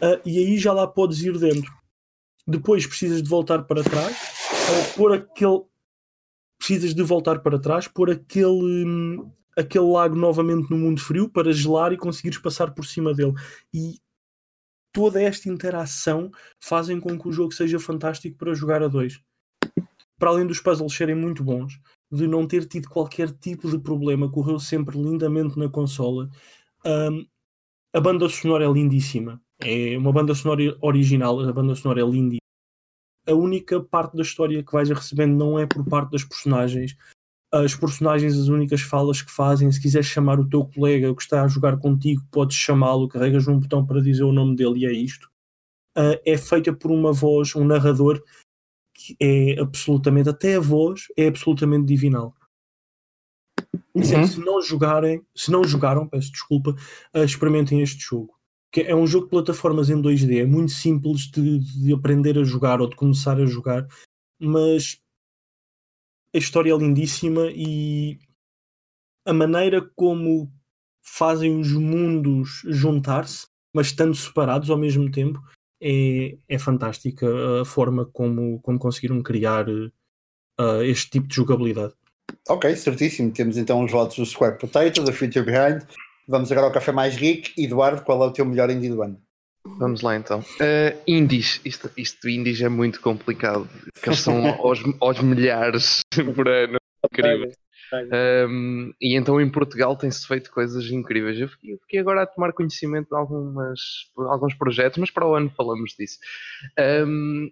ah, 0.00 0.20
e 0.24 0.38
aí 0.38 0.56
já 0.56 0.72
lá 0.72 0.86
podes 0.86 1.20
ir 1.22 1.36
dentro. 1.36 1.81
Depois 2.46 2.86
precisas 2.86 3.22
de 3.22 3.28
voltar 3.28 3.62
para 3.64 3.84
trás, 3.84 4.16
ah, 4.16 4.94
pôr 4.96 5.12
aquele. 5.14 5.62
Precisas 6.58 6.94
de 6.94 7.02
voltar 7.02 7.40
para 7.40 7.58
trás, 7.58 7.88
pôr 7.88 8.10
aquele, 8.10 8.84
hum, 8.86 9.30
aquele 9.56 9.84
lago 9.84 10.14
novamente 10.14 10.70
no 10.70 10.76
mundo 10.76 11.00
frio 11.00 11.28
para 11.28 11.52
gelar 11.52 11.92
e 11.92 11.96
conseguires 11.96 12.38
passar 12.38 12.72
por 12.72 12.84
cima 12.84 13.12
dele. 13.12 13.34
E 13.74 13.98
toda 14.92 15.20
esta 15.20 15.48
interação 15.48 16.30
fazem 16.60 17.00
com 17.00 17.18
que 17.18 17.28
o 17.28 17.32
jogo 17.32 17.52
seja 17.52 17.80
fantástico 17.80 18.36
para 18.36 18.54
jogar 18.54 18.82
a 18.82 18.88
dois. 18.88 19.20
Para 20.18 20.30
além 20.30 20.46
dos 20.46 20.60
puzzles 20.60 20.94
serem 20.94 21.16
muito 21.16 21.42
bons, 21.42 21.80
de 22.10 22.28
não 22.28 22.46
ter 22.46 22.66
tido 22.66 22.88
qualquer 22.88 23.32
tipo 23.32 23.68
de 23.68 23.78
problema, 23.78 24.30
correu 24.30 24.60
sempre 24.60 24.96
lindamente 24.96 25.58
na 25.58 25.68
consola. 25.68 26.30
Hum, 26.84 27.26
a 27.92 28.00
banda 28.00 28.28
sonora 28.28 28.64
é 28.64 28.72
lindíssima. 28.72 29.40
É 29.64 29.96
uma 29.96 30.12
banda 30.12 30.34
sonora 30.34 30.76
original, 30.80 31.40
a 31.40 31.52
banda 31.52 31.74
sonora 31.74 32.00
é 32.00 32.04
linda. 32.04 32.36
A 33.26 33.32
única 33.32 33.80
parte 33.80 34.16
da 34.16 34.22
história 34.22 34.62
que 34.62 34.72
vais 34.72 34.88
recebendo 34.88 35.36
não 35.36 35.58
é 35.58 35.66
por 35.66 35.84
parte 35.84 36.10
das 36.10 36.24
personagens. 36.24 36.96
As 37.52 37.74
personagens, 37.74 38.36
as 38.36 38.48
únicas 38.48 38.80
falas 38.80 39.22
que 39.22 39.30
fazem, 39.30 39.70
se 39.70 39.80
quiseres 39.80 40.06
chamar 40.06 40.40
o 40.40 40.48
teu 40.48 40.64
colega 40.64 41.14
que 41.14 41.22
está 41.22 41.44
a 41.44 41.48
jogar 41.48 41.78
contigo, 41.78 42.22
podes 42.30 42.56
chamá-lo, 42.56 43.08
carregas 43.08 43.46
num 43.46 43.60
botão 43.60 43.86
para 43.86 44.00
dizer 44.00 44.24
o 44.24 44.32
nome 44.32 44.56
dele 44.56 44.80
e 44.80 44.86
é 44.86 44.92
isto. 44.92 45.30
Ah, 45.94 46.18
é 46.24 46.36
feita 46.36 46.72
por 46.72 46.90
uma 46.90 47.12
voz, 47.12 47.54
um 47.54 47.64
narrador 47.64 48.22
que 48.94 49.16
é 49.20 49.60
absolutamente, 49.60 50.28
até 50.28 50.56
a 50.56 50.60
voz 50.60 51.06
é 51.16 51.28
absolutamente 51.28 51.86
divinal. 51.86 52.34
Uhum. 53.94 54.26
Se 54.26 54.40
não 54.40 54.62
jogarem, 54.62 55.22
se 55.36 55.50
não 55.50 55.62
jogaram, 55.64 56.08
peço 56.08 56.32
desculpa, 56.32 56.74
ah, 57.12 57.24
experimentem 57.24 57.82
este 57.82 58.00
jogo. 58.00 58.34
Que 58.72 58.80
é 58.82 58.96
um 58.96 59.06
jogo 59.06 59.26
de 59.26 59.30
plataformas 59.30 59.90
em 59.90 60.00
2D, 60.00 60.40
é 60.40 60.46
muito 60.46 60.72
simples 60.72 61.30
de, 61.30 61.58
de 61.58 61.92
aprender 61.92 62.38
a 62.38 62.44
jogar 62.44 62.80
ou 62.80 62.88
de 62.88 62.96
começar 62.96 63.38
a 63.38 63.46
jogar, 63.46 63.86
mas 64.40 64.98
a 66.34 66.38
história 66.38 66.72
é 66.72 66.76
lindíssima 66.76 67.50
e 67.54 68.18
a 69.26 69.32
maneira 69.32 69.82
como 69.94 70.50
fazem 71.04 71.60
os 71.60 71.72
mundos 71.72 72.62
juntar-se, 72.64 73.46
mas 73.74 73.88
estando 73.88 74.14
separados 74.14 74.70
ao 74.70 74.78
mesmo 74.78 75.10
tempo, 75.10 75.40
é, 75.80 76.38
é 76.48 76.58
fantástica 76.58 77.26
a 77.60 77.64
forma 77.64 78.06
como, 78.06 78.60
como 78.60 78.78
conseguiram 78.78 79.22
criar 79.22 79.66
ah, 80.58 80.84
este 80.84 81.10
tipo 81.10 81.26
de 81.26 81.34
jogabilidade. 81.34 81.94
Ok, 82.48 82.74
certíssimo. 82.76 83.32
Temos 83.32 83.56
então 83.56 83.84
os 83.84 83.90
votos 83.90 84.16
do 84.16 84.26
Square 84.26 84.58
Potato, 84.58 85.02
da 85.02 85.12
Future 85.12 85.44
Behind. 85.44 85.82
Vamos 86.28 86.50
agora 86.52 86.66
ao 86.66 86.72
café 86.72 86.92
mais 86.92 87.16
geek. 87.16 87.52
Eduardo, 87.62 88.02
qual 88.02 88.22
é 88.22 88.26
o 88.26 88.32
teu 88.32 88.44
melhor 88.44 88.70
indie 88.70 88.88
do 88.88 89.02
ano? 89.02 89.20
Vamos 89.64 90.00
lá 90.02 90.16
então. 90.16 90.40
Uh, 90.40 90.98
indies. 91.06 91.60
Isto, 91.64 91.90
isto 91.96 92.28
indies 92.28 92.60
é 92.60 92.68
muito 92.68 93.00
complicado. 93.00 93.68
Porque 93.92 94.08
eles 94.08 94.20
são 94.20 94.46
aos, 94.60 94.82
aos 95.00 95.20
milhares 95.20 96.00
por 96.34 96.48
ano. 96.48 96.78
Incrível. 97.04 97.52
Um, 98.48 98.92
e 99.00 99.16
então 99.16 99.38
em 99.40 99.50
Portugal 99.50 99.94
tem-se 99.96 100.26
feito 100.26 100.50
coisas 100.50 100.90
incríveis. 100.90 101.38
Eu 101.38 101.48
fiquei, 101.48 101.74
eu 101.74 101.78
fiquei, 101.78 102.00
agora 102.00 102.22
a 102.22 102.26
tomar 102.26 102.52
conhecimento 102.52 103.08
de 103.08 103.16
algumas, 103.16 103.80
alguns 104.16 104.54
projetos, 104.54 104.98
mas 104.98 105.10
para 105.10 105.26
o 105.26 105.34
ano 105.34 105.52
falamos 105.54 105.94
disso. 105.98 106.18
Um, 107.06 107.50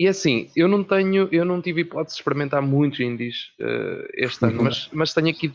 e 0.00 0.08
assim, 0.08 0.50
eu 0.56 0.66
não 0.66 0.82
tenho, 0.82 1.28
eu 1.30 1.44
não 1.44 1.60
tive 1.60 1.82
hipótese 1.82 2.16
de 2.16 2.20
experimentar 2.20 2.62
muitos 2.62 2.98
indies 2.98 3.52
uh, 3.60 4.08
este 4.14 4.44
ano, 4.46 4.62
mas, 4.62 4.88
mas 4.92 5.12
tenho 5.12 5.28
aqui 5.28 5.52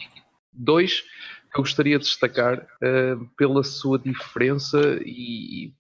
dois 0.53 1.01
que 1.01 1.07
eu 1.55 1.61
gostaria 1.61 1.97
de 1.97 2.05
destacar 2.05 2.59
uh, 2.59 3.25
pela 3.37 3.63
sua 3.63 3.97
diferença 3.97 4.99
e 5.03 5.73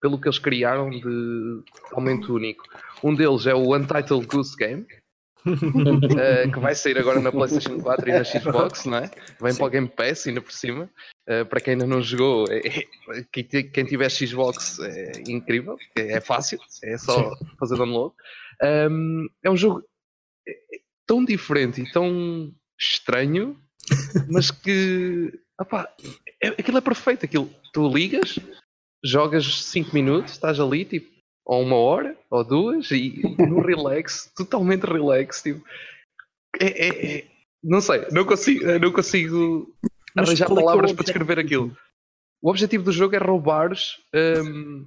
pelo 0.00 0.18
que 0.18 0.28
eles 0.28 0.38
criaram 0.38 0.90
de 0.90 1.62
totalmente 1.82 2.30
único. 2.30 2.64
Um 3.02 3.14
deles 3.14 3.46
é 3.46 3.54
o 3.54 3.76
Untitled 3.76 4.26
Goose 4.26 4.56
Game, 4.56 4.86
uh, 5.46 6.50
que 6.52 6.58
vai 6.58 6.74
sair 6.74 6.98
agora 6.98 7.20
na 7.20 7.30
PlayStation 7.30 7.80
4 7.80 8.08
e 8.08 8.12
na 8.12 8.24
Xbox, 8.24 8.84
não 8.86 8.98
é? 8.98 9.10
Vem 9.40 9.52
Sim. 9.52 9.58
para 9.58 9.66
o 9.66 9.70
Game 9.70 9.88
Pass 9.88 10.26
ainda 10.26 10.40
por 10.40 10.52
cima. 10.52 10.90
Uh, 11.28 11.44
para 11.46 11.60
quem 11.60 11.74
ainda 11.74 11.86
não 11.86 12.02
jogou, 12.02 12.46
é, 12.50 12.58
é, 12.66 12.84
quem, 13.32 13.84
tiver 13.84 14.10
Xbox 14.10 14.80
é 14.80 15.12
incrível, 15.28 15.76
é 15.94 16.20
fácil, 16.20 16.58
é 16.82 16.98
só 16.98 17.36
Sim. 17.36 17.46
fazer 17.58 17.76
download. 17.76 18.14
Um, 18.62 19.28
é 19.44 19.50
um 19.50 19.56
jogo 19.56 19.82
é, 20.48 20.52
tão 21.06 21.24
diferente 21.24 21.82
e 21.82 21.92
tão 21.92 22.52
estranho, 22.78 23.56
mas 24.28 24.50
que 24.50 25.32
é, 26.42 26.48
aquilo 26.48 26.78
é 26.78 26.80
perfeito. 26.80 27.24
Aquilo, 27.24 27.50
tu 27.72 27.88
ligas, 27.88 28.38
jogas 29.04 29.64
5 29.64 29.94
minutos, 29.94 30.32
estás 30.32 30.58
ali, 30.58 30.84
tipo, 30.84 31.10
ou 31.44 31.62
uma 31.62 31.76
hora, 31.76 32.16
ou 32.30 32.44
duas, 32.44 32.90
e, 32.90 33.20
e 33.20 33.46
no 33.46 33.60
relax, 33.64 34.30
totalmente 34.36 34.84
relax, 34.84 35.42
tipo, 35.42 35.64
é, 36.58 36.66
é, 36.66 37.16
é, 37.18 37.26
não 37.62 37.80
sei, 37.80 38.06
não 38.10 38.24
consigo, 38.24 38.64
não 38.78 38.92
consigo 38.92 39.74
arranjar 40.16 40.50
é 40.50 40.54
palavras 40.54 40.92
para 40.92 41.04
descrever 41.04 41.38
aquilo. 41.38 41.76
O 42.42 42.50
objetivo 42.50 42.84
do 42.84 42.92
jogo 42.92 43.14
é 43.14 43.18
roubares 43.18 43.96
um, 44.14 44.86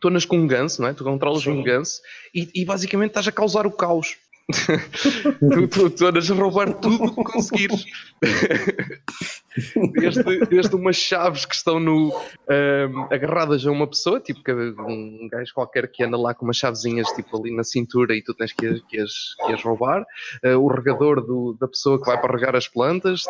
tonas 0.00 0.24
com 0.24 0.38
um 0.38 0.46
ganso, 0.46 0.82
não 0.82 0.88
é? 0.88 0.94
Tu 0.94 1.04
controlas 1.04 1.42
Sim. 1.42 1.50
um 1.50 1.62
ganso 1.62 2.00
e, 2.34 2.50
e 2.54 2.64
basicamente 2.64 3.10
estás 3.10 3.28
a 3.28 3.32
causar 3.32 3.66
o 3.66 3.70
caos 3.70 4.16
tu, 5.38 5.68
tu, 5.68 5.90
tu 5.90 6.06
andas 6.06 6.30
a 6.30 6.34
roubar 6.34 6.72
tudo 6.74 7.04
o 7.04 7.14
que 7.14 7.32
conseguires. 7.32 7.84
desde, 9.92 10.46
desde 10.46 10.74
umas 10.74 10.96
chaves 10.96 11.44
que 11.44 11.54
estão 11.54 11.80
no, 11.80 12.08
um, 12.10 13.02
agarradas 13.10 13.66
a 13.66 13.70
uma 13.70 13.86
pessoa, 13.86 14.20
tipo 14.20 14.40
um 14.50 15.28
gajo 15.30 15.52
qualquer 15.54 15.90
que 15.90 16.04
anda 16.04 16.16
lá 16.16 16.34
com 16.34 16.44
umas 16.44 16.56
chavezinhas 16.56 17.08
tipo, 17.08 17.38
ali 17.38 17.54
na 17.54 17.64
cintura 17.64 18.14
e 18.14 18.22
tu 18.22 18.34
tens 18.34 18.52
que, 18.52 18.80
que, 18.88 19.00
as, 19.00 19.12
que 19.46 19.52
as 19.52 19.62
roubar. 19.62 20.02
Uh, 20.44 20.56
o 20.58 20.68
regador 20.68 21.24
do, 21.24 21.56
da 21.60 21.68
pessoa 21.68 21.98
que 21.98 22.06
vai 22.06 22.20
para 22.20 22.36
regar 22.36 22.56
as 22.56 22.68
plantas, 22.68 23.24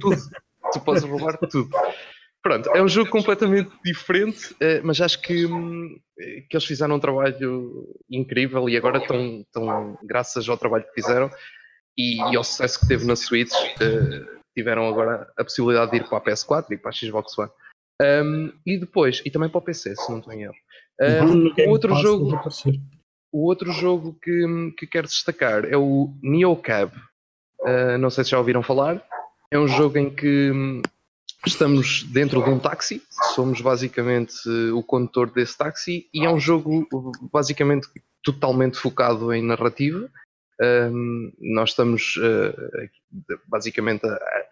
tudo. 0.00 0.16
Tu 0.72 0.80
podes 0.80 1.02
roubar 1.02 1.36
tudo. 1.38 1.68
Pronto, 2.42 2.70
é 2.70 2.82
um 2.82 2.88
jogo 2.88 3.10
completamente 3.10 3.70
diferente, 3.84 4.56
eh, 4.60 4.80
mas 4.82 4.98
acho 4.98 5.20
que, 5.20 5.44
hum, 5.44 6.00
que 6.48 6.56
eles 6.56 6.64
fizeram 6.64 6.96
um 6.96 7.00
trabalho 7.00 7.88
incrível 8.10 8.68
e 8.68 8.76
agora 8.76 8.98
estão, 8.98 9.40
estão 9.40 9.98
graças 10.02 10.48
ao 10.48 10.58
trabalho 10.58 10.84
que 10.84 10.94
fizeram 10.94 11.30
e, 11.96 12.16
e 12.32 12.36
ao 12.36 12.44
sucesso 12.44 12.80
que 12.80 12.88
teve 12.88 13.04
na 13.04 13.16
Switch, 13.16 13.52
eh, 13.80 14.24
tiveram 14.56 14.88
agora 14.88 15.30
a 15.36 15.44
possibilidade 15.44 15.90
de 15.90 15.98
ir 15.98 16.08
para 16.08 16.18
a 16.18 16.20
PS4 16.20 16.70
e 16.70 16.76
para 16.76 16.90
a 16.90 16.92
Xbox 16.92 17.36
One. 17.38 17.50
Um, 18.02 18.52
e 18.64 18.78
depois, 18.78 19.20
e 19.24 19.30
também 19.30 19.50
para 19.50 19.58
o 19.58 19.62
PC, 19.62 19.94
se 19.94 20.10
não 20.10 20.22
tenho 20.22 20.44
erro. 20.44 20.54
Um, 21.28 21.66
o 21.66 21.70
outro 21.70 21.94
jogo, 21.96 22.40
o 23.32 23.46
outro 23.46 23.72
jogo 23.72 24.18
que, 24.22 24.72
que 24.78 24.86
quero 24.86 25.06
destacar 25.06 25.64
é 25.66 25.76
o 25.76 26.14
Neocab. 26.22 26.92
Uh, 27.60 27.98
não 27.98 28.08
sei 28.08 28.24
se 28.24 28.30
já 28.30 28.38
ouviram 28.38 28.62
falar. 28.62 29.04
É 29.50 29.58
um 29.58 29.68
jogo 29.68 29.98
em 29.98 30.08
que 30.08 30.50
Estamos 31.46 32.02
dentro 32.02 32.42
de 32.44 32.50
um 32.50 32.58
táxi, 32.58 33.02
somos 33.34 33.60
basicamente 33.62 34.34
eh, 34.46 34.72
o 34.72 34.82
condutor 34.82 35.30
desse 35.30 35.56
táxi 35.56 36.06
e 36.12 36.26
é 36.26 36.30
um 36.30 36.38
jogo 36.38 36.86
basicamente 37.32 37.88
totalmente 38.22 38.76
focado 38.76 39.32
em 39.32 39.42
narrativa. 39.42 40.08
Um, 40.62 41.32
nós 41.40 41.70
estamos 41.70 42.16
uh, 42.18 43.40
basicamente 43.48 44.02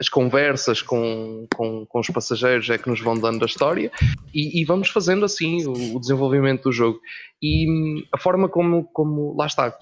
as 0.00 0.08
conversas 0.08 0.80
com, 0.80 1.46
com, 1.54 1.84
com, 1.84 2.00
os 2.00 2.08
passageiros 2.08 2.70
é 2.70 2.78
que 2.78 2.88
nos 2.88 3.02
vão 3.02 3.14
dando 3.14 3.42
a 3.42 3.46
história 3.46 3.92
e, 4.32 4.58
e 4.58 4.64
vamos 4.64 4.88
fazendo 4.88 5.26
assim 5.26 5.66
o, 5.66 5.96
o, 5.96 6.00
desenvolvimento 6.00 6.62
do 6.62 6.72
jogo 6.72 6.98
e 7.42 7.70
hum, 7.70 8.02
a 8.10 8.16
forma 8.16 8.48
como, 8.48 8.84
como 8.84 9.36
lá 9.36 9.44
está 9.44 9.76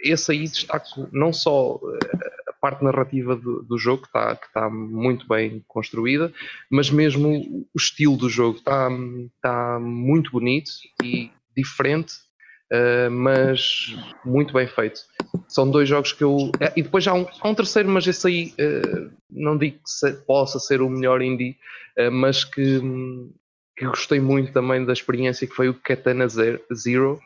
esse 0.00 0.32
aí 0.32 0.48
destaco 0.48 1.06
não 1.12 1.32
só 1.32 1.76
uh, 1.76 1.98
parte 2.60 2.84
narrativa 2.84 3.36
do, 3.36 3.62
do 3.62 3.78
jogo 3.78 4.02
que 4.02 4.08
está, 4.08 4.36
que 4.36 4.46
está 4.46 4.68
muito 4.70 5.26
bem 5.28 5.62
construída, 5.66 6.32
mas 6.70 6.90
mesmo 6.90 7.66
o 7.74 7.78
estilo 7.78 8.16
do 8.16 8.28
jogo 8.28 8.58
está, 8.58 8.88
está 9.36 9.78
muito 9.80 10.30
bonito 10.30 10.70
e 11.02 11.30
diferente, 11.56 12.14
uh, 12.72 13.10
mas 13.10 13.96
muito 14.24 14.52
bem 14.52 14.66
feito. 14.66 15.00
São 15.48 15.70
dois 15.70 15.88
jogos 15.88 16.12
que 16.12 16.22
eu. 16.22 16.50
É, 16.60 16.72
e 16.76 16.82
depois 16.82 17.06
há 17.06 17.14
um, 17.14 17.26
há 17.40 17.48
um 17.48 17.54
terceiro, 17.54 17.88
mas 17.88 18.06
esse 18.06 18.26
aí 18.26 18.54
uh, 18.60 19.10
não 19.30 19.56
digo 19.56 19.76
que 19.78 19.90
se, 19.90 20.12
possa 20.24 20.58
ser 20.58 20.80
o 20.80 20.88
melhor 20.88 21.22
indie, 21.22 21.56
uh, 21.98 22.10
mas 22.10 22.44
que, 22.44 22.80
que 23.76 23.86
gostei 23.86 24.20
muito 24.20 24.52
também 24.52 24.84
da 24.84 24.92
experiência 24.92 25.46
que 25.46 25.54
foi 25.54 25.68
o 25.68 25.74
Katana 25.74 26.28
Zero. 26.28 27.20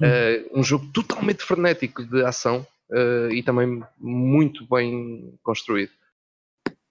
Hum. 0.00 0.58
um 0.58 0.62
jogo 0.64 0.86
totalmente 0.92 1.44
frenético 1.44 2.02
de 2.04 2.24
ação, 2.24 2.66
uh, 2.90 3.30
e 3.32 3.42
também 3.42 3.82
muito 3.98 4.66
bem 4.68 5.34
construído. 5.42 5.92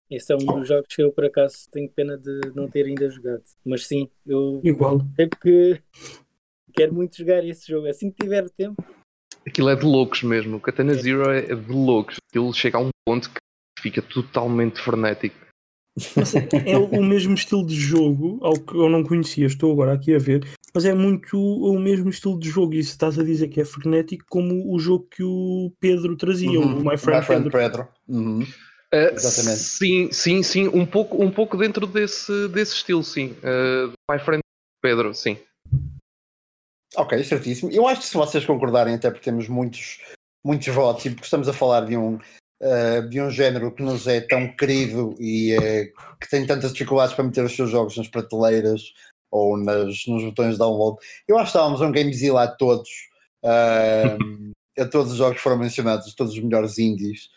Esse 0.09 0.31
é 0.31 0.35
um 0.35 0.59
dos 0.59 0.67
jogos 0.67 0.93
que 0.93 1.01
eu, 1.01 1.11
por 1.11 1.25
acaso, 1.25 1.67
tenho 1.71 1.89
pena 1.89 2.17
de 2.17 2.51
não 2.53 2.69
ter 2.69 2.85
ainda 2.85 3.09
jogado. 3.09 3.43
Mas 3.65 3.87
sim, 3.87 4.09
eu. 4.27 4.61
Igual. 4.63 5.01
É 5.17 5.25
porque 5.25 5.81
quero 6.73 6.93
muito 6.93 7.17
jogar 7.17 7.43
esse 7.43 7.67
jogo. 7.67 7.87
Assim 7.87 8.11
que 8.11 8.23
tiver 8.23 8.47
tempo. 8.51 8.83
Aquilo 9.47 9.69
é 9.69 9.75
de 9.75 9.85
loucos 9.85 10.21
mesmo. 10.23 10.57
O 10.57 10.59
Katana 10.59 10.91
é. 10.91 10.95
Zero 10.95 11.31
é 11.31 11.55
de 11.55 11.71
loucos. 11.71 12.17
Aquilo 12.29 12.53
chega 12.53 12.77
a 12.77 12.81
um 12.81 12.89
ponto 13.05 13.29
que 13.29 13.39
fica 13.81 14.01
totalmente 14.01 14.79
frenético. 14.79 15.42
É 16.65 16.77
o 16.77 17.03
mesmo 17.03 17.35
estilo 17.35 17.65
de 17.65 17.75
jogo 17.75 18.39
ao 18.41 18.53
que 18.53 18.75
eu 18.75 18.89
não 18.89 19.03
conhecia, 19.03 19.45
estou 19.45 19.71
agora 19.71 19.93
aqui 19.93 20.15
a 20.15 20.19
ver, 20.19 20.43
mas 20.73 20.85
é 20.85 20.93
muito 20.93 21.37
o 21.37 21.77
mesmo 21.79 22.09
estilo 22.09 22.39
de 22.39 22.49
jogo. 22.49 22.73
E 22.73 22.83
se 22.83 22.91
estás 22.91 23.19
a 23.19 23.23
dizer 23.23 23.47
que 23.49 23.61
é 23.61 23.65
frenético, 23.65 24.25
como 24.27 24.73
o 24.73 24.79
jogo 24.79 25.07
que 25.09 25.23
o 25.23 25.71
Pedro 25.79 26.17
trazia, 26.17 26.59
uhum. 26.59 26.79
o 26.79 26.89
My 26.89 26.97
Friend, 26.97 27.19
My 27.19 27.25
Friend 27.25 27.43
Pedro. 27.43 27.51
Pedro. 27.51 27.87
Uhum. 28.07 28.41
Uh, 28.93 29.13
Exatamente. 29.13 29.59
Sim, 29.59 30.11
sim, 30.11 30.43
sim, 30.43 30.67
um 30.67 30.85
pouco, 30.85 31.23
um 31.23 31.31
pouco 31.31 31.57
dentro 31.57 31.85
desse, 31.87 32.47
desse 32.49 32.75
estilo, 32.75 33.03
sim. 33.03 33.35
Uh, 33.43 33.91
My 34.11 34.19
Friend 34.19 34.41
Pedro, 34.81 35.13
sim. 35.13 35.37
Ok, 36.95 37.23
certíssimo. 37.23 37.71
Eu 37.71 37.87
acho 37.87 38.01
que 38.01 38.07
se 38.07 38.13
vocês 38.13 38.45
concordarem, 38.45 38.95
até 38.95 39.09
porque 39.09 39.25
temos 39.25 39.47
muitos, 39.47 39.99
muitos 40.45 40.67
votos 40.67 41.05
e 41.05 41.09
porque 41.09 41.23
estamos 41.23 41.47
a 41.47 41.53
falar 41.53 41.85
de 41.85 41.97
um, 41.97 42.19
uh, 42.63 43.07
de 43.09 43.21
um 43.21 43.29
género 43.29 43.71
que 43.71 43.83
nos 43.83 44.07
é 44.07 44.21
tão 44.21 44.47
querido 44.55 45.15
e 45.19 45.55
uh, 45.55 46.17
que 46.19 46.29
tem 46.29 46.45
tantas 46.45 46.71
dificuldades 46.71 47.13
para 47.13 47.25
meter 47.25 47.43
os 47.43 47.55
seus 47.55 47.69
jogos 47.69 47.97
nas 47.97 48.07
prateleiras 48.07 48.81
ou 49.29 49.57
nas, 49.57 50.05
nos 50.07 50.23
botões 50.23 50.53
de 50.53 50.59
download. 50.59 50.97
Eu 51.27 51.37
acho 51.37 51.51
que 51.51 51.57
estávamos 51.57 51.81
um 51.81 51.91
Gamezilla 51.91 52.43
a 52.43 52.47
todos, 52.47 52.89
uh, 53.43 54.53
a 54.79 54.85
todos 54.85 55.11
os 55.11 55.17
jogos 55.17 55.37
que 55.37 55.43
foram 55.43 55.57
mencionados, 55.57 56.13
todos 56.15 56.33
os 56.33 56.39
melhores 56.39 56.77
indies. 56.79 57.29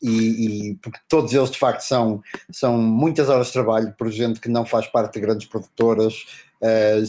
E, 0.00 0.70
e, 0.70 0.74
porque 0.76 1.00
todos 1.08 1.34
eles 1.34 1.50
de 1.50 1.58
facto 1.58 1.80
são, 1.80 2.22
são 2.52 2.78
muitas 2.78 3.28
horas 3.28 3.48
de 3.48 3.52
trabalho 3.52 3.92
por 3.98 4.08
gente 4.12 4.40
que 4.40 4.48
não 4.48 4.64
faz 4.64 4.86
parte 4.86 5.14
de 5.14 5.20
grandes 5.20 5.48
produtoras. 5.48 6.14
Uh, 6.62 7.02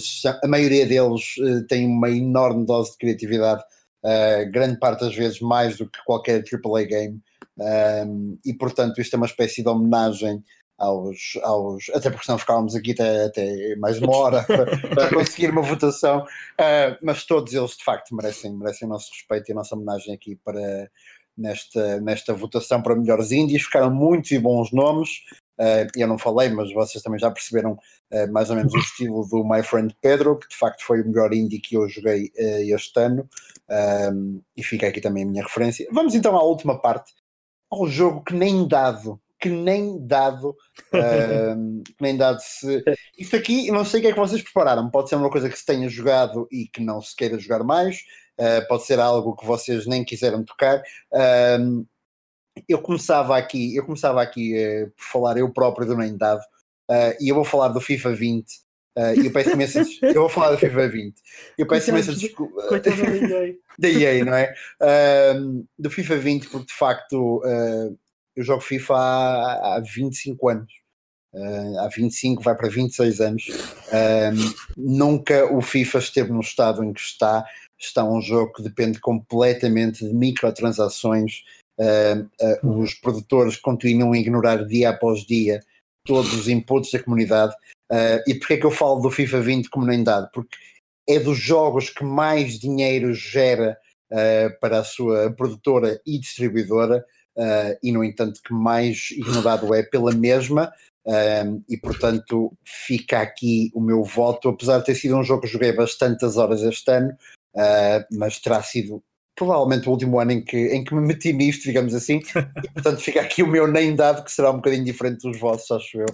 a 0.43 0.47
maioria 0.47 0.87
deles 0.87 1.37
uh, 1.37 1.63
tem 1.67 1.85
uma 1.85 2.09
enorme 2.09 2.65
dose 2.65 2.91
de 2.93 2.97
criatividade 2.97 3.63
uh, 4.03 4.51
grande 4.51 4.79
parte 4.79 5.01
das 5.01 5.15
vezes 5.15 5.39
mais 5.39 5.77
do 5.77 5.89
que 5.89 6.03
qualquer 6.05 6.43
AAA 6.43 6.83
game, 6.83 7.21
um, 8.07 8.37
e 8.45 8.53
portanto 8.53 9.01
isto 9.01 9.13
é 9.13 9.17
uma 9.17 9.25
espécie 9.25 9.61
de 9.61 9.69
homenagem 9.69 10.43
aos, 10.77 11.37
aos 11.43 11.89
até 11.93 12.09
porque 12.09 12.25
senão 12.25 12.39
ficávamos 12.39 12.73
aqui 12.73 12.91
até, 12.93 13.25
até 13.25 13.75
mais 13.75 13.99
uma 13.99 14.15
hora 14.15 14.43
para, 14.43 14.77
para 14.95 15.09
conseguir 15.09 15.49
uma 15.49 15.61
votação, 15.61 16.19
uh, 16.21 16.97
mas 17.01 17.25
todos 17.25 17.53
eles 17.53 17.71
de 17.71 17.83
facto 17.83 18.15
merecem, 18.15 18.55
merecem 18.55 18.87
o 18.87 18.91
nosso 18.91 19.11
respeito 19.11 19.49
e 19.49 19.51
a 19.51 19.55
nossa 19.55 19.75
homenagem 19.75 20.13
aqui 20.13 20.37
para 20.43 20.89
nesta, 21.39 22.01
nesta 22.01 22.33
votação 22.33 22.81
para 22.81 22.95
melhores 22.95 23.31
indies, 23.31 23.63
ficaram 23.63 23.89
muitos 23.89 24.31
e 24.31 24.39
bons 24.39 24.71
nomes, 24.71 25.09
eu 25.95 26.07
não 26.07 26.17
falei, 26.17 26.49
mas 26.49 26.71
vocês 26.73 27.03
também 27.03 27.19
já 27.19 27.29
perceberam 27.29 27.73
uh, 27.73 28.31
mais 28.31 28.49
ou 28.49 28.55
menos 28.55 28.73
o 28.73 28.77
estilo 28.77 29.27
do 29.27 29.43
My 29.43 29.61
Friend 29.61 29.93
Pedro, 30.01 30.37
que 30.37 30.47
de 30.47 30.55
facto 30.55 30.83
foi 30.83 31.01
o 31.01 31.07
melhor 31.07 31.33
indie 31.33 31.59
que 31.59 31.75
eu 31.75 31.87
joguei 31.89 32.31
uh, 32.37 32.75
este 32.75 32.99
ano, 32.99 33.27
e 34.57 34.63
fica 34.63 34.87
aqui 34.87 35.01
também 35.01 35.23
a 35.23 35.27
minha 35.27 35.43
referência. 35.43 35.87
Vamos 35.91 36.15
então 36.15 36.35
à 36.35 36.43
última 36.43 36.79
parte, 36.81 37.13
ao 37.69 37.87
jogo 37.87 38.23
que 38.23 38.33
nem 38.33 38.67
dado, 38.67 39.19
que 39.39 39.49
nem 39.49 40.05
dado, 40.05 40.55
que 40.91 42.01
nem 42.01 42.17
dado 42.17 42.39
se. 42.41 42.83
Isto 43.17 43.35
aqui, 43.35 43.69
não 43.69 43.85
sei 43.85 43.99
o 43.99 44.01
que 44.01 44.07
é 44.07 44.13
que 44.13 44.19
vocês 44.19 44.41
prepararam, 44.41 44.89
pode 44.89 45.09
ser 45.09 45.15
uma 45.15 45.29
coisa 45.29 45.49
que 45.49 45.59
se 45.59 45.65
tenha 45.65 45.87
jogado 45.89 46.47
e 46.51 46.67
que 46.67 46.81
não 46.81 47.01
se 47.01 47.15
queira 47.15 47.37
jogar 47.37 47.63
mais, 47.63 47.99
pode 48.67 48.85
ser 48.85 48.99
algo 48.99 49.35
que 49.35 49.45
vocês 49.45 49.85
nem 49.85 50.03
quiseram 50.03 50.43
tocar 50.43 50.81
eu 52.67 52.81
começava 52.81 53.37
aqui, 53.37 53.75
eu 53.75 53.85
começava 53.85 54.21
aqui 54.21 54.55
uh, 54.55 54.91
por 54.91 55.03
falar 55.03 55.37
eu 55.37 55.51
próprio 55.51 55.87
do 55.87 55.97
nem 55.97 56.13
uh, 56.13 56.17
e 57.19 57.29
eu 57.29 57.35
vou 57.35 57.45
falar 57.45 57.69
do 57.69 57.81
FIFA 57.81 58.13
20. 58.13 58.47
Uh, 58.97 59.21
e 59.21 59.25
eu 59.27 59.31
peço 59.31 59.51
imensa 59.51 59.81
Eu 60.01 60.21
vou 60.21 60.29
falar 60.29 60.51
do 60.51 60.57
FIFA 60.57 60.87
20. 60.89 61.15
Eu 61.57 61.67
peço 61.67 61.89
imensa 61.89 62.13
desculpa. 62.13 62.61
Da 63.79 63.87
EA. 63.87 64.25
não 64.25 64.33
é? 64.33 64.53
do 65.77 65.89
FIFA 65.89 66.17
20, 66.17 66.49
porque 66.49 66.65
de 66.65 66.73
facto 66.73 67.41
eu 68.35 68.43
jogo 68.43 68.61
FIFA 68.61 68.95
há, 68.95 69.75
há 69.75 69.79
25 69.79 70.49
anos. 70.49 70.79
Uh, 71.33 71.79
há 71.79 71.87
25, 71.89 72.41
vai 72.41 72.55
para 72.55 72.69
26 72.69 73.21
anos. 73.21 73.47
Uh, 73.47 74.55
nunca 74.75 75.45
o 75.53 75.61
FIFA 75.61 75.99
esteve 75.99 76.31
no 76.31 76.39
estado 76.39 76.83
em 76.83 76.91
que 76.93 77.01
está. 77.01 77.45
Está 77.77 78.03
um 78.03 78.21
jogo 78.21 78.51
que 78.53 78.63
depende 78.63 78.99
completamente 78.99 80.05
de 80.05 80.13
microtransações. 80.13 81.43
Uh, 81.79 82.81
os 82.81 82.93
produtores 82.93 83.55
continuam 83.55 84.11
a 84.11 84.17
ignorar 84.17 84.65
dia 84.65 84.89
após 84.89 85.21
dia 85.21 85.61
todos 86.05 86.33
os 86.33 86.47
inputs 86.47 86.91
da 86.91 87.01
comunidade. 87.01 87.53
e 88.27 88.33
porquê 88.35 88.55
é 88.55 88.57
que 88.57 88.65
eu 88.65 88.71
falo 88.71 88.99
do 88.99 89.11
FIFA 89.11 89.41
20 89.41 89.69
como 89.69 89.85
nem 89.85 90.03
dado? 90.03 90.29
Porque 90.33 90.57
é 91.07 91.19
dos 91.19 91.37
jogos 91.37 91.89
que 91.89 92.03
mais 92.03 92.59
dinheiro 92.59 93.13
gera 93.13 93.77
para 94.59 94.79
a 94.79 94.83
sua 94.83 95.31
produtora 95.31 96.01
e 96.05 96.19
distribuidora. 96.19 97.05
e 97.83 97.91
no 97.91 98.03
entanto 98.03 98.41
que 98.43 98.53
mais 98.53 99.11
ignorado 99.11 99.73
é 99.73 99.83
pela 99.83 100.11
mesma 100.11 100.73
um, 101.09 101.63
e 101.67 101.75
portanto 101.75 102.55
fica 102.63 103.19
aqui 103.21 103.71
o 103.73 103.81
meu 103.81 104.03
voto, 104.03 104.49
apesar 104.49 104.79
de 104.79 104.85
ter 104.85 104.95
sido 104.95 105.17
um 105.17 105.23
jogo 105.23 105.41
que 105.41 105.47
joguei 105.47 105.71
bastantes 105.71 106.37
horas 106.37 106.61
este 106.61 106.91
ano, 106.91 107.11
uh, 107.55 108.05
mas 108.11 108.39
terá 108.39 108.61
sido 108.61 109.01
provavelmente 109.39 109.87
o 109.87 109.91
último 109.91 110.19
ano 110.19 110.33
em 110.33 110.43
que, 110.43 110.57
em 110.57 110.83
que 110.83 110.93
me 110.93 110.99
meti 110.99 111.31
nisto, 111.31 111.63
digamos 111.63 111.95
assim, 111.95 112.19
e 112.61 112.69
portanto 112.73 112.99
fica 112.99 113.21
aqui 113.21 113.41
o 113.41 113.47
meu 113.47 113.65
nem 113.65 113.95
dado, 113.95 114.23
que 114.23 114.31
será 114.31 114.51
um 114.51 114.57
bocadinho 114.57 114.83
diferente 114.83 115.21
dos 115.21 115.39
vossos, 115.39 115.71
acho 115.71 115.97
eu. 115.97 116.05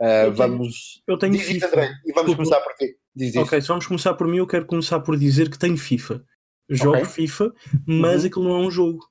Uh, 0.00 0.04
eu 0.04 0.34
tenho, 0.34 0.36
vamos. 0.36 1.02
Eu 1.06 1.16
tenho 1.16 1.38
FIFA. 1.38 1.66
André, 1.68 1.92
e 2.04 2.12
vamos 2.12 2.34
começar 2.34 2.60
por 2.60 2.74
ti. 2.74 2.96
Diz 3.14 3.36
ok, 3.36 3.60
se 3.62 3.68
vamos 3.68 3.86
começar 3.86 4.14
por 4.14 4.26
mim, 4.26 4.38
eu 4.38 4.46
quero 4.48 4.66
começar 4.66 4.98
por 4.98 5.16
dizer 5.16 5.48
que 5.48 5.58
tenho 5.58 5.76
FIFA. 5.76 6.24
Jogo 6.68 6.96
okay. 6.96 7.26
FIFA, 7.26 7.52
mas 7.86 8.22
uhum. 8.22 8.26
aquilo 8.26 8.44
não 8.44 8.56
é 8.56 8.66
um 8.66 8.70
jogo. 8.70 9.06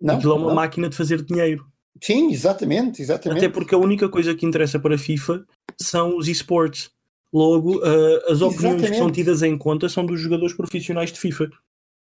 Não, 0.00 0.16
aquilo 0.16 0.32
é 0.32 0.36
uma 0.36 0.48
não. 0.48 0.54
máquina 0.54 0.88
de 0.90 0.96
fazer 0.96 1.22
dinheiro. 1.22 1.64
Sim, 2.02 2.30
exatamente, 2.30 3.00
exatamente. 3.00 3.38
Até 3.38 3.48
porque 3.48 3.74
a 3.74 3.78
única 3.78 4.08
coisa 4.08 4.34
que 4.34 4.44
interessa 4.44 4.78
para 4.78 4.96
a 4.96 4.98
FIFA 4.98 5.44
são 5.80 6.16
os 6.16 6.28
esportes. 6.28 6.90
Logo, 7.32 7.78
uh, 7.78 8.30
as 8.30 8.42
opiniões 8.42 8.54
exatamente. 8.54 8.90
que 8.90 8.98
são 8.98 9.10
tidas 9.10 9.42
em 9.42 9.56
conta 9.56 9.88
são 9.88 10.04
dos 10.04 10.20
jogadores 10.20 10.54
profissionais 10.54 11.10
de 11.12 11.18
FIFA. 11.18 11.50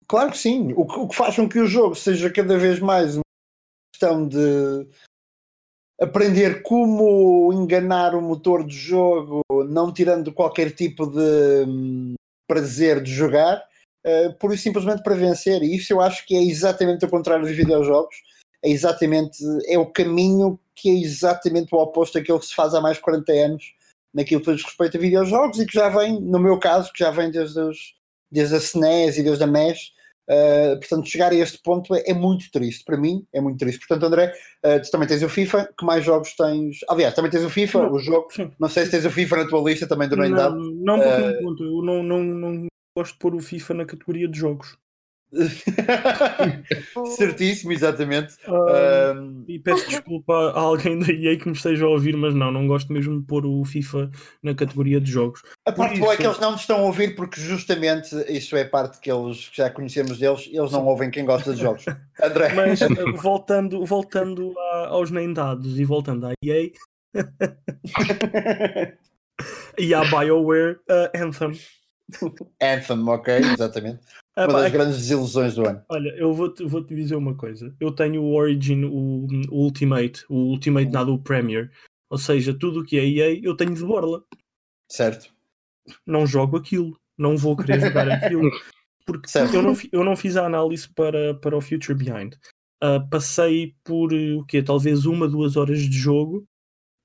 Claro 0.09 0.31
que 0.31 0.39
sim. 0.39 0.73
O 0.77 0.87
que, 0.87 0.99
o 0.99 1.09
que 1.09 1.17
faz 1.17 1.37
com 1.37 1.49
que 1.49 1.59
o 1.59 1.67
jogo 1.67 1.95
seja 1.95 2.31
cada 2.31 2.57
vez 2.59 2.79
mais 2.79 3.17
uma 3.17 3.23
questão 3.93 4.27
de 4.27 4.87
aprender 6.01 6.63
como 6.63 7.53
enganar 7.53 8.15
o 8.15 8.21
motor 8.21 8.65
de 8.65 8.77
jogo, 8.77 9.41
não 9.69 9.93
tirando 9.93 10.33
qualquer 10.33 10.71
tipo 10.73 11.07
de 11.07 11.65
hum, 11.67 12.15
prazer 12.47 13.03
de 13.03 13.11
jogar, 13.11 13.65
uh, 14.07 14.33
por 14.39 14.57
simplesmente 14.57 15.03
para 15.03 15.15
vencer. 15.15 15.63
E 15.63 15.77
isso 15.77 15.93
eu 15.93 16.01
acho 16.01 16.27
que 16.27 16.37
é 16.37 16.43
exatamente 16.43 17.05
o 17.05 17.11
contrário 17.11 17.47
dos 17.47 17.57
videojogos 17.57 18.17
é 18.67 18.71
exatamente 18.71 19.39
é 19.69 19.79
o 19.79 19.87
caminho 19.87 20.59
que 20.75 20.91
é 20.91 20.95
exatamente 20.95 21.75
o 21.75 21.79
oposto 21.79 22.19
daquilo 22.19 22.41
que 22.41 22.47
se 22.47 22.55
faz 22.55 22.75
há 22.75 22.81
mais 22.81 22.97
de 22.97 23.03
40 23.03 23.33
anos 23.33 23.75
naquilo 24.13 24.41
que 24.41 24.53
diz 24.53 24.65
respeito 24.65 24.97
a 24.97 25.01
videojogos 25.01 25.59
e 25.61 25.67
que 25.67 25.75
já 25.75 25.89
vem, 25.89 26.21
no 26.21 26.39
meu 26.39 26.59
caso, 26.59 26.93
que 26.93 27.01
já 27.01 27.11
vem 27.11 27.31
desde, 27.31 27.61
os, 27.61 27.95
desde 28.31 28.55
a 28.55 28.59
SNES 28.59 29.19
e 29.19 29.23
desde 29.23 29.45
a 29.45 29.47
MES. 29.47 29.93
Uh, 30.29 30.77
portanto, 30.79 31.09
chegar 31.09 31.31
a 31.31 31.35
este 31.35 31.59
ponto 31.63 31.95
é, 31.95 32.03
é, 32.07 32.15
muito 32.15 32.51
triste. 32.51 32.85
Para 32.85 32.97
mim, 32.97 33.25
é 33.33 33.41
muito 33.41 33.59
triste. 33.59 33.87
Portanto, 33.87 34.07
André, 34.07 34.33
uh, 34.65 34.81
tu 34.83 34.91
também 34.91 35.09
tens 35.09 35.23
o 35.23 35.29
FIFA. 35.29 35.69
Que 35.79 35.85
mais 35.85 36.05
jogos 36.05 36.35
tens? 36.35 36.79
Aliás, 36.89 37.15
também 37.15 37.31
tens 37.31 37.45
o 37.45 37.51
FIFA, 37.51 37.83
não, 37.83 37.93
o 37.93 37.99
jogo. 37.99 38.29
Sim. 38.31 38.51
Não 38.59 38.69
sei 38.69 38.85
se 38.85 38.91
tens 38.91 39.05
o 39.05 39.11
FIFA 39.11 39.37
na 39.37 39.49
tua 39.49 39.63
lista 39.63 39.87
também 39.87 40.09
do 40.09 40.17
Não, 40.17 40.97
não, 40.97 40.99
porque 40.99 41.63
uh, 41.63 41.83
não, 41.83 42.03
não, 42.03 42.23
não, 42.23 42.53
não 42.53 42.67
gosto 42.97 43.13
de 43.13 43.19
pôr 43.19 43.35
o 43.35 43.41
FIFA 43.41 43.75
na 43.75 43.85
categoria 43.85 44.29
de 44.29 44.39
jogos. 44.39 44.77
Certíssimo, 47.17 47.73
exatamente. 47.73 48.35
Um, 48.49 49.45
e 49.47 49.59
peço 49.59 49.89
desculpa 49.89 50.33
a 50.33 50.61
alguém 50.61 50.99
da 50.99 51.13
EA 51.13 51.37
que 51.37 51.47
me 51.49 51.55
esteja 51.55 51.85
a 51.85 51.89
ouvir, 51.89 52.17
mas 52.17 52.35
não, 52.35 52.51
não 52.51 52.67
gosto 52.67 52.93
mesmo 52.93 53.21
de 53.21 53.27
pôr 53.27 53.45
o 53.47 53.65
FIFA 53.65 54.11
na 54.43 54.55
categoria 54.55 55.01
de 55.01 55.11
jogos. 55.11 55.43
A 55.67 55.73
parte 55.73 55.99
boa 55.99 56.15
é 56.15 56.17
que 56.17 56.27
eles 56.27 56.39
não 56.39 56.55
te 56.57 56.61
estão 56.61 56.79
a 56.79 56.83
ouvir 56.83 57.15
porque 57.15 57.41
justamente 57.41 58.15
isso 58.29 58.57
é 58.57 58.65
parte 58.65 59.01
que 59.01 59.11
eles 59.11 59.49
que 59.49 59.57
já 59.59 59.71
conhecemos 59.71 60.19
deles, 60.19 60.49
eles 60.53 60.73
não 60.73 60.87
ouvem 60.87 61.11
quem 61.11 61.25
gosta 61.25 61.55
de 61.55 61.61
jogos. 61.61 61.85
André. 62.23 62.53
Mas 62.55 62.81
eh, 62.83 62.89
voltando, 63.17 63.85
voltando 63.85 64.55
a, 64.59 64.89
aos 64.89 65.11
nem 65.11 65.33
dados 65.33 65.79
e 65.79 65.85
voltando 65.85 66.27
à 66.27 66.33
EA 66.45 66.71
e 69.79 69.95
à 69.95 70.05
BioWare 70.05 70.79
uh, 70.89 71.11
Anthem. 71.15 71.53
Anthem, 72.61 73.09
ok, 73.09 73.35
exatamente. 73.35 74.01
Uma 74.37 74.61
das 74.63 74.73
grandes 74.73 74.99
desilusões 74.99 75.55
do 75.55 75.67
ano. 75.67 75.83
Olha, 75.89 76.11
eu 76.11 76.35
vou-te 76.35 76.63
vou 76.65 76.85
-te 76.85 76.95
dizer 76.95 77.17
uma 77.17 77.35
coisa. 77.35 77.75
Eu 77.81 77.91
tenho 77.91 78.23
o 78.23 78.35
Origin, 78.35 78.85
o, 78.85 79.27
o 79.51 79.65
Ultimate, 79.65 80.25
o 80.29 80.37
Ultimate 80.51 80.91
nada 80.91 81.11
o 81.11 81.19
Premier. 81.19 81.71
Ou 82.11 82.19
seja, 82.19 82.53
tudo 82.53 82.81
o 82.81 82.85
que 82.85 82.99
é 82.99 83.07
EA 83.07 83.41
eu 83.43 83.57
tenho 83.57 83.75
de 83.75 83.83
borla. 83.85 84.23
Certo. 84.91 85.33
Não 86.07 86.27
jogo 86.27 86.59
aquilo. 86.59 86.99
Não 87.17 87.37
vou 87.37 87.57
querer 87.57 87.81
jogar 87.81 88.09
aquilo. 88.11 88.51
Porque 89.07 89.29
eu 89.39 89.63
não, 89.63 89.77
eu 89.93 90.05
não 90.05 90.17
fiz 90.17 90.37
a 90.37 90.45
análise 90.45 90.89
para, 90.89 91.35
para 91.35 91.57
o 91.57 91.61
Future 91.61 91.95
Behind. 91.97 92.35
Uh, 92.83 93.09
passei 93.09 93.75
por 93.85 94.13
o 94.13 94.45
quê? 94.45 94.63
Talvez 94.63 95.07
uma, 95.07 95.29
duas 95.29 95.57
horas 95.57 95.81
de 95.81 95.97
jogo. 95.97 96.47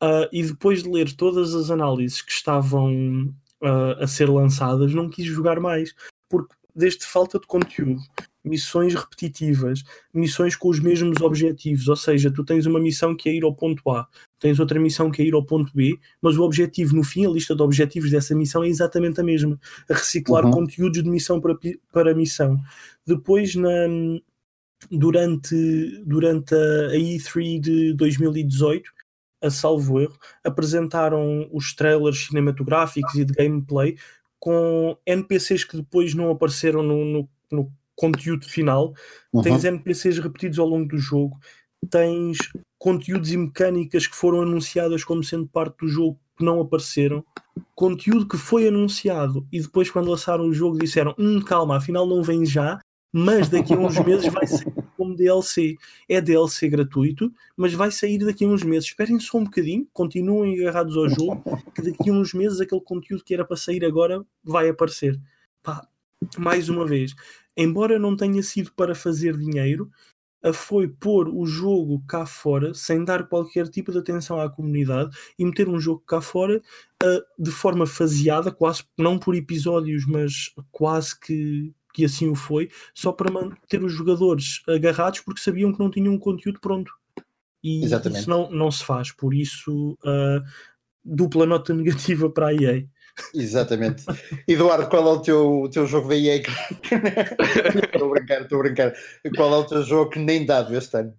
Uh, 0.04 0.28
e 0.34 0.44
depois 0.44 0.82
de 0.82 0.90
ler 0.90 1.16
todas 1.16 1.54
as 1.54 1.70
análises 1.70 2.24
que 2.24 2.32
estavam 2.32 3.28
uh, 3.62 4.02
a 4.02 4.08
ser 4.08 4.28
lançadas, 4.28 4.94
não 4.94 5.08
quis 5.08 5.26
jogar 5.26 5.60
mais. 5.60 5.94
Porque 6.28 6.56
desde 6.76 7.06
falta 7.06 7.40
de 7.40 7.48
conteúdo, 7.48 8.02
missões 8.44 8.96
repetitivas, 8.96 9.84
missões 10.14 10.56
com 10.56 10.70
os 10.70 10.80
mesmos 10.80 11.22
objetivos, 11.22 11.88
ou 11.88 11.96
seja, 11.96 12.32
tu 12.32 12.44
tens 12.44 12.66
uma 12.66 12.80
missão 12.80 13.16
que 13.16 13.30
é 13.30 13.34
ir 13.34 13.44
ao 13.44 13.54
ponto 13.54 13.88
A, 13.92 14.08
tens 14.40 14.60
outra 14.60 14.80
missão 14.80 15.12
que 15.12 15.22
é 15.22 15.26
ir 15.26 15.34
ao 15.34 15.46
ponto 15.46 15.72
B, 15.76 15.98
mas 16.22 16.38
o 16.38 16.44
objetivo 16.44 16.96
no 16.96 17.04
fim, 17.04 17.26
a 17.26 17.30
lista 17.30 17.56
de 17.56 17.62
objetivos 17.62 18.12
dessa 18.12 18.36
missão 18.36 18.64
é 18.64 18.68
exatamente 18.68 19.22
a 19.22 19.24
mesma, 19.24 19.60
a 19.90 19.94
reciclar 19.94 20.46
uhum. 20.46 20.52
conteúdos 20.52 21.04
de 21.04 21.10
missão 21.10 21.40
para, 21.40 21.56
para 21.92 22.16
missão. 22.16 22.60
Depois 23.06 23.56
na 23.56 23.88
durante, 24.90 26.04
durante 26.06 26.56
a 26.56 26.96
E3 26.96 27.60
de 27.60 27.94
2018, 27.94 28.92
a 29.42 29.50
salvo 29.50 30.00
erro, 30.00 30.18
apresentaram 30.44 31.50
os 31.52 31.74
trailers 31.74 32.28
cinematográficos 32.28 33.16
e 33.16 33.26
de 33.26 33.34
gameplay 33.34 33.98
com 34.42 34.98
NPCs 35.06 35.64
que 35.64 35.78
depois 35.78 36.16
não 36.16 36.32
apareceram 36.32 36.82
no, 36.82 37.06
no, 37.06 37.30
no 37.52 37.72
conteúdo 37.96 38.50
final, 38.50 38.92
uhum. 39.32 39.44
tens 39.44 39.64
NPCs 39.64 40.18
repetidos 40.18 40.58
ao 40.58 40.66
longo 40.66 40.88
do 40.88 40.98
jogo, 40.98 41.38
tens 41.92 42.40
conteúdos 42.80 43.32
e 43.32 43.38
mecânicas 43.38 44.08
que 44.08 44.16
foram 44.16 44.42
anunciadas 44.42 45.04
como 45.04 45.24
sendo 45.24 45.48
parte 45.48 45.78
do 45.82 45.88
jogo 45.88 46.20
que 46.36 46.44
não 46.44 46.60
apareceram, 46.60 47.24
conteúdo 47.76 48.28
que 48.28 48.36
foi 48.36 48.68
anunciado 48.68 49.48
e 49.52 49.62
depois 49.62 49.92
quando 49.92 50.10
lançaram 50.10 50.48
o 50.48 50.54
jogo 50.54 50.80
disseram 50.80 51.14
hum, 51.20 51.40
calma, 51.42 51.78
afinal 51.78 52.08
não 52.08 52.24
vem 52.24 52.44
já, 52.44 52.80
mas 53.14 53.48
daqui 53.48 53.76
a 53.76 53.78
uns 53.78 54.00
meses 54.00 54.34
vai 54.34 54.48
sair 54.48 54.71
como 55.02 55.16
DLC. 55.16 55.78
É 56.08 56.22
DLC 56.22 56.70
gratuito, 56.70 57.34
mas 57.58 57.74
vai 57.74 57.90
sair 57.90 58.20
daqui 58.20 58.46
a 58.46 58.48
uns 58.48 58.62
meses. 58.62 58.90
Esperem 58.90 59.20
só 59.20 59.40
um 59.40 59.46
bocadinho, 59.46 59.88
continuem 59.92 60.62
agarrados 60.62 60.96
ao 60.96 61.10
jogo, 61.10 61.44
que 61.74 61.82
daqui 61.82 62.12
a 62.12 62.14
uns 62.14 62.36
meses 62.36 62.62
aquele 62.62 62.82
conteúdo 62.82 63.24
que 63.24 63.34
era 63.34 63.44
para 63.44 63.58
sair 63.58 63.84
agora 63.84 64.24
vai 64.44 64.70
aparecer. 64.70 65.20
Pá, 65.64 65.88
mais 66.38 66.70
uma 66.70 66.86
vez, 66.86 67.16
embora 67.58 67.98
não 67.98 68.16
tenha 68.16 68.44
sido 68.44 68.72
para 68.74 68.94
fazer 68.94 69.36
dinheiro, 69.36 69.90
foi 70.54 70.88
pôr 70.88 71.28
o 71.28 71.46
jogo 71.48 72.04
cá 72.08 72.26
fora 72.26 72.74
sem 72.74 73.04
dar 73.04 73.28
qualquer 73.28 73.68
tipo 73.68 73.92
de 73.92 74.00
atenção 74.00 74.40
à 74.40 74.50
comunidade 74.50 75.16
e 75.38 75.46
meter 75.46 75.68
um 75.68 75.80
jogo 75.80 76.04
cá 76.06 76.22
fora 76.22 76.58
uh, 77.04 77.22
de 77.44 77.52
forma 77.52 77.86
faseada, 77.86 78.52
quase 78.52 78.84
não 78.98 79.20
por 79.20 79.36
episódios, 79.36 80.06
mas 80.08 80.52
quase 80.72 81.20
que 81.20 81.74
que 81.94 82.06
assim 82.06 82.30
o 82.30 82.36
foi, 82.36 82.70
só 82.94 83.12
para 83.12 83.32
manter 83.32 83.84
os 83.84 83.92
jogadores 83.92 84.62
agarrados 84.68 85.20
porque 85.22 85.42
sabiam 85.42 85.72
que 85.72 85.80
não 85.80 85.90
tinham 85.90 86.14
um 86.14 86.20
conteúdo 86.20 86.60
pronto. 86.60 86.92
E 87.64 87.84
Exatamente. 87.84 88.22
isso 88.22 88.30
não, 88.30 88.50
não 88.50 88.72
se 88.72 88.84
faz, 88.84 89.12
por 89.12 89.34
isso 89.34 89.98
uh, 90.04 90.42
dupla 91.04 91.46
nota 91.46 91.74
negativa 91.76 92.30
para 92.30 92.48
a 92.48 92.54
EA. 92.54 92.86
Exatamente. 93.36 94.06
Eduardo, 94.48 94.88
qual 94.88 95.08
é 95.08 95.12
o 95.12 95.22
teu, 95.22 95.62
o 95.64 95.70
teu 95.70 95.86
jogo 95.86 96.10
da 96.10 96.16
EA? 96.16 96.42
estou 97.84 98.08
a 98.08 98.14
brincar, 98.14 98.42
estou 98.42 98.60
a 98.60 98.64
brincar. 98.64 98.94
Qual 99.36 99.54
é 99.54 99.58
o 99.58 99.64
teu 99.66 99.84
jogo 99.84 100.12
que 100.12 100.20
nem 100.20 100.46
dado 100.46 100.76
este 100.76 100.98
ano? 100.98 101.14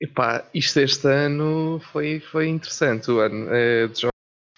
Epá, 0.00 0.48
isto 0.54 0.80
este 0.80 1.06
ano 1.06 1.80
foi, 1.92 2.20
foi 2.20 2.48
interessante, 2.48 3.10
o 3.10 3.20
ano 3.20 3.48
é, 3.50 3.86
de 3.86 4.00
jogos 4.00 4.09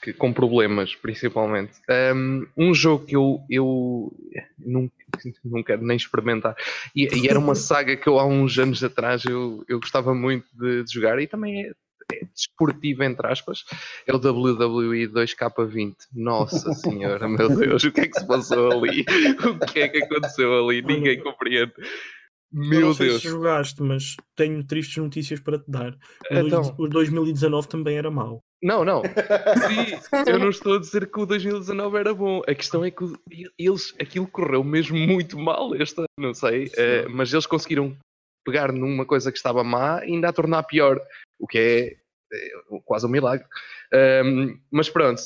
que, 0.03 0.13
com 0.13 0.33
problemas, 0.33 0.97
principalmente. 0.97 1.73
Um, 2.15 2.47
um 2.57 2.75
jogo 2.75 3.07
que 3.07 3.15
eu, 3.17 3.41
eu 3.49 4.13
nunca, 4.59 4.93
não 5.45 5.63
quero 5.63 5.83
nem 5.83 5.97
experimentar, 5.97 6.57
e, 6.95 7.09
e, 7.17 7.29
era 7.29 7.39
uma 7.39 7.55
saga 7.55 7.97
que 7.97 8.09
eu 8.09 8.19
há 8.19 8.27
uns 8.27 8.59
anos 8.59 8.83
atrás 8.83 9.25
eu, 9.25 9.65
eu 9.69 9.79
gostava 9.79 10.13
muito 10.13 10.47
de, 10.53 10.83
de 10.83 10.93
jogar, 10.93 11.21
e 11.21 11.29
também 11.29 11.63
é, 11.63 11.73
é 12.13 12.25
desportivo, 12.35 13.05
entre 13.05 13.27
aspas, 13.29 13.65
é 14.05 14.13
o 14.13 14.17
WWE 14.17 15.07
2K20. 15.09 15.95
Nossa 16.13 16.73
Senhora, 16.75 17.29
meu 17.29 17.57
Deus, 17.57 17.85
o 17.85 17.93
que 17.93 18.01
é 18.01 18.09
que 18.09 18.19
se 18.19 18.27
passou 18.27 18.73
ali? 18.73 19.05
O 19.63 19.67
que 19.67 19.81
é 19.81 19.89
que 19.89 20.03
aconteceu 20.03 20.65
ali? 20.65 20.83
Ninguém 20.83 21.21
compreende. 21.23 21.73
Meu 22.53 22.81
não 22.81 22.95
sei 22.95 23.09
Deus. 23.09 23.23
se 23.23 23.29
jogaste, 23.29 23.83
mas 23.83 24.17
tenho 24.37 24.63
tristes 24.65 24.99
notícias 24.99 25.41
para 25.41 25.59
te 25.59 25.71
dar. 25.71 25.95
O, 26.31 26.35
Então. 26.35 26.75
o 26.79 26.87
2019 26.87 27.67
também 27.69 27.97
era 27.97 28.11
mau. 28.11 28.43
Não, 28.63 28.85
não. 28.85 29.03
Sim, 29.03 30.31
eu 30.31 30.39
não 30.39 30.51
estou 30.51 30.77
a 30.77 30.79
dizer 30.79 31.11
que 31.11 31.21
o 31.21 31.27
2019 31.27 31.99
era 31.99 32.15
bom. 32.15 32.43
A 32.47 32.55
questão 32.55 32.85
é 32.85 32.91
que 32.91 33.05
eles, 33.59 33.93
aquilo 34.01 34.27
correu 34.29 34.63
mesmo 34.63 34.97
muito 34.97 35.39
mal 35.39 35.75
este 35.75 35.99
ano, 35.99 36.07
não 36.17 36.33
sei. 36.33 36.71
eh, 36.77 37.07
mas 37.09 37.33
eles 37.33 37.47
conseguiram 37.47 37.97
pegar 38.45 38.73
numa 38.73 39.05
coisa 39.05 39.33
que 39.33 39.39
estava 39.39 39.65
má 39.65 40.01
e 40.05 40.13
ainda 40.13 40.29
a 40.29 40.33
tornar 40.33 40.63
pior. 40.63 41.01
O 41.41 41.47
que 41.47 41.59
é, 41.59 41.97
eh, 42.33 42.81
quase 42.85 43.05
um 43.05 43.11
milagre. 43.11 43.47
Ahm, 43.93 44.59
mas 44.71 44.89
pronto, 44.89 45.21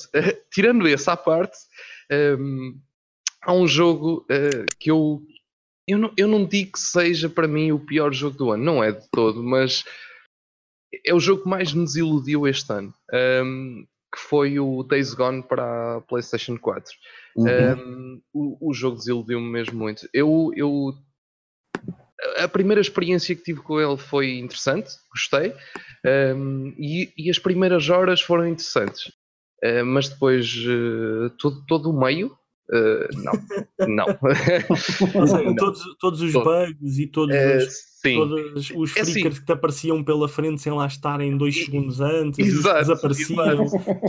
tirando 0.51 0.89
esse 0.89 1.09
à 1.11 1.17
parte, 1.17 1.59
ahm, 2.11 2.75
há 3.43 3.53
um 3.53 3.67
jogo 3.67 4.25
eh, 4.31 4.65
que 4.79 4.91
eu. 4.91 5.21
Eu 5.89 5.99
não, 5.99 6.13
eu 6.17 6.27
não 6.27 6.45
digo 6.45 6.73
que 6.73 6.81
seja 6.81 7.29
para 7.29 7.47
mim 7.47 7.71
o 7.71 7.79
pior 7.79 8.13
jogo 8.13 8.37
do 8.37 8.51
ano, 8.51 8.65
não 8.65 8.83
é 8.83 8.91
de 8.91 9.09
todo, 9.13 9.41
mas 9.41 9.85
é 11.05 11.15
o 11.15 11.21
jogo 11.21 11.43
que 11.43 11.49
mais 11.49 11.73
me 11.73 11.85
desiludiu 11.85 12.47
este 12.47 12.73
ano, 12.73 12.95
um, 13.45 13.87
que 14.15 14.21
foi 14.21 14.59
o 14.59 14.83
Days 14.83 15.15
Gone 15.15 15.43
para 15.43 15.97
a 15.97 16.01
PlayStation 16.01 16.57
4. 16.57 16.95
Uhum. 17.37 17.47
Um, 17.47 18.23
o, 18.33 18.71
o 18.71 18.75
jogo 18.75 18.97
desiludiu-me 18.97 19.49
mesmo 19.49 19.79
muito. 19.79 20.09
Eu, 20.13 20.53
eu 20.55 20.95
a 22.39 22.49
primeira 22.49 22.81
experiência 22.81 23.35
que 23.35 23.43
tive 23.43 23.61
com 23.61 23.81
ele 23.81 23.97
foi 23.97 24.39
interessante, 24.39 24.91
gostei, 25.11 25.53
um, 26.35 26.75
e, 26.79 27.13
e 27.17 27.31
as 27.31 27.39
primeiras 27.39 27.89
horas 27.89 28.21
foram 28.21 28.47
interessantes, 28.47 29.13
Uh, 29.65 29.85
mas 29.85 30.09
depois 30.09 30.55
uh, 30.67 31.31
todo, 31.39 31.65
todo 31.67 31.91
o 31.91 31.99
meio, 31.99 32.37
uh, 32.71 33.23
não, 33.23 33.87
não. 33.89 34.07
Não. 35.45 35.55
todos, 35.57 35.81
todos 35.99 36.21
os 36.21 36.33
bugs 36.33 36.99
e 36.99 37.07
todos, 37.07 37.35
Eh, 37.35 37.57
os, 37.59 38.03
todos 38.03 38.71
os 38.71 38.97
É 38.97 39.01
assim. 39.01 39.13
flickers 39.13 39.39
que 39.41 39.47
te 39.47 39.53
apareciam 39.53 40.03
pela 40.05 40.29
frente 40.29 40.61
sem 40.61 40.73
lá 40.73 40.87
estarem 40.87 41.37
dois 41.37 41.55
segundos 41.65 42.01
antes, 42.01 42.37
que 42.37 42.43
Exato, 42.43 42.79
desapareciam. 42.81 43.57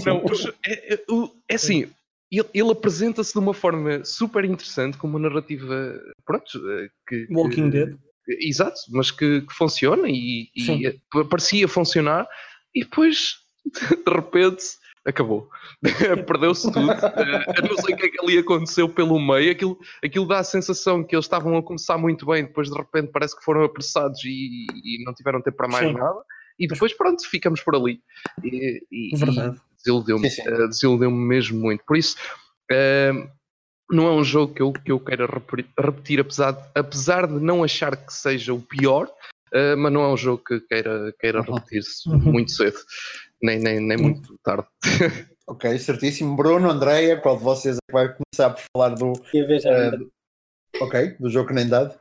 Não, 0.05 0.23
o 0.25 0.29
jo- 0.33 0.53
é, 0.65 0.93
é- 0.93 1.03
é 1.49 1.55
assim, 1.55 1.87
ele, 2.31 2.45
ele 2.53 2.71
apresenta-se 2.71 3.33
de 3.33 3.39
uma 3.39 3.53
forma 3.53 4.03
super 4.03 4.43
interessante, 4.45 4.97
com 4.97 5.07
uma 5.07 5.19
narrativa, 5.19 5.99
pronto, 6.25 6.45
eh, 6.71 6.89
que... 7.07 7.25
que- 7.27 7.33
Walking 7.33 7.69
Dead. 7.69 7.95
Exato, 8.41 8.77
mas 8.91 9.09
que, 9.09 9.39
que 9.41 9.53
funciona 9.53 10.09
e, 10.09 10.49
e 10.53 10.99
parecia 11.29 11.65
funcionar 11.67 12.27
e 12.75 12.83
depois, 12.83 13.35
de 14.05 14.11
repente, 14.13 14.63
acabou. 15.07 15.49
Perdeu-se 16.27 16.71
tudo. 16.71 16.91
Eh, 16.91 17.45
Eu 17.57 17.63
não 17.69 17.77
sei 17.77 17.95
o 17.95 17.97
que 17.97 18.05
é 18.05 18.09
que 18.09 18.19
ali 18.21 18.37
aconteceu 18.37 18.89
pelo 18.89 19.19
meio. 19.19 19.51
Aquilo, 19.51 19.79
aquilo 20.03 20.27
dá 20.27 20.39
a 20.39 20.43
sensação 20.43 21.03
que 21.03 21.15
eles 21.15 21.25
estavam 21.25 21.55
a 21.57 21.63
começar 21.63 21.97
muito 21.97 22.25
bem, 22.25 22.43
depois 22.45 22.69
de 22.69 22.77
repente 22.77 23.11
parece 23.11 23.35
que 23.37 23.43
foram 23.43 23.63
apressados 23.63 24.23
e, 24.25 24.67
e 24.83 25.03
não 25.05 25.13
tiveram 25.13 25.41
tempo 25.41 25.57
para 25.57 25.67
mais 25.67 25.87
Sim. 25.87 25.93
nada. 25.93 26.19
E 26.59 26.67
depois, 26.67 26.91
pronto, 26.93 27.23
ficamos 27.29 27.61
por 27.61 27.75
ali. 27.75 28.01
E, 28.43 28.83
e- 28.91 29.15
Verdade. 29.17 29.57
e 29.57 29.75
desiludiu-me, 29.77 30.29
sim. 30.29 30.41
eh, 30.45 30.67
desiludiu-me 30.67 31.17
mesmo 31.27 31.59
muito. 31.59 31.83
Por 31.85 31.95
isso, 31.97 32.15
eh, 32.71 33.11
não 33.89 34.07
é 34.07 34.11
um 34.11 34.23
jogo 34.23 34.53
que 34.53 34.61
eu, 34.61 34.73
que 34.73 34.91
eu 34.91 34.99
queira 34.99 35.25
repetir, 35.79 36.19
apesar, 36.19 36.51
de, 36.51 36.59
apesar 36.75 37.27
de 37.27 37.35
não 37.39 37.63
achar 37.63 37.95
que 37.95 38.11
seja 38.11 38.53
o 38.53 38.61
pior, 38.61 39.07
eh, 39.53 39.75
mas 39.75 39.93
não 39.93 40.01
é 40.01 40.07
um 40.11 40.17
jogo 40.17 40.43
que 40.43 40.59
queira, 40.61 41.13
queira 41.19 41.39
Uhum. 41.41 41.53
repetir-se 41.55 42.09
Uhum. 42.09 42.17
muito 42.33 42.51
cedo, 42.51 42.75
nem, 43.41 43.59
nem, 43.59 43.79
nem 43.79 43.97
muito 43.97 44.37
tarde. 44.43 44.67
Ok, 45.49 45.79
certíssimo. 45.79 46.35
Bruno, 46.35 46.69
Andréia, 46.69 47.21
qual 47.21 47.37
de 47.37 47.43
vocês 47.43 47.77
é 47.77 47.79
que 47.87 47.93
vai 47.93 48.13
começar 48.13 48.49
por 48.49 48.61
falar 48.75 48.95
do, 48.95 49.13
eh, 49.33 50.81
ok, 50.81 51.15
do 51.17 51.29
jogo 51.29 51.47
que 51.47 51.53
nem 51.53 51.69
dado? 51.69 51.97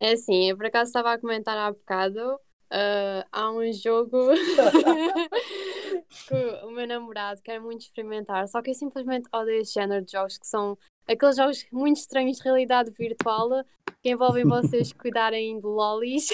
É 0.00 0.14
assim, 0.14 0.50
eu 0.50 0.56
por 0.56 0.66
acaso 0.66 0.88
estava 0.88 1.12
a 1.12 1.18
comentar 1.18 1.56
há 1.56 1.70
bocado. 1.70 2.40
ah, 2.70 3.24
há 3.30 3.52
um 3.52 3.72
jogo 3.72 4.30
que 6.28 6.34
o 6.64 6.72
meu 6.72 6.88
namorado 6.88 7.40
quer 7.40 7.60
muito 7.60 7.82
experimentar, 7.82 8.48
só 8.48 8.60
que 8.60 8.70
eu 8.70 8.74
simplesmente 8.74 9.28
odeio 9.32 9.60
esse 9.60 9.74
género 9.74 10.04
de 10.04 10.10
jogos 10.10 10.36
que 10.36 10.46
são 10.48 10.76
aqueles 11.06 11.36
jogos 11.36 11.66
muito 11.72 11.98
estranhos 11.98 12.38
de 12.38 12.42
realidade 12.42 12.90
virtual 12.90 13.64
que 14.02 14.10
envolvem 14.10 14.44
vocês 14.44 14.92
cuidarem 14.94 15.60
de 15.60 15.66
lolis 15.66 16.30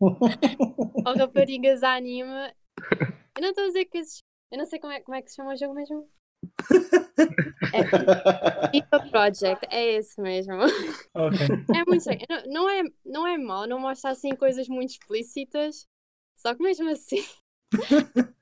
ou 0.00 1.14
raparigas 1.14 1.82
anime. 1.82 2.52
Eu 3.36 3.42
não 3.42 3.48
estou 3.50 3.64
a 3.64 3.66
dizer 3.68 3.84
que 3.86 3.98
esses. 3.98 4.22
Eu 4.50 4.58
não 4.58 4.66
sei 4.66 4.78
como 4.78 4.92
é, 4.92 5.00
como 5.00 5.14
é 5.16 5.22
que 5.22 5.30
se 5.30 5.36
chama 5.36 5.52
o 5.52 5.56
jogo 5.56 5.74
mesmo. 5.74 6.08
É 7.74 7.82
FIFA 8.70 9.10
Project, 9.10 9.66
é 9.70 9.94
esse 9.96 10.20
mesmo. 10.20 10.54
Ok. 11.14 11.38
É 11.74 11.84
muito. 11.86 12.04
Não, 12.28 12.46
não 12.46 12.68
é, 12.68 12.82
não 13.04 13.26
é 13.26 13.36
mau, 13.36 13.66
não 13.66 13.78
mostra 13.78 14.10
assim 14.12 14.34
coisas 14.36 14.68
muito 14.68 14.90
explícitas, 14.90 15.86
só 16.36 16.54
que 16.54 16.62
mesmo 16.62 16.88
assim. 16.88 17.22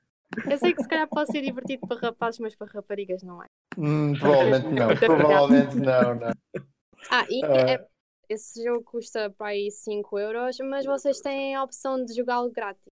Eu 0.49 0.57
sei 0.57 0.73
que 0.73 0.81
se 0.81 0.87
calhar 0.87 1.07
pode 1.09 1.31
ser 1.31 1.41
divertido 1.41 1.85
para 1.87 1.99
rapazes, 1.99 2.39
mas 2.39 2.55
para 2.55 2.67
raparigas 2.71 3.21
não 3.23 3.41
é. 3.43 3.47
Hum, 3.77 4.13
provavelmente 4.17 4.67
não. 4.67 4.95
Provavelmente 4.95 5.75
não, 5.75 6.15
não. 6.15 6.31
Ah, 7.09 7.25
e 7.29 7.43
Ah. 7.43 7.71
é- 7.71 7.87
esse 8.29 8.63
jogo 8.63 8.83
custa 8.83 9.29
para 9.31 9.47
aí 9.47 9.71
5 9.71 10.17
euros, 10.19 10.57
mas 10.59 10.85
vocês 10.85 11.19
têm 11.19 11.55
a 11.55 11.63
opção 11.63 12.03
de 12.03 12.13
jogá-lo 12.13 12.51
grátis. 12.51 12.83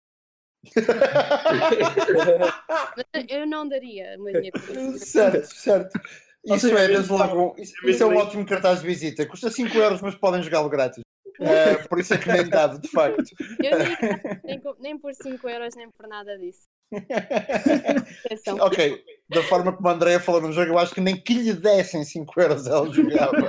Eu 3.30 3.46
não 3.46 3.68
daria 3.68 4.18
por 4.18 4.76
isso. 4.76 5.06
certo, 5.06 5.46
certo. 5.46 6.00
Isso 6.46 6.60
seja, 6.60 6.80
é, 6.80 6.86
é 6.86 6.88
desde 6.88 7.12
logo, 7.12 7.56
isso, 7.58 7.74
isso 7.88 8.04
é 8.04 8.06
um 8.06 8.18
ótimo 8.18 8.46
cartaz 8.46 8.82
de 8.82 8.86
visita. 8.86 9.26
Custa 9.26 9.50
5 9.50 9.76
euros, 9.78 10.02
mas 10.02 10.16
podem 10.16 10.44
jogá-lo 10.44 10.70
grátis. 10.70 11.04
Eh, 11.38 11.76
por 11.90 12.00
isso 12.00 12.14
é 12.14 12.18
que 12.18 12.32
nem 12.32 12.48
dado, 12.48 12.80
de 12.80 12.88
facto. 12.88 13.22
Eu 13.62 13.78
nem, 13.78 14.62
nem, 14.80 14.98
por 14.98 15.14
5 15.14 15.50
euros, 15.50 15.76
nem 15.76 15.92
por 15.92 16.08
nada 16.08 16.38
disso. 16.38 16.62
Ok, 18.62 19.04
da 19.28 19.44
forma 19.44 19.74
como 19.74 19.90
a 19.90 19.92
Andrea 19.92 20.18
falou 20.18 20.40
no 20.40 20.54
jogo, 20.54 20.72
eu 20.72 20.80
acho 20.80 20.94
que 20.94 21.02
nem 21.02 21.22
que 21.22 21.34
lhe 21.34 21.52
dessem 21.52 22.06
5 22.06 22.40
euros 22.40 22.68
ela 22.68 22.90
jogava. 22.90 23.36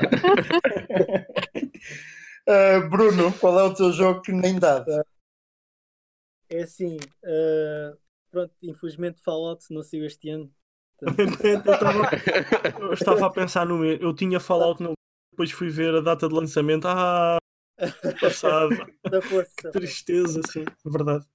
Eh, 2.49 2.79
Bruno, 2.89 3.33
qual 3.33 3.59
é 3.59 3.63
o 3.65 3.75
teu 3.75 3.93
jogo 3.93 4.23
que 4.23 4.31
nem 4.31 4.57
dado? 4.57 4.87
É 6.49 6.63
assim, 6.63 6.97
eh, 7.25 7.97
pronto, 8.31 8.55
infelizmente 8.63 9.21
Fallout 9.21 9.65
não 9.71 9.83
saiu 9.83 10.05
este 10.05 10.31
ano. 10.31 10.53
eu, 11.03 11.59
estava, 11.59 12.81
eu 12.81 12.93
estava 12.93 13.27
a 13.27 13.31
pensar 13.31 13.67
no 13.67 13.79
meu. 13.79 13.97
Eu 13.97 14.15
tinha 14.15 14.41
Fallout 14.41 14.83
no. 14.83 14.93
Depois 15.33 15.51
fui 15.51 15.69
ver 15.69 15.95
a 15.95 16.01
data 16.01 16.29
de 16.29 16.35
lançamento. 16.35 16.87
Ah, 16.87 17.39
passado. 18.21 18.71
Da 19.11 19.23
força. 19.23 19.71
Tristeza, 19.71 20.41
sim, 20.51 20.65
verdade. 20.85 21.27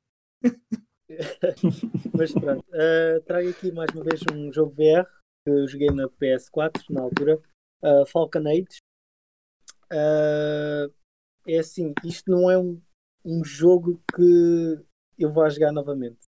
Mas 2.18 2.32
pronto, 2.34 2.66
eh, 2.74 3.20
trago 3.26 3.50
aqui 3.50 3.72
mais 3.72 3.92
uma 3.94 4.04
vez 4.04 4.22
um 4.34 4.52
jogo 4.52 4.72
VR 4.72 5.06
que 5.44 5.50
eu 5.50 5.68
joguei 5.68 5.90
na 5.90 6.08
PS4 6.08 6.84
na 6.90 7.02
altura, 7.02 7.40
eh, 7.84 8.06
Falcon 8.08 8.48
Age. 8.48 8.80
Eh, 9.92 10.90
é 11.48 11.60
assim, 11.60 11.94
isto 12.04 12.30
não 12.32 12.50
é 12.50 12.58
um, 12.58 12.82
um 13.26 13.44
jogo 13.44 14.02
que 14.16 14.80
eu 15.24 15.32
vá 15.32 15.50
jogar 15.50 15.72
novamente. 15.72 16.20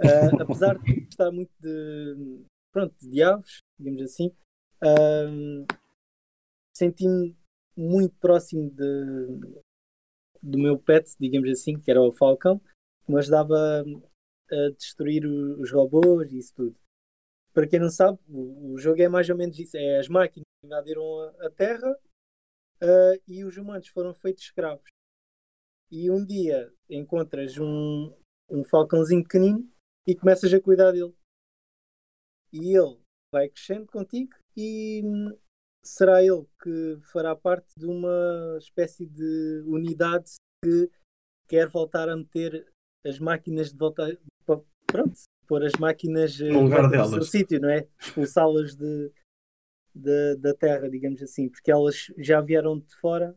Eh, 0.00 0.30
apesar 0.40 0.78
de 0.78 1.00
gostar 1.04 1.30
muito 1.30 1.52
de, 1.58 2.44
pronto, 2.72 2.94
de 2.98 3.08
diabos, 3.08 3.58
digamos 3.78 4.02
assim, 4.02 4.32
eh, 4.82 5.66
senti-me 6.76 7.36
muito 7.76 8.14
próximo 8.16 8.70
de, 8.70 9.62
do 10.42 10.58
meu 10.58 10.78
pet, 10.78 11.14
digamos 11.18 11.50
assim, 11.50 11.78
que 11.78 11.90
era 11.90 12.00
o 12.00 12.12
Falcão, 12.12 12.58
que 13.04 13.12
me 13.12 13.18
ajudava 13.18 13.84
a 14.50 14.70
destruir 14.76 15.26
os 15.26 15.70
robôs 15.70 16.32
e 16.32 16.38
isso 16.38 16.54
tudo. 16.54 16.76
Para 17.52 17.66
quem 17.66 17.80
não 17.80 17.90
sabe, 17.90 18.18
o, 18.28 18.74
o 18.74 18.78
jogo 18.78 19.02
é 19.02 19.08
mais 19.08 19.28
ou 19.28 19.36
menos 19.36 19.58
isso: 19.58 19.76
é 19.76 19.98
as 19.98 20.08
máquinas 20.08 20.46
invadiram 20.64 21.02
a, 21.20 21.46
a 21.46 21.50
Terra 21.50 21.96
ah, 22.80 23.18
e 23.28 23.44
os 23.44 23.56
humanos 23.56 23.88
foram 23.88 24.14
feitos 24.14 24.44
escravos. 24.44 24.88
E 25.90 26.10
um 26.10 26.24
dia 26.24 26.72
encontras 26.88 27.58
um, 27.58 28.14
um 28.48 28.62
falcãozinho 28.64 29.22
pequenino 29.22 29.68
e 30.06 30.14
começas 30.14 30.52
a 30.52 30.60
cuidar 30.60 30.92
dele. 30.92 31.14
E 32.52 32.76
ele 32.76 32.98
vai 33.32 33.48
crescendo 33.48 33.86
contigo 33.86 34.32
e 34.56 35.02
hum, 35.04 35.36
será 35.84 36.22
ele 36.22 36.46
que 36.62 36.98
fará 37.12 37.34
parte 37.34 37.72
de 37.76 37.86
uma 37.86 38.56
espécie 38.58 39.06
de 39.06 39.62
unidade 39.66 40.32
que 40.64 40.90
quer 41.48 41.68
voltar 41.68 42.08
a 42.08 42.16
meter 42.16 42.66
as 43.04 43.18
máquinas 43.18 43.72
de 43.72 43.78
volta 43.78 44.18
pronto, 44.86 45.14
pôr 45.46 45.64
as 45.64 45.72
máquinas 45.78 46.40
eh, 46.40 46.48
No 46.50 46.62
lugar 46.62 46.82
no 46.82 46.90
seu 46.90 46.98
delas. 47.10 47.30
sítio, 47.30 47.60
não 47.60 47.70
é? 47.70 47.86
Expulsá-las 48.00 48.74
de, 48.76 49.12
de- 49.94 50.36
da 50.36 50.54
terra, 50.54 50.88
digamos 50.90 51.22
assim, 51.22 51.48
porque 51.48 51.70
elas 51.70 52.12
já 52.18 52.40
vieram 52.40 52.78
de 52.80 52.94
fora. 52.96 53.36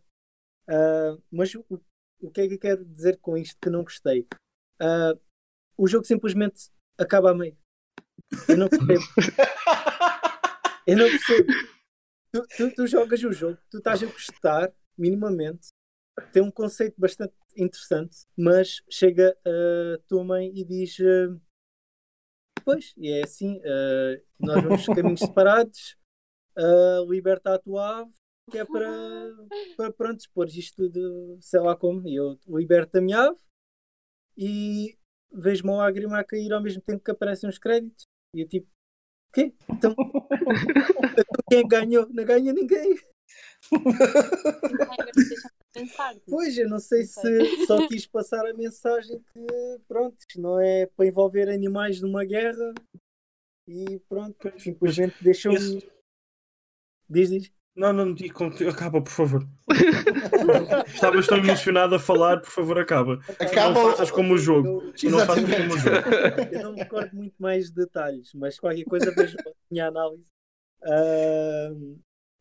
Ah, 0.68 1.18
mas 1.32 1.54
o, 1.56 1.64
o 2.24 2.32
que 2.32 2.42
é 2.42 2.48
que 2.48 2.54
eu 2.56 2.60
quero 2.60 2.86
dizer 2.86 3.18
com 3.20 3.38
isto 3.38 3.58
que 3.62 3.70
não 3.70 3.84
gostei? 3.84 4.28
Ah, 4.80 5.14
o 5.78 5.88
jogo 5.88 6.06
simplesmente 6.06 6.70
acaba 6.98 7.32
a 7.32 7.36
meio. 7.36 7.58
Eu 8.48 8.58
não 8.58 8.70
percebo. 8.70 9.04
Eu 10.86 10.98
não 10.98 11.10
percebo. 11.10 11.48
Tu, 12.32 12.48
tu- 12.58 12.76
tu 12.76 12.88
jogas 12.88 13.24
o 13.24 13.32
jogo, 13.32 13.58
tu 13.70 13.78
estás 13.78 14.04
a 14.04 14.06
gostar 14.06 14.74
minimamente, 14.98 15.68
tem 16.34 16.44
um 16.44 16.52
conceito 16.52 16.96
bastante 17.00 17.34
interessante, 17.56 18.18
mas 18.38 18.82
chega 18.90 19.38
a 19.46 19.98
tua 20.08 20.24
mãe 20.26 20.52
e 20.54 20.66
diz: 20.66 21.00
eh, 21.00 21.28
Pois, 22.66 22.94
e 22.98 23.12
é 23.12 23.24
assim, 23.24 23.62
eh, 23.64 24.22
nós 24.40 24.64
vamos 24.64 24.86
caminhos 24.88 25.20
separados, 25.22 25.98
liberta 27.08 27.54
a 27.56 27.60
tua 27.60 28.00
ave, 28.02 28.12
que 28.52 28.58
é 28.58 28.66
para, 28.66 28.90
para 29.78 29.92
pronto, 29.94 30.24
pôr 30.34 30.48
isto 30.48 30.90
de 30.90 31.38
sei 31.42 31.60
lá 31.60 31.76
como, 31.76 32.08
e 32.08 32.16
eu 32.16 32.38
liberto 32.48 32.98
a 32.98 33.02
minha 33.02 33.20
ave 33.30 33.40
e 34.38 34.98
vejo 35.32 35.64
uma 35.64 35.78
lágrima 35.78 36.20
a 36.20 36.24
cair 36.24 36.52
ao 36.54 36.62
mesmo 36.62 36.82
tempo 36.82 37.04
que 37.04 37.12
aparecem 37.12 37.50
os 37.50 37.58
créditos. 37.58 38.06
E 38.36 38.42
eu 38.42 38.48
tipo, 38.48 38.68
quê? 39.34 39.54
Então, 39.70 39.96
quem 41.50 41.68
ganhou? 41.68 42.08
Não 42.10 42.26
ganha 42.26 42.54
ninguém. 42.54 42.96
Tipo, 42.96 43.14
Pois, 46.30 46.58
eu 46.58 46.70
não 46.70 46.80
sei 46.80 47.04
se 47.04 47.66
só 47.66 47.78
quis 47.88 48.06
passar 48.06 48.46
a 48.46 48.54
mensagem 48.54 49.20
que, 49.34 49.80
pronto, 49.88 50.18
isto 50.20 50.40
não 50.40 50.60
é 50.60 50.86
para 50.86 51.08
envolver 51.08 51.50
animais 51.50 52.00
numa 52.02 52.24
guerra 52.24 52.74
e 53.68 54.00
pronto, 54.08 54.38
simplesmente 54.60 55.16
deixam. 55.24 55.54
Esse- 55.54 55.92
Diz, 57.10 57.30
diz. 57.30 57.52
Não, 57.76 57.92
não, 57.92 58.14
di- 58.14 58.30
con- 58.30 58.52
acaba, 58.70 59.02
por 59.02 59.12
favor. 59.12 59.48
Estavas 60.88 61.26
tão 61.28 61.38
emocionado 61.40 61.96
a 61.96 62.00
falar, 62.00 62.40
por 62.42 62.50
favor, 62.52 62.78
acaba. 62.80 63.20
Acaba 63.40 63.74
não 63.74 63.90
faças 63.92 64.12
como 64.12 64.36
o 64.36 64.38
jogo. 64.38 64.94
Eu, 65.02 65.12
não 65.12 65.20
faças 65.26 65.44
como 65.44 65.74
o 65.74 65.78
jogo. 65.80 65.98
eu 66.52 66.64
não 66.64 66.74
me 66.74 66.80
recordo 66.84 67.16
muito 67.16 67.36
mais 67.40 67.72
detalhes, 67.72 68.32
mas 68.36 68.60
qualquer 68.60 68.84
coisa 68.86 69.12
vejo 69.16 69.36
a 69.40 69.52
minha 69.72 69.88
análise. 69.88 70.30
Ah, 70.84 71.72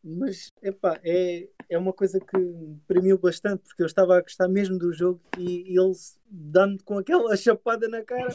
mas, 0.03 0.51
epá, 0.61 0.99
é, 1.03 1.47
é 1.69 1.77
uma 1.77 1.93
coisa 1.93 2.19
que 2.19 2.37
me 2.37 2.77
premiu 2.85 3.17
bastante, 3.17 3.63
porque 3.63 3.81
eu 3.81 3.87
estava 3.87 4.17
a 4.17 4.21
gostar 4.21 4.47
mesmo 4.49 4.77
do 4.77 4.91
jogo 4.93 5.21
e, 5.37 5.73
e 5.73 5.79
ele 5.79 5.93
dando 6.29 6.83
com 6.83 6.97
aquela 6.97 7.35
chapada 7.37 7.87
na 7.87 8.03
cara. 8.03 8.31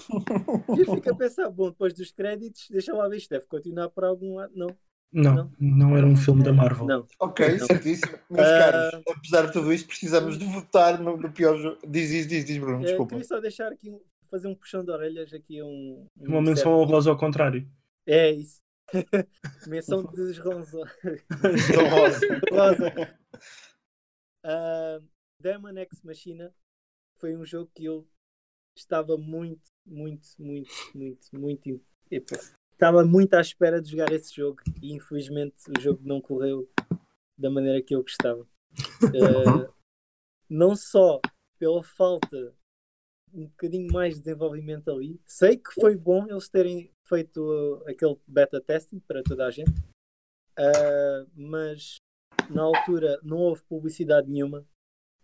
E 0.76 0.80
eu 0.80 0.94
fico 0.94 1.10
a 1.10 1.14
pensar, 1.14 1.48
bom, 1.50 1.68
depois 1.70 1.92
dos 1.94 2.10
créditos, 2.10 2.66
deixa 2.70 2.92
lá 2.94 3.06
ver, 3.08 3.18
isto 3.18 3.30
deve 3.30 3.46
continuar 3.46 3.88
por 3.90 4.04
algum 4.04 4.36
lado. 4.36 4.52
Não, 4.56 4.68
Não, 5.12 5.50
não 5.58 5.96
era 5.96 6.06
um 6.06 6.16
filme 6.16 6.42
da 6.44 6.52
Marvel. 6.52 6.86
não. 6.86 7.06
Ok, 7.18 7.56
Não. 7.56 7.66
certíssimo. 7.66 8.18
Meus 8.28 8.46
Ah. 8.46 8.58
caros, 8.58 9.02
apesar 9.16 9.46
de 9.46 9.52
tudo 9.54 9.72
isto, 9.72 9.86
precisamos 9.88 10.38
de 10.38 10.44
votar 10.44 11.00
no, 11.00 11.16
no 11.16 11.32
pior 11.32 11.56
jogo. 11.56 11.78
Diz, 11.88 12.10
diz, 12.10 12.26
diz, 12.26 12.44
diz, 12.44 12.58
Bruno, 12.58 12.82
Eh, 12.82 12.88
desculpa. 12.88 13.10
queria 13.10 13.24
só 13.24 13.40
deixar 13.40 13.72
aqui, 13.72 13.90
fazer 14.30 14.48
um 14.48 14.54
puxão 14.54 14.84
de 14.84 14.90
orelhas 14.90 15.32
aqui 15.32 15.58
a 15.60 15.64
um... 15.64 16.06
um 16.20 16.28
Uma 16.28 16.42
menção 16.42 16.72
honrosa 16.72 17.08
ao 17.10 17.16
contrário. 17.16 17.66
É 18.06 18.30
isso. 18.32 18.60
menção 19.66 20.02
desronzo. 20.12 20.80
Então, 21.02 21.88
Rosa. 21.88 22.20
Rosa. 22.52 23.18
Ah, 24.44 24.98
Demon 25.40 25.76
X 25.78 26.02
Machina 26.02 26.54
foi 27.18 27.36
um 27.36 27.44
jogo 27.44 27.70
que 27.74 27.84
eu 27.84 28.06
estava 28.76 29.16
muito, 29.16 29.70
muito, 29.86 30.28
muito, 30.38 30.70
muito, 30.94 31.28
muito. 31.32 31.80
epa, 32.10 32.36
Estava 32.78 33.04
muito 33.04 33.34
à 33.34 33.40
espera 33.40 33.82
de 33.82 33.90
jogar 33.90 34.12
esse 34.12 34.36
jogo 34.36 34.62
e 34.80 34.92
infelizmente 34.94 35.56
o 35.76 35.80
jogo 35.80 36.00
não 36.04 36.20
correu 36.20 36.70
da 37.36 37.50
maneira 37.50 37.82
que 37.82 37.92
eu 37.92 38.02
gostava. 38.02 38.46
Ah, 39.02 39.68
não 40.48 40.76
só 40.76 41.20
pela 41.58 41.82
falta 41.82 42.54
um 43.34 43.46
bocadinho 43.46 43.92
mais 43.92 44.14
de 44.14 44.20
desenvolvimento 44.20 44.92
ali, 44.92 45.20
sei 45.26 45.56
que 45.56 45.72
foi 45.72 45.96
bom 45.96 46.24
eles 46.30 46.48
terem 46.48 46.92
feito 47.04 47.38
uh, 47.42 47.82
aquele 47.88 48.16
beta 48.24 48.60
testing 48.60 49.00
para 49.00 49.24
toda 49.24 49.44
a 49.46 49.50
gente, 49.50 49.74
ah, 50.56 51.26
mas 51.34 51.96
na 52.48 52.62
altura 52.62 53.18
não 53.24 53.38
houve 53.38 53.64
publicidade 53.64 54.30
nenhuma. 54.30 54.64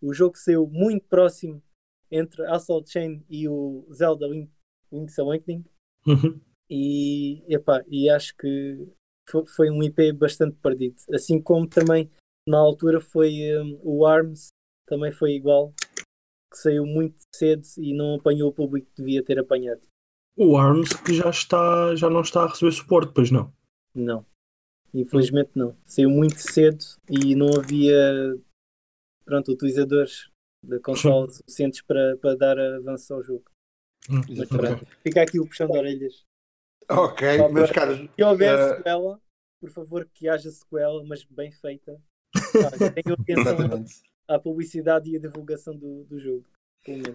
O 0.02 0.12
jogo 0.12 0.36
saiu 0.36 0.66
muito 0.66 1.06
próximo 1.06 1.62
entre 2.10 2.44
Assault 2.46 2.90
Chain 2.90 3.24
e 3.30 3.48
o 3.48 3.86
Zelda 3.92 4.26
Link- 4.26 4.52
Link's 4.90 5.16
Awakening 5.20 5.64
Uhum. 6.04 6.40
E, 6.74 7.44
epá, 7.48 7.84
e 7.86 8.10
acho 8.10 8.36
que 8.36 8.88
foi, 9.28 9.46
foi 9.46 9.70
um 9.70 9.80
IP 9.80 10.12
bastante 10.12 10.56
perdido. 10.56 10.96
Assim 11.12 11.40
como 11.40 11.68
também 11.68 12.10
na 12.48 12.58
altura 12.58 13.00
foi 13.00 13.32
um, 13.60 13.80
o 13.82 14.04
ARMS, 14.04 14.48
também 14.86 15.12
foi 15.12 15.34
igual, 15.34 15.72
que 16.50 16.58
saiu 16.58 16.84
muito 16.84 17.22
cedo 17.32 17.62
e 17.78 17.94
não 17.94 18.16
apanhou 18.16 18.50
o 18.50 18.52
público 18.52 18.88
que 18.88 19.02
devia 19.02 19.24
ter 19.24 19.38
apanhado. 19.38 19.82
O 20.36 20.56
ARMS 20.56 21.00
que 21.04 21.14
já, 21.14 21.30
está, 21.30 21.94
já 21.94 22.10
não 22.10 22.22
está 22.22 22.42
a 22.42 22.48
receber 22.48 22.72
suporte, 22.72 23.12
pois 23.14 23.30
não. 23.30 23.52
Não. 23.94 24.26
Infelizmente 24.92 25.52
não. 25.54 25.76
Saiu 25.84 26.10
muito 26.10 26.38
cedo 26.38 26.84
e 27.08 27.36
não 27.36 27.48
havia 27.56 28.36
pronto, 29.24 29.52
utilizadores 29.52 30.28
da 30.62 30.80
consola 30.80 31.30
suficientes 31.30 31.82
para, 31.82 32.16
para 32.16 32.36
dar 32.36 32.58
avanço 32.58 33.14
ao 33.14 33.22
jogo. 33.22 33.44
Hum, 34.10 34.20
Mas 34.28 34.50
ok. 34.50 34.58
pronto, 34.58 34.86
fica 35.04 35.22
aqui 35.22 35.38
o 35.38 35.46
puxão 35.46 35.68
de 35.68 35.78
orelhas. 35.78 36.23
Ok, 36.90 37.38
Só 37.38 37.48
meus 37.48 37.70
para- 37.70 37.80
caros, 37.80 38.08
Se 38.14 38.22
houver 38.24 38.58
Eh, 38.58 38.76
sequela, 38.76 39.20
por 39.60 39.70
favor 39.70 40.08
que 40.12 40.28
haja 40.28 40.50
sequela, 40.50 41.02
mas 41.04 41.24
bem 41.24 41.50
feita. 41.50 42.00
Pá, 42.52 42.70
Tenham 42.92 43.16
atenção 43.18 43.84
à 44.28 44.38
publicidade 44.38 45.10
e 45.10 45.16
à 45.16 45.20
divulgação 45.20 45.76
do, 45.76 46.04
do 46.04 46.18
jogo. 46.18 46.44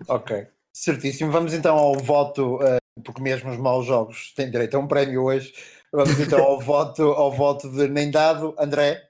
Ok, 0.08 0.48
certíssimo. 0.74 1.32
Vamos 1.32 1.54
então 1.54 1.76
ao 1.78 1.96
voto, 1.96 2.60
eh, 2.64 2.78
porque 3.04 3.22
mesmo 3.22 3.52
os 3.52 3.58
maus 3.58 3.86
jogos 3.86 4.34
têm 4.34 4.50
direito 4.50 4.76
a 4.76 4.80
um 4.80 4.88
prémio 4.88 5.24
hoje. 5.24 5.54
Vamos 5.92 6.20
então 6.20 6.40
ao 6.44 6.60
voto, 6.62 7.04
ao 7.04 7.32
voto 7.32 7.70
de 7.72 7.88
nem 7.88 8.10
dado. 8.10 8.56
André, 8.58 9.09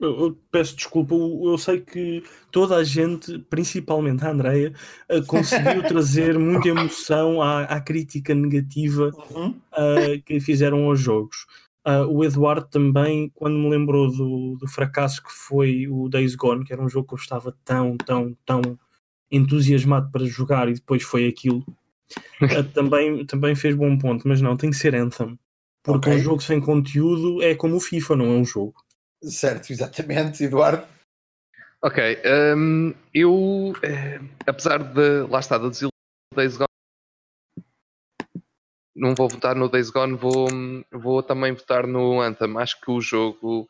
Eu, 0.00 0.20
eu 0.20 0.38
peço 0.50 0.76
desculpa, 0.76 1.14
eu, 1.14 1.42
eu 1.44 1.58
sei 1.58 1.80
que 1.80 2.22
toda 2.50 2.76
a 2.76 2.84
gente, 2.84 3.38
principalmente 3.50 4.24
a 4.24 4.30
Andreia, 4.30 4.72
eh, 5.08 5.20
conseguiu 5.22 5.82
trazer 5.86 6.38
muita 6.38 6.68
emoção 6.68 7.40
à, 7.40 7.62
à 7.62 7.80
crítica 7.80 8.34
negativa 8.34 9.10
uh, 9.30 10.22
que 10.24 10.40
fizeram 10.40 10.84
aos 10.84 11.00
jogos. 11.00 11.46
Uh, 11.86 12.06
o 12.08 12.24
Eduardo 12.24 12.66
também, 12.66 13.30
quando 13.34 13.58
me 13.58 13.68
lembrou 13.68 14.10
do, 14.10 14.56
do 14.58 14.66
fracasso 14.66 15.22
que 15.22 15.30
foi 15.30 15.86
o 15.86 16.08
Days 16.08 16.34
Gone, 16.34 16.64
que 16.64 16.72
era 16.72 16.82
um 16.82 16.88
jogo 16.88 17.08
que 17.08 17.14
eu 17.14 17.18
estava 17.18 17.54
tão, 17.64 17.96
tão, 17.98 18.36
tão 18.44 18.62
entusiasmado 19.30 20.10
para 20.10 20.24
jogar 20.24 20.68
e 20.68 20.74
depois 20.74 21.02
foi 21.02 21.28
aquilo, 21.28 21.64
uh, 22.42 22.64
também, 22.74 23.24
também 23.26 23.54
fez 23.54 23.76
bom 23.76 23.96
ponto, 23.96 24.26
mas 24.26 24.40
não, 24.40 24.56
tem 24.56 24.70
que 24.70 24.76
ser 24.76 24.94
Anthem. 24.94 25.38
Porque 25.84 26.08
Ok. 26.08 26.14
um 26.14 26.22
jogo 26.22 26.42
sem 26.42 26.60
conteúdo 26.60 27.42
é 27.42 27.54
como 27.54 27.76
o 27.76 27.80
FIFA, 27.80 28.16
não 28.16 28.24
é 28.24 28.36
um 28.38 28.44
jogo. 28.44 28.83
Certo, 29.30 29.70
exatamente. 29.70 30.44
Eduardo, 30.44 30.86
Ok, 31.84 31.98
hum, 32.56 32.94
eu, 33.12 33.74
eh, 33.82 34.18
apesar 34.46 34.78
de, 34.78 35.20
lá 35.28 35.38
está, 35.38 35.58
da 35.58 35.68
desilusão 35.68 35.90
do 36.32 36.36
Days 36.36 36.56
Gone, 36.56 36.66
não 38.96 39.14
vou 39.14 39.28
votar 39.28 39.54
no 39.54 39.68
Days 39.68 39.90
Gone, 39.90 40.16
vou, 40.16 40.48
vou 40.90 41.22
também 41.22 41.52
votar 41.52 41.86
no 41.86 42.22
Anthem. 42.22 42.56
Acho 42.56 42.80
que 42.80 42.90
o 42.90 43.02
jogo, 43.02 43.68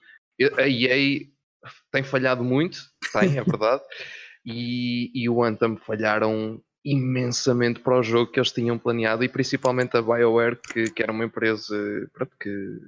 a 0.56 0.68
EA 0.68 1.26
tem 1.90 2.04
falhado 2.04 2.44
muito, 2.44 2.78
tem, 3.12 3.36
é 3.36 3.42
verdade, 3.42 3.82
e, 4.46 5.10
e 5.12 5.28
o 5.28 5.42
Anthem 5.42 5.76
falharam 5.76 6.62
imensamente 6.84 7.80
para 7.80 7.98
o 7.98 8.02
jogo 8.04 8.30
que 8.30 8.38
eles 8.38 8.52
tinham 8.52 8.78
planeado 8.78 9.24
e 9.24 9.28
principalmente 9.28 9.96
a 9.96 10.02
BioWare, 10.02 10.60
que, 10.72 10.88
que 10.88 11.02
era 11.02 11.10
uma 11.10 11.24
empresa 11.24 11.76
pronto, 12.12 12.36
que 12.38 12.78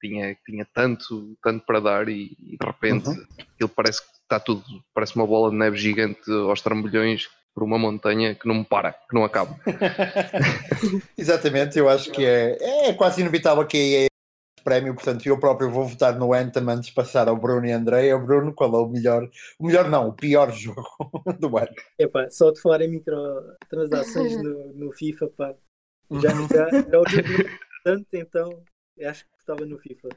tinha, 0.00 0.36
tinha 0.46 0.66
tanto, 0.74 1.36
tanto 1.42 1.64
para 1.66 1.80
dar 1.80 2.08
e, 2.08 2.36
e 2.38 2.56
de 2.58 2.66
repente 2.66 3.08
Uhum. 3.08 3.26
aquilo 3.38 3.68
parece 3.68 4.02
que 4.02 4.08
está 4.22 4.40
tudo, 4.40 4.64
parece 4.94 5.16
uma 5.16 5.26
bola 5.26 5.50
de 5.50 5.56
neve 5.56 5.76
gigante 5.76 6.30
aos 6.30 6.60
trambolhões 6.60 7.28
por 7.54 7.64
uma 7.64 7.78
montanha 7.78 8.34
que 8.34 8.46
não 8.46 8.54
me 8.56 8.64
para, 8.64 8.92
que 8.92 9.14
não 9.14 9.24
acaba. 9.24 9.58
exatamente. 11.18 11.78
Eu 11.78 11.88
acho 11.88 12.10
que 12.10 12.24
é, 12.24 12.88
é 12.88 12.92
quase 12.94 13.20
inevitável 13.20 13.66
que 13.66 13.76
esse 13.76 14.64
prémio, 14.64 14.94
portanto, 14.94 15.26
eu 15.26 15.38
próprio 15.38 15.70
vou 15.70 15.86
votar 15.86 16.16
no 16.16 16.32
Anthem 16.32 16.62
antes 16.68 16.88
de 16.88 16.94
passar 16.94 17.28
ao 17.28 17.36
Bruno 17.36 17.66
e 17.66 17.72
André. 17.72 18.14
O 18.14 18.24
Bruno, 18.24 18.54
qual 18.54 18.72
é 18.74 18.78
o 18.78 18.88
melhor? 18.88 19.28
O 19.58 19.66
melhor 19.66 19.90
não, 19.90 20.08
o 20.08 20.12
pior 20.12 20.52
jogo 20.54 20.84
do 21.38 21.58
ano. 21.58 21.74
Epá, 21.98 22.28
só 22.30 22.50
de 22.50 22.60
falar 22.60 22.82
em 22.82 22.88
microtransações 22.88 24.36
no, 24.42 24.72
no 24.74 24.92
FIFA, 24.92 25.28
pá. 25.36 25.54
Já, 26.12 26.30
já, 26.30 26.70
já 26.90 27.00
o 27.00 27.08
jogo 27.08 27.28
é 27.28 27.58
tanto, 27.84 28.06
então 28.14 28.62
acho 29.06 29.24
que 29.24 29.36
estava 29.38 29.64
no 29.64 29.78
FIFA. 29.78 30.08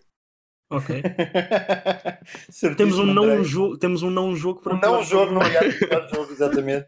Ok. 0.72 1.02
Temos, 2.78 2.98
um 2.98 3.06
não 3.06 3.44
jogo, 3.44 3.78
temos 3.78 4.02
um 4.02 4.10
não 4.10 4.36
jogo 4.36 4.62
para 4.62 4.76
Um 4.76 4.80
não 4.80 5.04
jogo, 5.04 5.34
não 5.34 5.42
é 5.42 5.50
pior 5.78 6.10
jogo, 6.10 6.32
exatamente. 6.32 6.88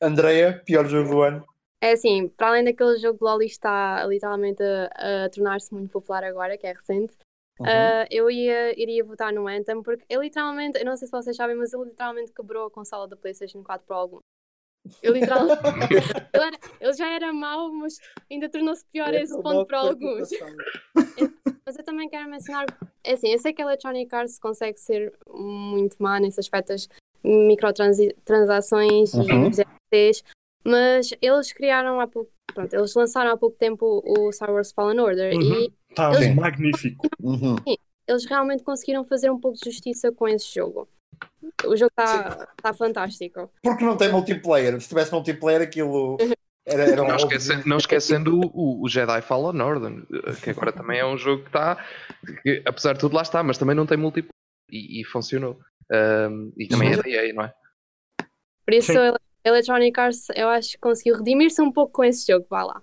Andreia, 0.00 0.62
pior 0.64 0.86
jogo 0.86 1.10
do 1.10 1.22
ano. 1.22 1.44
É 1.80 1.92
assim, 1.92 2.28
para 2.28 2.48
além 2.48 2.64
daquele 2.64 2.96
jogo 2.98 3.18
de 3.18 3.24
Loli 3.24 3.46
está 3.46 4.04
literalmente 4.06 4.62
a, 4.62 5.26
a 5.26 5.28
tornar-se 5.28 5.72
muito 5.72 5.92
popular 5.92 6.24
agora, 6.24 6.56
que 6.56 6.66
é 6.66 6.72
recente, 6.72 7.14
Uhum. 7.60 7.66
uh, 7.66 8.06
eu 8.10 8.28
ia, 8.30 8.80
iria 8.80 9.04
votar 9.04 9.32
no 9.32 9.46
Anthem 9.46 9.80
porque 9.82 10.04
ele 10.08 10.24
literalmente, 10.24 10.78
eu 10.78 10.84
não 10.84 10.96
sei 10.96 11.06
se 11.06 11.12
vocês 11.12 11.36
sabem, 11.36 11.54
mas 11.54 11.72
ele 11.72 11.84
literalmente 11.84 12.32
quebrou 12.32 12.66
a 12.66 12.70
consola 12.70 13.06
da 13.06 13.16
PlayStation 13.16 13.62
4 13.62 13.86
para 13.86 13.96
algum. 13.96 14.18
Eu 15.02 15.12
literalmente. 15.14 15.60
ele, 16.34 16.44
era- 16.44 16.58
ele 16.80 16.92
já 16.92 17.08
era 17.12 17.32
mau, 17.32 17.72
mas 17.72 17.98
ainda 18.30 18.48
tornou-se 18.48 18.84
pior 18.92 19.08
a 19.08 19.20
esse 19.20 19.34
ponto 19.42 19.66
para 19.66 19.78
alguns. 19.80 20.28
Mas 21.66 21.76
eu 21.78 21.84
também 21.84 22.08
quero 22.08 22.28
mencionar, 22.30 22.66
é 23.02 23.12
assim, 23.14 23.28
eu 23.32 23.38
sei 23.38 23.52
que 23.54 23.62
a 23.62 23.64
Electronic 23.64 24.14
Arts 24.14 24.38
consegue 24.38 24.78
ser 24.78 25.12
muito 25.28 25.96
má 25.98 26.20
nesse 26.20 26.38
aspecto 26.38 26.68
das 26.68 26.88
microtransações 27.22 29.14
Uhum. 29.14 29.46
e 29.46 29.48
os 29.48 29.58
NFTs, 29.58 30.22
mas 30.64 31.10
eles 31.22 31.52
criaram 31.52 32.00
há 32.00 32.06
pouco, 32.06 32.30
pronto, 32.52 32.74
eles 32.74 32.94
lançaram 32.94 33.30
há 33.30 33.36
pouco 33.36 33.56
tempo 33.56 34.02
o 34.04 34.30
Star 34.32 34.52
Wars 34.52 34.72
Fallen 34.72 35.00
Order 35.00 35.34
Uhum. 35.34 35.40
e 35.60 35.72
Está 35.90 36.12
Sim. 36.14 36.34
magnífico. 36.34 37.06
Uhum. 37.22 37.56
eles 38.06 38.24
realmente 38.26 38.62
conseguiram 38.62 39.04
fazer 39.04 39.30
um 39.30 39.40
pouco 39.40 39.56
de 39.58 39.70
justiça 39.70 40.12
com 40.12 40.28
esse 40.28 40.52
jogo. 40.54 40.88
O 41.66 41.76
jogo 41.76 41.90
está 41.90 42.46
tá 42.62 42.72
fantástico. 42.74 43.50
Porque 43.62 43.84
não 43.84 43.96
tem 43.96 44.10
multiplayer. 44.10 44.80
Se 44.80 44.88
tivesse 44.88 45.12
multiplayer, 45.12 45.62
aquilo 45.62 46.16
era, 46.66 46.84
era 46.84 47.02
um 47.02 47.08
Não, 47.08 47.16
roubo. 47.16 47.32
esquece- 47.32 47.68
não 47.68 47.76
esquecendo 47.76 48.40
o, 48.54 48.82
o- 48.82 48.88
Jedi 48.88 49.20
Fallen 49.22 49.60
Order, 49.60 49.92
que 50.42 50.50
agora 50.50 50.72
também 50.72 50.98
é 50.98 51.06
um 51.06 51.16
jogo 51.16 51.42
que 51.42 51.48
está, 51.48 51.84
que, 52.42 52.62
apesar 52.66 52.94
de 52.94 53.00
tudo 53.00 53.14
lá 53.14 53.22
está, 53.22 53.42
mas 53.42 53.58
também 53.58 53.76
não 53.76 53.86
tem 53.86 53.98
multiplayer 53.98 54.32
e, 54.70 55.00
e 55.00 55.04
funcionou. 55.04 55.58
Um, 55.92 56.52
e 56.56 56.66
também 56.66 56.92
é 56.92 56.96
da 56.96 57.08
EA, 57.08 57.32
não 57.34 57.44
é? 57.44 57.54
Por 58.64 58.72
isso, 58.74 58.92
a 58.98 59.14
Electronic 59.44 60.00
Arts, 60.00 60.26
eu 60.34 60.48
acho 60.48 60.70
que 60.72 60.78
conseguiu 60.78 61.16
redimir-se 61.18 61.60
um 61.60 61.70
pouco 61.70 61.92
com 61.92 62.04
esse 62.04 62.26
jogo. 62.32 62.46
Vá 62.48 62.64
lá. 62.64 62.82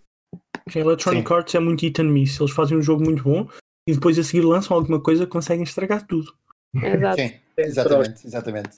Sim, 0.69 0.79
Electronic 0.81 1.27
Sim. 1.27 1.33
Arts 1.33 1.55
é 1.55 1.59
muito 1.59 1.81
hit 1.81 1.99
and 2.01 2.05
miss. 2.11 2.39
Eles 2.39 2.51
fazem 2.53 2.77
um 2.77 2.81
jogo 2.81 3.03
muito 3.03 3.23
bom 3.23 3.49
e 3.89 3.93
depois 3.93 4.19
a 4.19 4.23
seguir 4.23 4.41
lançam 4.45 4.77
alguma 4.77 5.01
coisa 5.01 5.25
que 5.25 5.31
conseguem 5.31 5.63
estragar 5.63 6.05
tudo. 6.05 6.31
Exato. 6.73 7.21
Sim, 7.21 7.33
exatamente, 7.57 8.27
exatamente. 8.27 8.77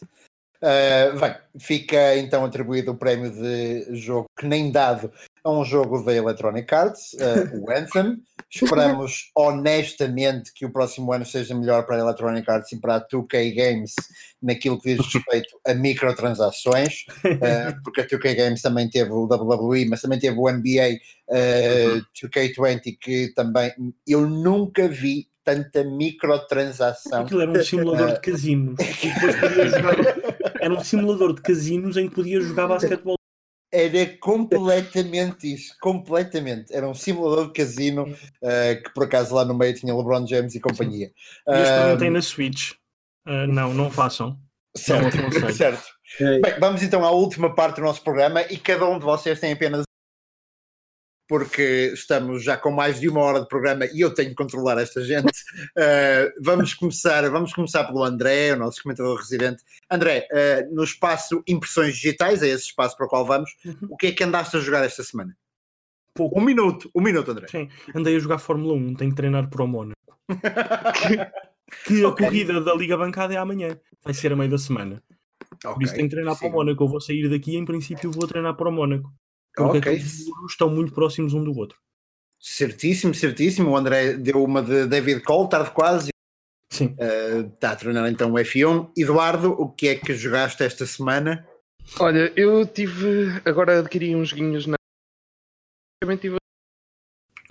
Uh, 0.63 1.19
bem, 1.19 1.35
fica 1.59 2.15
então 2.15 2.45
atribuído 2.45 2.91
o 2.91 2.95
prémio 2.95 3.29
de 3.29 3.93
jogo 3.97 4.27
que 4.39 4.47
nem 4.47 4.71
dado 4.71 5.11
a 5.43 5.51
um 5.51 5.65
jogo 5.65 6.01
da 6.03 6.13
Electronic 6.13 6.73
Arts, 6.73 7.13
uh, 7.15 7.59
o 7.61 7.69
Anthem. 7.75 8.17
Esperamos 8.49 9.31
honestamente 9.35 10.53
que 10.53 10.65
o 10.65 10.71
próximo 10.71 11.11
ano 11.11 11.25
seja 11.25 11.53
melhor 11.53 11.85
para 11.85 11.97
a 11.97 11.99
Electronic 11.99 12.49
Arts 12.49 12.71
e 12.71 12.79
para 12.79 12.95
a 12.95 13.05
2K 13.05 13.53
Games 13.53 13.93
naquilo 14.41 14.79
que 14.79 14.95
diz 14.95 15.05
respeito 15.05 15.59
a 15.67 15.73
microtransações, 15.73 17.05
uh, 17.25 17.83
porque 17.83 18.01
a 18.01 18.07
2K 18.07 18.35
Games 18.35 18.61
também 18.61 18.89
teve 18.89 19.11
o 19.11 19.25
WWE, 19.25 19.85
mas 19.89 20.01
também 20.01 20.19
teve 20.19 20.37
o 20.37 20.49
NBA 20.49 20.97
uh, 21.27 22.05
2K20, 22.23 22.97
que 23.01 23.33
também 23.33 23.73
eu 24.07 24.29
nunca 24.29 24.87
vi 24.87 25.27
tanta 25.43 25.83
microtransação 25.83 27.23
Aquilo 27.23 27.41
era 27.41 27.51
um 27.51 27.63
simulador 27.63 28.13
de 28.13 28.19
casinos. 28.21 28.75
E 28.79 29.13
depois 29.13 29.35
podia 29.39 29.69
jogar- 29.69 30.55
Era 30.61 30.73
um 30.73 30.83
simulador 30.83 31.33
de 31.35 31.41
casinos 31.41 31.97
em 31.97 32.07
que 32.09 32.15
podia 32.15 32.39
jogar 32.41 32.67
basquetebol. 32.67 33.15
Era 33.71 34.05
completamente 34.19 35.51
isso, 35.51 35.73
completamente. 35.81 36.71
Era 36.73 36.87
um 36.87 36.93
simulador 36.93 37.47
de 37.47 37.53
casino 37.53 38.03
uh, 38.03 38.83
que 38.83 38.93
por 38.93 39.05
acaso 39.05 39.33
lá 39.33 39.43
no 39.43 39.53
meio 39.55 39.73
tinha 39.73 39.95
LeBron 39.95 40.27
James 40.27 40.53
e 40.55 40.59
companhia. 40.59 41.11
E 41.47 41.51
eu 41.51 41.63
experimentei 41.63 42.09
Um, 42.09 42.13
na 42.13 42.21
Switch. 42.21 42.71
Ah, 43.25 43.47
não, 43.47 43.73
não 43.73 43.89
façam. 43.89 44.37
certo, 44.77 45.17
não 45.17 45.31
sei. 45.31 45.51
certo. 45.53 45.83
Bem, 46.19 46.59
vamos 46.59 46.83
então 46.83 47.03
à 47.03 47.09
última 47.09 47.55
parte 47.55 47.77
do 47.77 47.81
nosso 47.81 48.03
programa 48.03 48.43
e 48.43 48.57
cada 48.57 48.85
um 48.87 48.99
de 48.99 49.05
vocês 49.05 49.39
tem 49.39 49.51
apenas 49.53 49.83
porque 51.33 51.89
estamos 51.95 52.43
já 52.43 52.55
com 52.55 52.69
mais 52.69 52.99
de 52.99 53.09
uma 53.09 53.21
hora 53.21 53.41
de 53.41 53.47
programa 53.47 53.87
e 53.87 54.01
eu 54.01 54.13
tenho 54.13 54.29
que 54.29 54.35
controlar 54.35 54.77
esta 54.77 55.03
gente. 55.03 55.31
Uh, 55.75 56.29
vamos 56.39 56.75
começar, 56.75 57.27
vamos 57.31 57.51
começar 57.51 57.85
pelo 57.85 58.03
André, 58.03 58.53
o 58.53 58.55
nosso 58.55 58.83
comentador 58.83 59.17
residente. 59.17 59.63
André, 59.89 60.27
uh, 60.31 60.75
no 60.75 60.83
espaço 60.83 61.41
Impressões 61.47 61.95
Digitais, 61.95 62.43
é 62.43 62.49
esse 62.49 62.65
espaço 62.65 62.95
para 62.95 63.07
o 63.07 63.09
qual 63.09 63.25
vamos, 63.25 63.49
Uhum. 63.65 63.87
o 63.89 63.97
que 63.97 64.07
é 64.07 64.11
que 64.11 64.23
andaste 64.23 64.55
a 64.57 64.59
jogar 64.59 64.85
esta 64.85 65.01
semana? 65.03 65.35
Pouco. 66.13 66.39
Um 66.39 66.43
minuto, 66.43 66.91
um 66.93 67.01
minuto, 67.01 67.31
André. 67.31 67.47
Sim, 67.49 67.67
andei 67.95 68.15
a 68.15 68.19
jogar 68.19 68.37
Fórmula 68.37 68.75
1, 68.75 68.93
tenho 68.93 69.09
que 69.09 69.17
treinar 69.17 69.49
para 69.49 69.63
o 69.63 69.67
Mónaco. 69.67 69.97
Que 71.87 72.03
a 72.03 72.09
Ok. 72.09 72.27
corrida 72.27 72.61
da 72.61 72.75
Liga 72.75 72.95
Bancada 72.95 73.33
é 73.33 73.37
amanhã. 73.37 73.75
Vai 74.03 74.13
ser 74.13 74.31
a 74.31 74.35
meio 74.35 74.51
da 74.51 74.59
semana. 74.59 75.01
Por 75.63 75.81
isso 75.81 75.95
tenho 75.95 76.07
que 76.07 76.13
treinar 76.13 76.37
para 76.37 76.45
o 76.45 76.49
sim. 76.51 76.55
Mónaco. 76.55 76.83
Eu 76.83 76.87
vou 76.87 77.01
sair 77.01 77.27
daqui 77.27 77.53
e 77.53 77.55
em 77.57 77.65
princípio 77.65 78.11
vou 78.11 78.27
treinar 78.27 78.55
para 78.55 78.69
o 78.69 78.71
Mónaco. 78.71 79.11
Porque 79.55 79.77
Ok. 79.77 79.93
aqueles 79.93 80.27
muros 80.27 80.51
estão 80.51 80.69
muito 80.69 80.93
próximos 80.93 81.33
um 81.33 81.43
do 81.43 81.55
outro. 81.57 81.77
Certíssimo, 82.39 83.13
certíssimo. 83.13 83.69
O 83.69 83.77
André 83.77 84.13
deu 84.13 84.43
uma 84.43 84.61
de 84.61 84.85
David 84.87 85.21
Cole, 85.21 85.49
tarde 85.49 85.71
quase. 85.71 86.09
Sim. 86.69 86.95
Uh, 86.99 87.47
está 87.53 87.71
a 87.71 87.75
treinar 87.75 88.09
então 88.09 88.31
o 88.31 88.35
F1. 88.35 88.91
Eduardo, 88.97 89.51
o 89.51 89.69
que 89.69 89.87
é 89.89 89.95
que 89.95 90.13
jogaste 90.15 90.63
esta 90.63 90.85
semana? 90.85 91.47
Olha, 91.99 92.33
eu 92.35 92.65
tive. 92.65 93.29
Agora 93.45 93.79
adquiri 93.79 94.15
uns 94.15 94.29
joguinhos 94.29 94.65
na. 94.65 94.75
Também 96.01 96.17
tive 96.17 96.37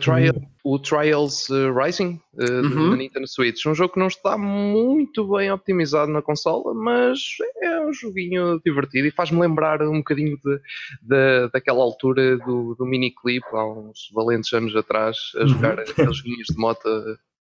Trial, 0.02 0.34
o 0.64 0.78
Trials 0.78 1.48
uh, 1.48 1.72
Rising 1.72 2.20
uh, 2.34 2.42
Uhum. 2.62 2.90
da 2.90 2.96
Nintendo 2.96 3.28
Switch. 3.28 3.64
Um 3.66 3.74
jogo 3.74 3.94
que 3.94 4.00
não 4.00 4.08
está 4.08 4.36
muito 4.36 5.26
bem 5.36 5.50
optimizado 5.50 6.10
na 6.10 6.20
consola, 6.22 6.74
mas 6.74 7.18
é 7.62 7.80
um 7.80 7.92
joguinho 7.92 8.60
divertido 8.64 9.06
e 9.06 9.10
faz-me 9.10 9.40
lembrar 9.40 9.80
um 9.82 9.98
bocadinho 9.98 10.36
de, 10.38 10.56
de- 11.02 11.48
daquela 11.52 11.82
altura 11.82 12.36
do, 12.38 12.74
do 12.74 12.84
miniclip, 12.86 13.44
há 13.52 13.64
uns 13.66 14.10
valentes 14.12 14.52
anos 14.52 14.74
atrás, 14.76 15.16
a 15.36 15.40
Uhum. 15.40 15.48
jogar 15.48 15.78
aqueles 15.80 16.16
joguinhos 16.16 16.46
de 16.48 16.56
moto. 16.56 16.82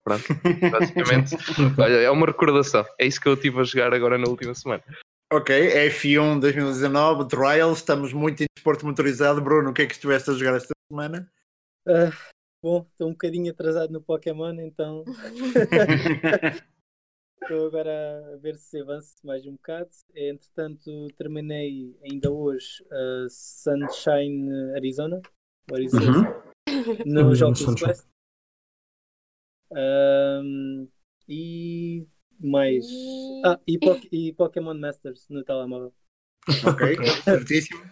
Pronto, 0.04 0.24
basicamente. 0.72 1.36
Olha, 1.78 1.96
é 1.98 2.10
uma 2.10 2.26
recordação. 2.26 2.86
É 2.98 3.06
isso 3.06 3.20
que 3.20 3.28
eu 3.28 3.34
estive 3.34 3.60
a 3.60 3.64
jogar 3.64 3.94
agora 3.94 4.18
na 4.18 4.28
última 4.28 4.56
semana. 4.56 4.82
Ok, 5.32 5.54
F1 5.90 6.40
2019, 6.40 7.28
Trials, 7.28 7.78
estamos 7.80 8.12
muito 8.14 8.42
em 8.42 8.46
desporto 8.56 8.86
motorizado. 8.86 9.42
Bruno, 9.42 9.70
o 9.70 9.74
que 9.74 9.84
é 9.84 9.86
que 9.86 9.94
estiveste 9.94 10.32
a 10.32 10.34
jogar 10.34 10.56
esta 10.56 10.74
semana? 10.92 11.30
Ah, 11.88 12.12
bom, 12.62 12.86
estou 12.92 13.08
um 13.08 13.12
bocadinho 13.12 13.52
atrasado 13.52 13.92
no 13.92 14.02
Pokémon, 14.02 14.54
então 14.60 15.04
estou 17.42 17.68
agora 17.68 18.34
a 18.34 18.38
ver 18.38 18.58
se 18.58 18.82
avanço 18.82 19.16
mais 19.24 19.46
um 19.46 19.54
bocado. 19.54 19.90
Entretanto, 20.16 21.08
terminei 21.18 21.98
ainda 22.04 22.32
hoje 22.32 22.84
a 22.92 23.28
Sunshine 23.30 24.74
Arizona, 24.76 25.22
o 25.72 25.76
Arizona 25.76 26.44
no 27.06 27.28
Arizona 27.28 27.52
Oculus 27.52 27.60
Sunshine. 27.60 27.88
Quest. 27.88 28.08
Ahm, 29.72 30.88
e 31.28 32.08
mais. 32.40 32.86
Ah, 33.46 33.60
e, 33.68 33.78
Pok- 33.78 34.08
e 34.12 34.34
Pokémon 34.34 34.74
Masters 34.74 35.28
no 35.30 35.44
telemóvel. 35.44 35.94
Ok, 36.66 36.96
certíssimo. 37.24 37.84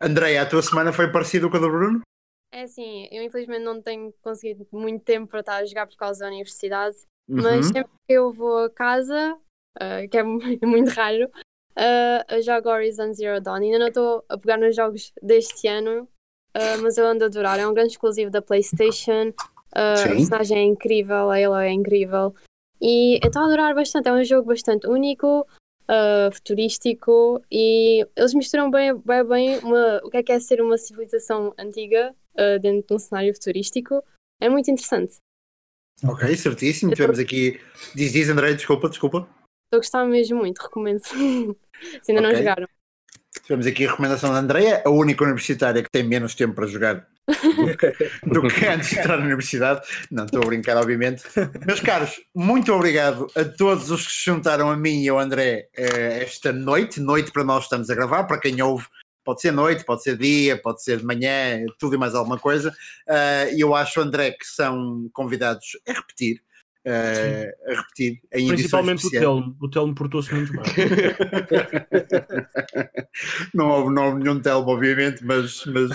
André, 0.00 0.38
a 0.38 0.48
tua 0.48 0.62
semana 0.62 0.92
foi 0.92 1.10
parecida 1.10 1.48
com 1.50 1.56
a 1.56 1.60
do 1.60 1.68
Bruno? 1.68 2.00
É 2.50 2.62
assim, 2.62 3.06
eu 3.12 3.22
infelizmente 3.22 3.62
não 3.62 3.80
tenho 3.82 4.12
conseguido 4.22 4.66
muito 4.72 5.04
tempo 5.04 5.26
para 5.28 5.40
estar 5.40 5.56
a 5.56 5.64
jogar 5.64 5.86
por 5.86 5.96
causa 5.96 6.20
da 6.20 6.28
universidade, 6.28 6.96
mas 7.28 7.66
Uhum. 7.66 7.72
sempre 7.72 7.92
que 8.06 8.14
eu 8.14 8.32
vou 8.32 8.64
a 8.64 8.70
casa, 8.70 9.36
ah, 9.78 10.06
que 10.10 10.16
é 10.16 10.22
mu- 10.24 10.40
muito 10.62 10.88
raro, 10.88 11.30
ah, 11.76 12.24
eu 12.30 12.42
jogo 12.42 12.68
Horizon 12.70 13.12
Zero 13.12 13.40
Dawn. 13.40 13.56
Ainda 13.62 13.78
não 13.78 13.88
estou 13.88 14.24
a 14.28 14.38
pegar 14.38 14.56
nos 14.56 14.74
jogos 14.74 15.12
deste 15.22 15.68
ano, 15.68 16.08
ah, 16.54 16.76
mas 16.82 16.96
eu 16.96 17.06
ando 17.06 17.24
a 17.24 17.26
adorar. 17.26 17.58
É 17.60 17.66
um 17.66 17.74
grande 17.74 17.92
exclusivo 17.92 18.30
da 18.30 18.40
PlayStation. 18.42 19.32
a 19.70 19.94
personagem 20.08 20.58
é 20.58 20.62
incrível, 20.62 21.30
a 21.30 21.36
Aloy 21.36 21.66
é 21.66 21.72
incrível. 21.72 22.34
E 22.80 23.18
eu 23.22 23.26
estou 23.28 23.42
a 23.42 23.44
adorar 23.44 23.74
bastante. 23.74 24.08
É 24.08 24.12
um 24.12 24.24
jogo 24.24 24.48
bastante 24.48 24.86
único, 24.88 25.46
ah, 25.86 26.30
futurístico 26.32 27.42
e 27.52 28.06
eles 28.16 28.32
misturam 28.32 28.70
bem, 28.70 28.94
bem, 28.96 29.24
bem 29.24 29.58
uma- 29.58 30.00
o 30.02 30.08
que 30.10 30.16
é 30.16 30.22
que 30.22 30.32
é 30.32 30.40
ser 30.40 30.62
uma 30.62 30.78
civilização 30.78 31.52
antiga 31.58 32.14
ah, 32.38 32.58
dentro 32.58 32.86
de 32.86 32.94
um 32.94 32.98
cenário 32.98 33.34
futurístico. 33.34 34.02
É 34.40 34.48
muito 34.48 34.70
interessante. 34.70 35.16
Ok, 36.04 36.36
certíssimo. 36.36 36.94
Tivemos 36.94 37.18
aqui. 37.18 37.60
Diz, 37.94 38.12
diz 38.12 38.28
André, 38.28 38.54
desculpa, 38.54 38.88
desculpa. 38.88 39.28
Estou 39.66 39.78
a 39.78 39.78
gostar 39.78 40.04
mesmo 40.06 40.38
muito, 40.38 40.58
recomendo. 40.58 41.00
Se 42.02 42.12
ainda 42.12 42.22
não 42.22 42.28
Ok. 42.30 42.38
jogaram. 42.38 42.68
Tivemos 43.42 43.66
aqui 43.66 43.86
a 43.86 43.90
recomendação 43.90 44.32
da 44.32 44.38
Andrea, 44.38 44.82
a 44.84 44.90
única 44.90 45.24
universitária 45.24 45.82
que 45.82 45.90
tem 45.90 46.02
menos 46.02 46.34
tempo 46.34 46.54
para 46.54 46.66
jogar 46.66 47.06
do 47.26 47.76
que, 47.76 47.92
do 48.26 48.48
que 48.48 48.66
antes 48.66 48.90
de 48.90 48.98
entrar 48.98 49.18
na 49.18 49.24
universidade. 49.24 49.86
Não 50.10 50.24
estou 50.24 50.42
a 50.42 50.46
brincar, 50.46 50.76
obviamente. 50.76 51.22
Meus 51.66 51.80
caros, 51.80 52.20
muito 52.34 52.72
obrigado 52.72 53.26
a 53.36 53.44
todos 53.44 53.90
os 53.90 54.06
que 54.06 54.12
se 54.12 54.24
juntaram 54.24 54.70
a 54.70 54.76
mim 54.76 55.02
e 55.02 55.08
ao 55.08 55.18
André 55.18 55.68
eh, 55.76 56.22
esta 56.22 56.52
noite. 56.52 57.00
Noite 57.00 57.32
para 57.32 57.44
nós 57.44 57.64
estamos 57.64 57.90
a 57.90 57.94
gravar, 57.94 58.24
para 58.24 58.40
quem 58.40 58.60
ouve. 58.62 58.86
Pode 59.28 59.42
ser 59.42 59.50
noite, 59.50 59.84
pode 59.84 60.02
ser 60.02 60.16
dia, 60.16 60.56
pode 60.56 60.82
ser 60.82 60.96
de 60.96 61.04
manhã, 61.04 61.62
tudo 61.78 61.94
e 61.94 61.98
mais 61.98 62.14
alguma 62.14 62.38
coisa. 62.38 62.74
Eh, 63.06 63.56
E 63.56 63.60
eu 63.60 63.74
acho, 63.74 64.00
André, 64.00 64.30
que 64.30 64.46
são 64.46 65.10
convidados 65.12 65.78
a 65.86 65.92
repetir. 65.92 66.40
uh, 66.86 67.70
a 67.70 67.76
repetir 67.76 68.22
em 68.32 68.48
Principalmente 68.48 69.06
o 69.06 69.10
Telmo. 69.10 69.54
O 69.60 69.68
Telmo 69.68 69.94
portou-se 69.94 70.34
muito 70.34 70.50
bem. 70.50 70.62
não, 73.52 73.68
houve, 73.68 73.94
não 73.94 74.06
houve 74.06 74.22
nenhum 74.22 74.40
Telmo, 74.40 74.70
obviamente, 74.70 75.22
mas, 75.22 75.62
mas, 75.66 75.90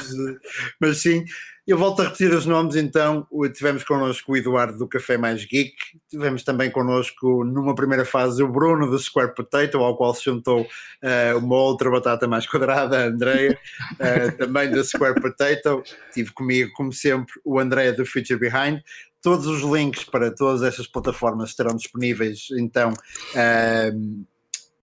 mas 0.80 0.98
sim. 1.00 1.26
Eu 1.66 1.78
volto 1.78 2.02
a 2.02 2.06
repetir 2.06 2.34
os 2.34 2.46
nomes, 2.46 2.76
então. 2.76 3.26
Tivemos 3.54 3.86
connosco 3.86 4.34
o 4.34 4.38
Eduardo 4.38 4.78
do 4.78 4.86
Café 4.86 5.18
Mais 5.18 5.46
Geek, 5.46 5.74
tivemos 6.10 6.44
também 6.44 6.70
connosco, 6.70 7.46
numa 7.46 7.74
primeira 7.74 8.04
fase, 8.04 8.44
o 8.44 8.50
Bruno 8.50 8.90
do 8.90 9.00
Square 9.00 9.34
Potato, 9.34 9.78
ao 9.78 9.96
qual 9.96 10.14
se 10.14 10.26
juntou 10.26 10.64
uh, 10.64 11.38
uma 11.38 11.56
outra 11.56 11.90
batata 11.90 12.28
mais 12.28 12.46
quadrada, 12.46 12.98
a 12.98 13.08
Andrea, 13.08 13.58
uh, 13.94 14.32
também 14.38 14.72
do 14.72 14.84
Square 14.84 15.22
Potato. 15.22 15.82
Tive 16.14 16.34
comigo, 16.34 16.70
como 16.74 16.92
sempre, 16.92 17.34
o 17.46 17.58
André 17.58 17.94
do 17.94 18.06
Future 18.06 18.38
Behind. 18.38 18.82
Todos 19.22 19.48
os 19.48 19.62
links 19.62 20.04
para 20.04 20.36
todas 20.36 20.64
estas 20.64 20.86
plataformas 20.86 21.52
estarão 21.52 21.78
disponíveis, 21.78 22.48
então. 22.58 22.92
Uh, 22.92 24.26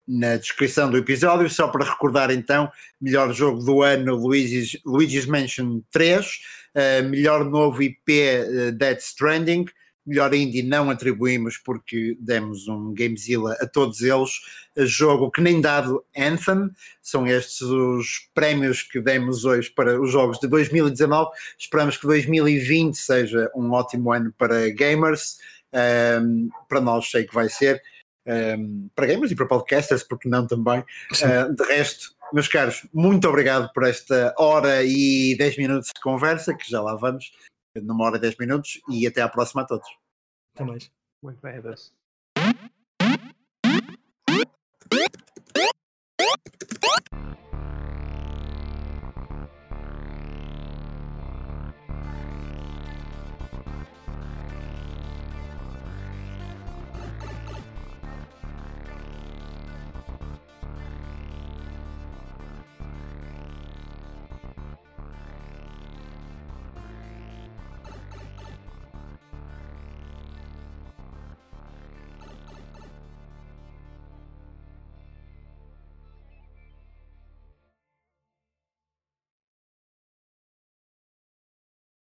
na 0.09 0.37
descrição 0.37 0.91
do 0.91 0.97
episódio, 0.97 1.51
só 1.51 1.69
para 1.69 1.85
recordar 1.85 2.31
então, 2.31 2.71
melhor 2.99 3.31
jogo 3.35 3.63
do 3.63 3.83
ano, 3.83 4.15
Luigi's, 4.15 4.79
Luigi's 4.83 5.27
Mansion 5.27 5.83
3, 5.91 6.25
uh, 6.25 6.31
melhor 7.09 7.45
novo 7.45 7.83
IP, 7.83 8.01
uh, 8.11 8.73
Dead 8.73 8.99
Stranding, 8.99 9.67
melhor 10.09 10.33
indie 10.33 10.63
não 10.63 10.89
atribuímos 10.89 11.59
porque 11.59 12.17
demos 12.19 12.67
um 12.67 12.95
Gamezilla 12.95 13.53
a 13.61 13.67
todos 13.67 14.01
eles, 14.01 14.31
jogo 14.79 15.31
que 15.31 15.41
nem 15.41 15.61
dado 15.61 16.03
Anthem, 16.17 16.71
são 17.03 17.27
estes 17.27 17.61
os 17.61 18.29
prémios 18.35 18.83
que 18.83 19.01
demos 19.01 19.45
hoje 19.45 19.71
para 19.71 20.01
os 20.01 20.11
jogos 20.11 20.41
de 20.41 20.49
2019, 20.49 21.31
esperamos 21.59 21.99
que 21.99 22.07
2020 22.07 22.95
seja 22.95 23.51
um 23.55 23.71
ótimo 23.73 24.11
ano 24.11 24.33
para 24.37 24.71
gamers, 24.71 25.39
um, 26.23 26.49
para 26.67 26.81
nós 26.81 27.11
sei 27.11 27.25
que 27.25 27.35
vai 27.35 27.51
ser, 27.51 27.83
um, 28.59 28.89
para 28.95 29.07
gamers 29.07 29.31
e 29.31 29.35
para 29.35 29.47
podcasters, 29.47 30.03
porque 30.03 30.29
não 30.29 30.47
também. 30.47 30.81
Uh, 30.81 31.55
de 31.55 31.65
resto, 31.65 32.15
meus 32.33 32.49
caros, 32.49 32.87
muito 32.93 33.29
obrigado 33.29 33.73
por 33.73 33.85
esta 33.85 34.35
hora 34.39 34.83
e 34.85 35.37
10 35.37 35.59
minutos 35.59 35.91
de 35.95 36.01
conversa, 36.01 36.55
que 36.55 36.71
já 36.71 36.81
lá 36.81 36.95
vamos, 36.95 37.33
numa 37.75 38.05
hora 38.05 38.17
e 38.17 38.21
10 38.21 38.37
minutos, 38.39 38.81
e 38.89 39.07
até 39.07 39.23
à 39.23 39.29
próxima 39.29 39.63
a 39.63 39.67
todos. 39.67 39.89
Até 40.55 40.65
mais. 40.65 40.91
Muito 41.23 41.41
bem, 41.41 41.57
adeus. 41.57 41.93